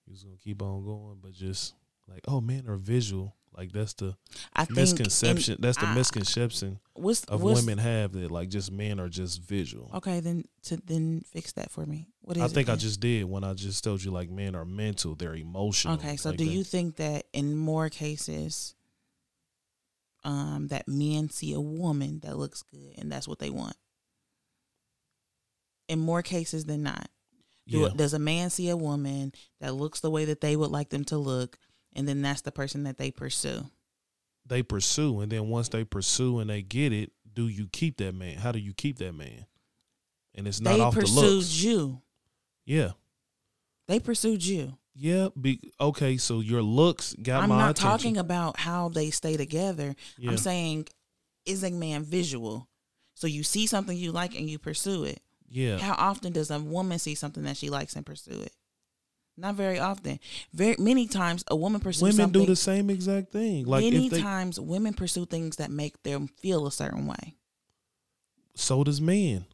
you 0.07 0.13
was 0.13 0.23
gonna 0.25 0.37
keep 0.37 0.61
on 0.63 0.85
going, 0.85 1.19
but 1.23 1.33
just 1.33 1.75
like, 2.09 2.21
oh, 2.29 2.41
men 2.41 2.67
are 2.69 2.77
visual. 2.77 3.37
Like 3.57 3.73
that's 3.73 3.95
the 3.95 4.15
I 4.55 4.67
misconception. 4.71 5.55
in- 5.55 5.63
that's 5.63 5.79
the 5.79 5.87
I- 5.87 5.95
misconception 5.95 6.79
What's, 6.93 7.25
of 7.25 7.43
what's, 7.43 7.61
women 7.63 7.79
have 7.79 8.13
that 8.13 8.31
like 8.31 8.51
just 8.51 8.71
men 8.71 9.01
are 9.01 9.09
just 9.09 9.41
visual. 9.43 9.91
Okay, 9.95 10.21
then 10.21 10.45
to 10.65 10.77
then 10.77 11.23
fix 11.33 11.53
that 11.53 11.71
for 11.71 11.87
me. 11.87 12.09
What 12.21 12.37
is 12.37 12.43
I 12.43 12.47
it 12.47 12.51
think 12.53 12.69
I 12.69 12.77
just 12.77 13.01
did 13.01 13.25
when 13.25 13.45
I 13.45 13.55
just 13.55 13.83
told 13.83 14.05
you 14.05 14.11
like 14.11 14.29
men 14.31 14.55
are 14.55 14.65
mental, 14.67 15.15
they're 15.15 15.35
emotional. 15.35 15.95
Okay, 15.95 16.17
so 16.17 16.29
like 16.31 16.39
do 16.39 16.45
that. 16.45 16.51
you 16.51 16.65
think 16.65 16.97
that 16.97 17.25
in 17.33 17.57
more 17.57 17.89
cases, 17.89 18.75
um, 20.25 20.69
that 20.69 20.87
men 20.89 21.31
see 21.31 21.53
a 21.55 21.61
woman 21.61 22.21
that 22.25 22.37
looks 22.37 22.63
good 22.63 22.95
and 22.99 23.11
that's 23.11 23.27
what 23.29 23.39
they 23.39 23.51
want? 23.51 23.77
In 25.89 25.99
more 26.01 26.23
cases 26.23 26.65
than 26.65 26.83
not, 26.83 27.09
do, 27.69 27.79
Yeah, 27.81 27.89
does 27.95 28.13
a 28.13 28.19
man 28.19 28.51
see 28.51 28.69
a 28.69 28.77
woman 28.77 29.33
that 29.61 29.75
looks 29.75 30.01
the 30.01 30.11
way 30.11 30.25
that 30.27 30.41
they 30.41 30.57
would 30.57 30.71
like 30.71 30.89
them 30.91 31.05
to 31.07 31.17
look, 31.17 31.59
and 31.97 32.07
then 32.07 32.23
that's 32.23 32.43
the 32.43 32.53
person 32.53 32.85
that 32.85 32.99
they 32.99 33.11
pursue? 33.11 33.65
they 34.49 34.63
pursue, 34.63 35.19
and 35.21 35.33
then 35.33 35.49
once 35.49 35.69
they 35.71 35.83
pursue 35.83 36.39
and 36.39 36.49
they 36.49 36.63
get 36.63 36.93
it, 36.93 37.11
do 37.35 37.49
you 37.49 37.67
keep 37.73 37.97
that 37.97 38.15
man? 38.15 38.37
How 38.37 38.53
do 38.53 38.61
you 38.61 38.73
keep 38.73 38.99
that 38.99 39.13
man? 39.13 39.45
And 40.37 40.47
it's 40.47 40.61
not 40.61 40.75
they 40.75 40.81
off 40.81 40.95
the 40.95 41.01
pursued 41.01 41.25
looks. 41.25 41.63
you. 41.63 42.01
Yeah. 42.65 42.93
They 43.89 43.99
pursued 43.99 44.45
you. 44.47 44.79
Yeah, 44.95 45.29
be 45.39 45.61
okay. 45.81 46.17
So 46.17 46.41
your 46.41 46.63
looks 46.63 47.15
got 47.21 47.43
I'm 47.43 47.49
my 47.49 47.59
not 47.59 47.71
attention. 47.73 47.91
talking 47.91 48.17
about 48.19 48.59
how 48.61 48.89
they 48.89 49.11
stay 49.11 49.37
together. 49.37 49.95
Yeah, 50.17 50.31
I'm 50.31 50.37
saying, 50.39 50.87
is 51.45 51.65
a 51.65 51.71
man 51.71 52.05
visual? 52.05 52.69
So 53.15 53.27
you 53.27 53.43
see 53.43 53.67
something 53.67 53.97
you 53.97 54.13
like 54.13 54.35
and 54.35 54.49
you 54.49 54.59
pursue 54.59 55.05
it. 55.05 55.21
yeah. 55.51 55.79
How 55.79 55.95
often 55.95 56.33
does 56.33 56.51
a 56.51 56.61
woman 56.61 56.99
see 56.99 57.15
something 57.17 57.43
that 57.43 57.57
she 57.57 57.69
likes 57.69 57.97
and 57.97 58.07
pursue 58.07 58.43
it? 58.43 58.53
Not 59.39 59.55
very 59.55 59.79
often. 59.79 60.19
Very 60.55 60.77
many 60.79 61.07
times 61.07 61.45
a 61.49 61.57
woman 61.57 61.81
pursues 61.81 62.17
Women 62.17 62.33
do 62.33 62.47
the 62.47 62.57
same 62.57 62.89
exact 62.89 63.33
thing. 63.33 63.67
Like 63.67 63.85
many 63.85 64.07
if 64.07 64.13
they, 64.13 64.21
times 64.23 64.59
women 64.59 64.95
pursue 64.95 65.27
things 65.27 65.57
that 65.57 65.71
make 65.71 66.03
them 66.05 66.29
feel 66.41 66.67
a 66.67 66.73
certain 66.73 67.07
way. 67.07 67.35
so 68.55 68.83
does 68.83 69.01
men. 69.01 69.45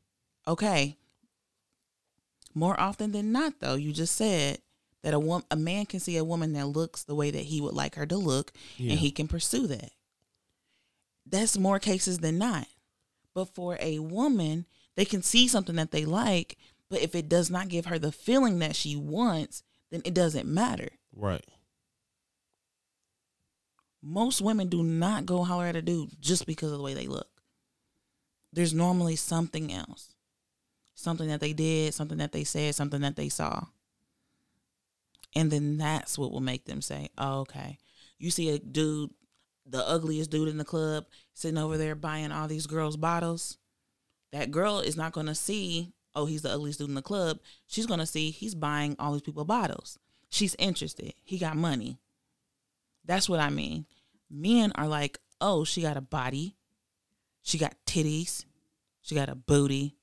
Okay. 0.46 0.96
More 2.54 2.78
often 2.78 3.12
than 3.12 3.32
not, 3.32 3.54
though, 3.60 3.74
you 3.74 3.92
just 3.92 4.14
said 4.14 4.58
that 5.02 5.14
a 5.14 5.18
woman, 5.18 5.44
a 5.50 5.56
man 5.56 5.86
can 5.86 5.98
see 6.00 6.16
a 6.16 6.24
woman 6.24 6.52
that 6.52 6.66
looks 6.68 7.02
the 7.02 7.14
way 7.14 7.30
that 7.30 7.42
he 7.44 7.60
would 7.60 7.74
like 7.74 7.94
her 7.96 8.06
to 8.06 8.16
look, 8.16 8.52
Yeah. 8.76 8.90
and 8.92 9.00
he 9.00 9.10
can 9.10 9.26
pursue 9.26 9.66
that. 9.68 9.90
That's 11.26 11.58
more 11.58 11.78
cases 11.78 12.18
than 12.18 12.38
not. 12.38 12.66
But 13.34 13.54
for 13.54 13.78
a 13.80 13.98
woman, 14.00 14.66
they 14.96 15.04
can 15.06 15.22
see 15.22 15.48
something 15.48 15.76
that 15.76 15.90
they 15.90 16.04
like, 16.04 16.58
but 16.90 17.00
if 17.00 17.14
it 17.14 17.28
does 17.28 17.50
not 17.50 17.68
give 17.68 17.86
her 17.86 17.98
the 17.98 18.12
feeling 18.12 18.58
that 18.58 18.76
she 18.76 18.94
wants, 18.94 19.62
then 19.92 20.02
it 20.04 20.14
doesn't 20.14 20.48
matter. 20.48 20.88
right. 21.14 21.44
Most 24.04 24.40
women 24.40 24.68
do 24.68 24.82
not 24.82 25.26
go 25.26 25.44
holler 25.44 25.66
at 25.66 25.76
a 25.76 25.82
dude 25.82 26.10
just 26.20 26.44
because 26.44 26.72
of 26.72 26.78
the 26.78 26.82
way 26.82 26.92
they 26.92 27.06
look. 27.06 27.28
There's 28.52 28.74
normally 28.74 29.14
something 29.14 29.72
else. 29.72 30.14
Something 30.96 31.28
that 31.28 31.38
they 31.38 31.52
did, 31.52 31.94
something 31.94 32.18
that 32.18 32.32
they 32.32 32.42
said, 32.42 32.74
something 32.74 33.02
that 33.02 33.14
they 33.14 33.28
saw. 33.28 33.66
And 35.36 35.52
then 35.52 35.78
that's 35.78 36.18
what 36.18 36.32
will 36.32 36.40
make 36.40 36.64
them 36.64 36.82
say, 36.82 37.10
oh, 37.16 37.40
okay. 37.40 37.78
You 38.18 38.32
see 38.32 38.50
a 38.50 38.58
dude, 38.58 39.10
the 39.66 39.88
ugliest 39.88 40.30
dude 40.30 40.48
in 40.48 40.58
the 40.58 40.64
club, 40.64 41.06
sitting 41.34 41.58
over 41.58 41.78
there 41.78 41.94
buying 41.94 42.32
all 42.32 42.48
these 42.48 42.66
girls' 42.66 42.96
bottles. 42.96 43.58
That 44.32 44.50
girl 44.50 44.80
is 44.80 44.96
not 44.96 45.12
going 45.12 45.26
to 45.26 45.34
see, 45.34 45.92
oh, 46.14 46.26
he's 46.26 46.42
the 46.42 46.50
ugliest 46.50 46.78
dude 46.78 46.88
in 46.88 46.94
the 46.94 47.02
club. 47.02 47.38
She's 47.66 47.86
to 47.86 48.06
see 48.06 48.30
he's 48.30 48.54
buying 48.54 48.96
all 48.98 49.12
these 49.12 49.22
people 49.22 49.44
bottles. 49.44 49.98
She's 50.30 50.56
interested. 50.58 51.14
He 51.24 51.38
got 51.38 51.56
money. 51.56 51.98
That's 53.04 53.28
what 53.28 53.40
I 53.40 53.50
mean. 53.50 53.86
Men 54.30 54.72
are 54.76 54.88
like, 54.88 55.18
oh, 55.40 55.64
she 55.64 55.82
got 55.82 55.96
a 55.96 56.00
body. 56.00 56.56
She 57.42 57.58
got 57.58 57.74
titties. 57.86 58.44
She 59.02 59.14
got 59.14 59.28
a 59.28 59.34
booty. 59.34 59.96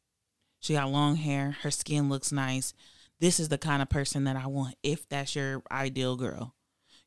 She 0.60 0.74
got 0.74 0.92
long 0.92 1.16
hair. 1.16 1.58
Her 1.62 1.72
skin 1.72 2.10
looks 2.10 2.32
nice. 2.32 2.74
This 3.20 3.40
is 3.40 3.50
the 3.50 3.58
kind 3.58 3.82
of 3.82 3.90
person 3.90 4.26
that 4.26 4.36
I 4.36 4.48
want 4.48 4.76
if 4.84 5.08
that's 5.10 5.36
your 5.36 5.64
ideal 5.72 6.16
girl. 6.16 6.54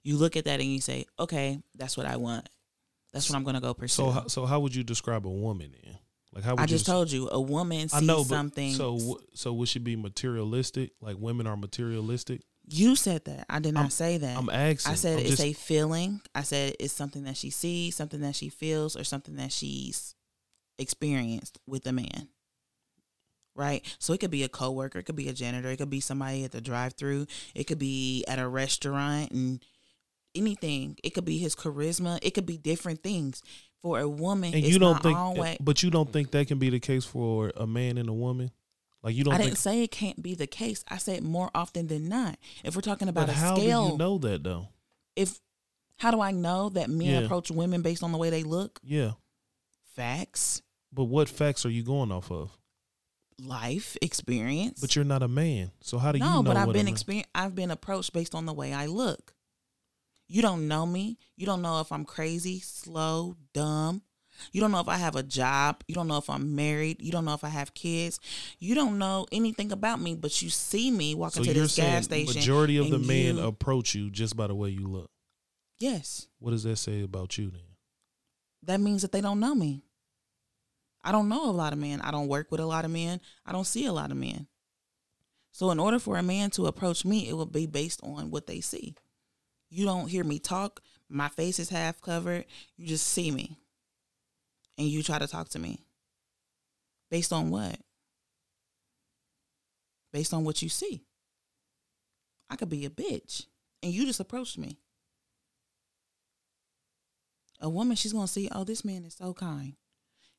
You 0.02 0.16
look 0.16 0.36
at 0.36 0.46
that 0.46 0.60
and 0.60 0.68
you 0.68 0.80
say, 0.80 1.06
okay, 1.18 1.60
that's 1.74 1.96
what 1.96 2.06
I 2.06 2.16
want. 2.16 2.48
That's 3.12 3.28
what 3.28 3.36
I'm 3.36 3.44
going 3.44 3.54
to 3.54 3.60
go 3.60 3.74
pursue. 3.74 4.02
So 4.02 4.10
how, 4.10 4.26
so 4.26 4.46
how 4.46 4.60
would 4.60 4.74
you 4.74 4.82
describe 4.82 5.26
a 5.26 5.30
woman 5.30 5.74
then? 5.84 5.98
Like 6.34 6.44
how 6.44 6.52
would 6.52 6.60
I 6.60 6.66
just 6.66 6.88
s- 6.88 6.92
told 6.92 7.10
you, 7.12 7.28
a 7.30 7.40
woman 7.40 7.88
sees 7.88 7.94
I 7.94 8.04
know, 8.04 8.18
but 8.24 8.28
something. 8.28 8.72
so 8.72 9.20
so 9.34 9.52
would 9.52 9.68
she 9.68 9.78
be 9.78 9.96
materialistic? 9.96 10.92
Like 11.00 11.16
women 11.18 11.46
are 11.46 11.56
materialistic? 11.56 12.42
you 12.68 12.94
said 12.94 13.24
that. 13.24 13.44
I 13.50 13.58
did 13.58 13.74
not 13.74 13.80
I'm- 13.80 13.90
say 13.90 14.18
that. 14.18 14.36
I'm 14.38 14.48
asking. 14.48 14.92
I 14.92 14.94
said 14.94 15.14
I'm 15.18 15.26
it's 15.26 15.30
just- 15.30 15.42
a 15.42 15.52
feeling. 15.52 16.20
I 16.34 16.42
said 16.42 16.76
it's 16.80 16.92
something 16.94 17.24
that 17.24 17.36
she 17.36 17.50
sees, 17.50 17.96
something 17.96 18.20
that 18.20 18.36
she 18.36 18.48
feels, 18.48 18.96
or 18.96 19.04
something 19.04 19.34
that 19.36 19.52
she's 19.52 20.14
experienced 20.78 21.58
with 21.66 21.86
a 21.86 21.92
man. 21.92 22.28
Right? 23.54 23.84
So 23.98 24.14
it 24.14 24.20
could 24.20 24.30
be 24.30 24.44
a 24.44 24.48
coworker, 24.48 25.00
it 25.00 25.02
could 25.04 25.16
be 25.16 25.28
a 25.28 25.34
janitor, 25.34 25.68
it 25.68 25.76
could 25.76 25.90
be 25.90 26.00
somebody 26.00 26.44
at 26.44 26.52
the 26.52 26.60
drive 26.62 26.94
through, 26.94 27.26
it 27.54 27.64
could 27.64 27.78
be 27.78 28.24
at 28.26 28.38
a 28.38 28.48
restaurant 28.48 29.30
and 29.32 29.62
anything. 30.34 30.96
It 31.04 31.10
could 31.10 31.26
be 31.26 31.36
his 31.36 31.54
charisma, 31.54 32.18
it 32.22 32.30
could 32.32 32.46
be 32.46 32.56
different 32.56 33.02
things. 33.02 33.42
For 33.82 33.98
a 33.98 34.08
woman, 34.08 34.54
and 34.54 34.62
it's 34.64 34.68
you 34.72 34.78
don't 34.78 35.02
think, 35.02 35.18
always 35.18 35.56
but 35.60 35.82
you 35.82 35.90
don't 35.90 36.12
think 36.12 36.30
that 36.30 36.46
can 36.46 36.58
be 36.58 36.70
the 36.70 36.78
case 36.78 37.04
for 37.04 37.52
a 37.56 37.66
man 37.66 37.98
and 37.98 38.08
a 38.08 38.12
woman? 38.12 38.50
Like 39.02 39.16
you 39.16 39.24
don't 39.24 39.34
I 39.34 39.38
think 39.38 39.50
didn't 39.50 39.58
say 39.58 39.82
it 39.82 39.90
can't 39.90 40.22
be 40.22 40.36
the 40.36 40.46
case. 40.46 40.84
I 40.88 40.98
said 40.98 41.24
more 41.24 41.50
often 41.52 41.88
than 41.88 42.08
not. 42.08 42.38
If 42.62 42.76
we're 42.76 42.82
talking 42.82 43.08
about 43.08 43.28
a 43.28 43.32
how 43.32 43.56
scale, 43.56 43.86
do 43.86 43.92
you 43.92 43.98
know 43.98 44.18
that 44.18 44.44
though? 44.44 44.68
if 45.16 45.40
how 45.96 46.12
do 46.12 46.20
I 46.20 46.30
know 46.30 46.68
that 46.70 46.88
men 46.90 47.08
Yeah. 47.08 47.18
approach 47.20 47.50
women 47.50 47.82
based 47.82 48.04
on 48.04 48.12
the 48.12 48.18
way 48.18 48.30
they 48.30 48.44
look? 48.44 48.78
Yeah, 48.84 49.12
Facts, 49.96 50.62
but 50.92 51.04
what 51.04 51.28
facts 51.28 51.66
are 51.66 51.70
you 51.70 51.82
going 51.82 52.12
off 52.12 52.30
of? 52.30 52.56
life 53.40 53.96
experience. 54.00 54.80
But 54.80 54.94
you're 54.94 55.04
not 55.04 55.22
a 55.24 55.28
man, 55.28 55.72
so 55.80 55.98
how 55.98 56.12
do 56.12 56.18
you 56.18 56.24
no, 56.24 56.36
know? 56.36 56.42
but 56.44 56.56
I've 56.56 56.68
been 56.72 56.82
a 56.86 56.90
man- 56.90 56.94
exper- 56.94 57.24
I've 57.34 57.54
been 57.56 57.72
approached 57.72 58.12
based 58.12 58.34
on 58.36 58.46
the 58.46 58.52
way 58.52 58.72
I 58.72 58.86
look. 58.86 59.31
You 60.32 60.40
don't 60.40 60.66
know 60.66 60.86
me. 60.86 61.18
You 61.36 61.44
don't 61.44 61.60
know 61.60 61.80
if 61.80 61.92
I'm 61.92 62.06
crazy, 62.06 62.58
slow, 62.60 63.36
dumb. 63.52 64.00
You 64.50 64.62
don't 64.62 64.70
know 64.72 64.80
if 64.80 64.88
I 64.88 64.96
have 64.96 65.14
a 65.14 65.22
job. 65.22 65.84
You 65.86 65.94
don't 65.94 66.08
know 66.08 66.16
if 66.16 66.30
I'm 66.30 66.56
married. 66.56 67.02
You 67.02 67.12
don't 67.12 67.26
know 67.26 67.34
if 67.34 67.44
I 67.44 67.50
have 67.50 67.74
kids. 67.74 68.18
You 68.58 68.74
don't 68.74 68.96
know 68.96 69.26
anything 69.30 69.72
about 69.72 70.00
me, 70.00 70.14
but 70.14 70.40
you 70.40 70.48
see 70.48 70.90
me 70.90 71.14
walking 71.14 71.44
So 71.44 71.50
you're 71.52 71.62
this 71.64 71.76
gas 71.76 72.04
station. 72.06 72.34
majority 72.34 72.78
of 72.78 72.88
the 72.88 72.98
men 72.98 73.36
you- 73.36 73.42
approach 73.42 73.94
you 73.94 74.08
just 74.10 74.34
by 74.34 74.46
the 74.46 74.54
way 74.54 74.70
you 74.70 74.86
look. 74.88 75.10
yes. 75.78 76.28
What 76.38 76.52
does 76.52 76.62
that 76.62 76.76
say 76.76 77.02
about 77.02 77.36
you 77.36 77.50
then? 77.50 77.60
that 78.64 78.80
means 78.80 79.02
that 79.02 79.12
they 79.12 79.20
don't 79.20 79.38
know 79.40 79.54
me. 79.54 79.82
I 81.04 81.12
don't 81.12 81.28
know 81.28 81.50
a 81.50 81.52
lot 81.52 81.72
of 81.74 81.78
men. 81.78 82.00
I 82.00 82.10
don't 82.10 82.28
work 82.28 82.50
with 82.50 82.60
a 82.60 82.66
lot 82.66 82.84
of 82.86 82.90
men. 82.90 83.20
I 83.44 83.52
don't 83.52 83.66
see 83.66 83.84
a 83.84 83.92
lot 83.92 84.10
of 84.10 84.16
men. 84.16 84.46
So 85.50 85.70
in 85.72 85.78
order 85.78 85.98
for 85.98 86.16
a 86.16 86.22
man 86.22 86.50
to 86.52 86.66
approach 86.68 87.04
me, 87.04 87.28
it 87.28 87.34
will 87.34 87.44
be 87.44 87.66
based 87.66 88.00
on 88.02 88.30
what 88.30 88.46
they 88.46 88.60
see. 88.60 88.94
You 89.74 89.86
don't 89.86 90.08
hear 90.08 90.22
me 90.22 90.38
talk. 90.38 90.82
My 91.08 91.28
face 91.28 91.58
is 91.58 91.70
half 91.70 91.98
covered. 92.02 92.44
You 92.76 92.86
just 92.86 93.06
see 93.06 93.30
me. 93.30 93.56
And 94.76 94.86
you 94.86 95.02
try 95.02 95.18
to 95.18 95.26
talk 95.26 95.48
to 95.50 95.58
me. 95.58 95.80
Based 97.10 97.32
on 97.32 97.50
what? 97.50 97.78
Based 100.12 100.34
on 100.34 100.44
what 100.44 100.60
you 100.60 100.68
see. 100.68 101.06
I 102.50 102.56
could 102.56 102.68
be 102.68 102.84
a 102.84 102.90
bitch. 102.90 103.46
And 103.82 103.94
you 103.94 104.04
just 104.04 104.20
approached 104.20 104.58
me. 104.58 104.76
A 107.58 107.70
woman, 107.70 107.96
she's 107.96 108.12
gonna 108.12 108.26
see, 108.26 108.50
oh, 108.52 108.64
this 108.64 108.84
man 108.84 109.06
is 109.06 109.14
so 109.14 109.32
kind. 109.32 109.72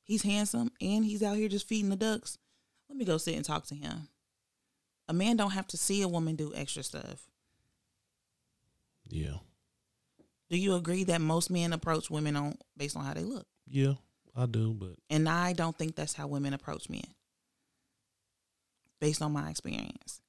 He's 0.04 0.22
handsome 0.22 0.70
and 0.80 1.04
he's 1.04 1.24
out 1.24 1.38
here 1.38 1.50
just 1.50 1.68
feeding 1.68 1.90
the 1.90 1.96
ducks. 1.96 2.38
Let 2.88 3.00
me 3.00 3.06
go 3.06 3.18
sit 3.18 3.36
and 3.36 3.44
talk 3.44 3.66
to 3.68 3.76
him. 3.76 4.10
A 5.08 5.14
man 5.14 5.38
don't 5.38 5.52
have 5.52 5.68
to 5.70 5.78
see 5.78 6.04
a 6.04 6.08
woman 6.08 6.36
do 6.36 6.54
extra 6.54 6.84
stuff. 6.84 7.32
Yeah, 9.08 9.38
Do 10.50 10.58
you 10.58 10.76
agree 10.76 11.04
that 11.06 11.22
most 11.22 11.50
men 11.50 11.74
approach 11.74 12.10
women 12.10 12.36
on 12.36 12.58
based 12.78 12.96
on 12.96 13.06
how 13.06 13.14
they 13.14 13.24
look? 13.24 13.48
yeah, 13.68 13.94
I 14.36 14.46
do, 14.46 14.74
but 14.74 14.96
And 15.10 15.28
I 15.30 15.54
don't 15.54 15.78
think 15.78 15.96
that's 15.96 16.14
how 16.14 16.28
women 16.28 16.54
approach 16.54 16.90
men. 16.90 17.04
Based 19.00 19.22
on 19.22 19.32
my 19.34 19.50
experience. 19.50 20.22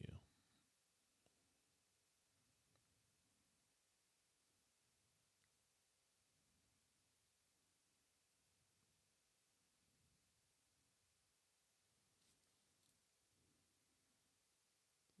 yeah. 0.00 0.14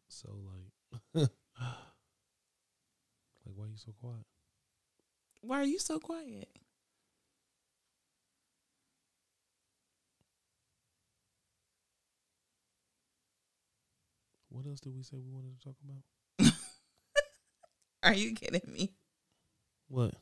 So 0.08 0.28
like, 1.14 1.28
like 3.46 3.54
why 3.54 3.66
you 3.66 3.75
so 3.86 3.92
quiet? 4.00 4.26
Why 5.42 5.60
are 5.60 5.64
you 5.64 5.78
so 5.78 5.98
quiet? 6.00 6.48
What 14.48 14.66
else 14.66 14.80
did 14.80 14.94
we 14.94 15.02
say 15.02 15.18
we 15.18 15.30
wanted 15.30 15.58
to 15.58 15.64
talk 15.64 15.76
about? 15.84 16.52
Are 18.02 18.14
you 18.14 18.34
kidding 18.34 18.62
me? 18.72 18.92
What 19.88 20.14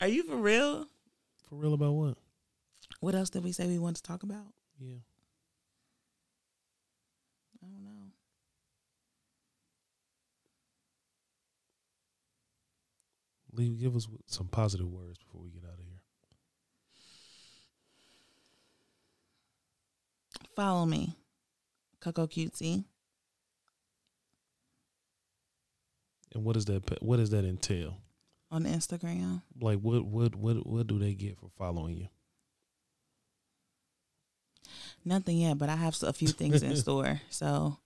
Are 0.00 0.08
you 0.08 0.22
for 0.24 0.36
real? 0.36 0.86
for 1.48 1.56
real 1.56 1.74
about 1.74 1.92
what? 1.92 2.16
What 3.00 3.14
else 3.14 3.30
did 3.30 3.44
we 3.44 3.52
say 3.52 3.66
we 3.66 3.78
wanted 3.78 3.96
to 3.96 4.02
talk 4.02 4.22
about? 4.22 4.46
Yeah. 4.78 4.96
I 7.62 7.66
don't 7.66 7.82
know. 7.84 8.03
Leave, 13.54 13.80
give 13.80 13.96
us 13.96 14.08
some 14.26 14.48
positive 14.48 14.88
words 14.88 15.18
before 15.18 15.40
we 15.42 15.50
get 15.50 15.64
out 15.64 15.78
of 15.78 15.84
here. 15.84 16.00
Follow 20.56 20.86
me. 20.86 21.14
Coco 22.00 22.26
Cutesy. 22.26 22.84
And 26.34 26.44
what 26.44 26.54
does 26.54 26.64
that 26.66 27.02
what 27.02 27.18
does 27.18 27.30
that 27.30 27.44
entail? 27.44 27.96
on 28.54 28.64
Instagram. 28.64 29.42
Like 29.60 29.80
what 29.80 30.04
what 30.06 30.36
what 30.36 30.64
what 30.66 30.86
do 30.86 30.98
they 30.98 31.12
get 31.14 31.36
for 31.38 31.50
following 31.58 31.96
you? 31.96 32.08
Nothing 35.04 35.38
yet, 35.38 35.58
but 35.58 35.68
I 35.68 35.76
have 35.76 36.00
a 36.02 36.12
few 36.12 36.28
things 36.28 36.62
in 36.62 36.76
store. 36.84 37.20
So 37.30 37.76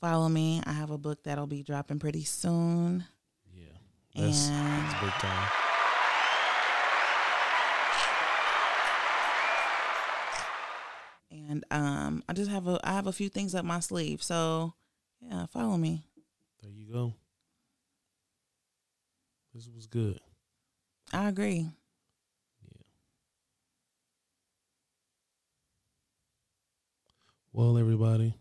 follow 0.00 0.28
me. 0.28 0.62
I 0.64 0.72
have 0.72 0.90
a 0.90 0.98
book 0.98 1.22
that'll 1.24 1.46
be 1.46 1.62
dropping 1.62 1.98
pretty 1.98 2.24
soon. 2.24 3.04
That's, 4.14 4.48
And- 4.48 4.86
that's 4.86 5.00
big 5.00 5.10
time. 5.20 5.48
And 11.30 11.64
um 11.70 12.22
I 12.28 12.32
just 12.34 12.50
have 12.50 12.66
a 12.66 12.78
I 12.84 12.92
have 12.92 13.06
a 13.06 13.12
few 13.12 13.28
things 13.28 13.54
up 13.54 13.64
my 13.64 13.80
sleeve. 13.80 14.22
So 14.22 14.74
yeah, 15.20 15.46
follow 15.46 15.76
me. 15.76 16.02
There 16.62 16.70
you 16.70 16.92
go. 16.92 17.14
This 19.54 19.68
was 19.74 19.86
good. 19.86 20.20
I 21.12 21.28
agree. 21.28 21.68
Yeah. 22.70 22.82
Well, 27.52 27.76
everybody, 27.78 28.34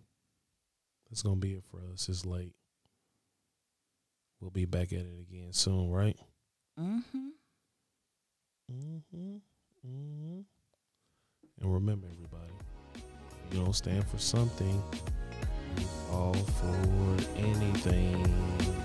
that's 1.09 1.21
gonna 1.21 1.35
be 1.37 1.53
it 1.53 1.63
for 1.69 1.79
us. 1.93 2.07
It's 2.09 2.25
late. 2.25 2.53
We'll 4.41 4.49
be 4.49 4.65
back 4.65 4.91
at 4.91 4.99
it 4.99 5.27
again 5.29 5.49
soon, 5.51 5.91
right? 5.91 6.17
Mm-hmm. 6.79 7.27
Mm-hmm. 8.71 9.35
Mm-hmm. 9.87 10.39
And 11.61 11.73
remember, 11.73 12.07
everybody, 12.11 12.51
you 13.51 13.63
don't 13.63 13.75
stand 13.75 14.07
for 14.07 14.17
something, 14.17 14.81
you 15.77 15.85
fall 16.09 16.33
for 16.33 17.17
anything. 17.37 18.80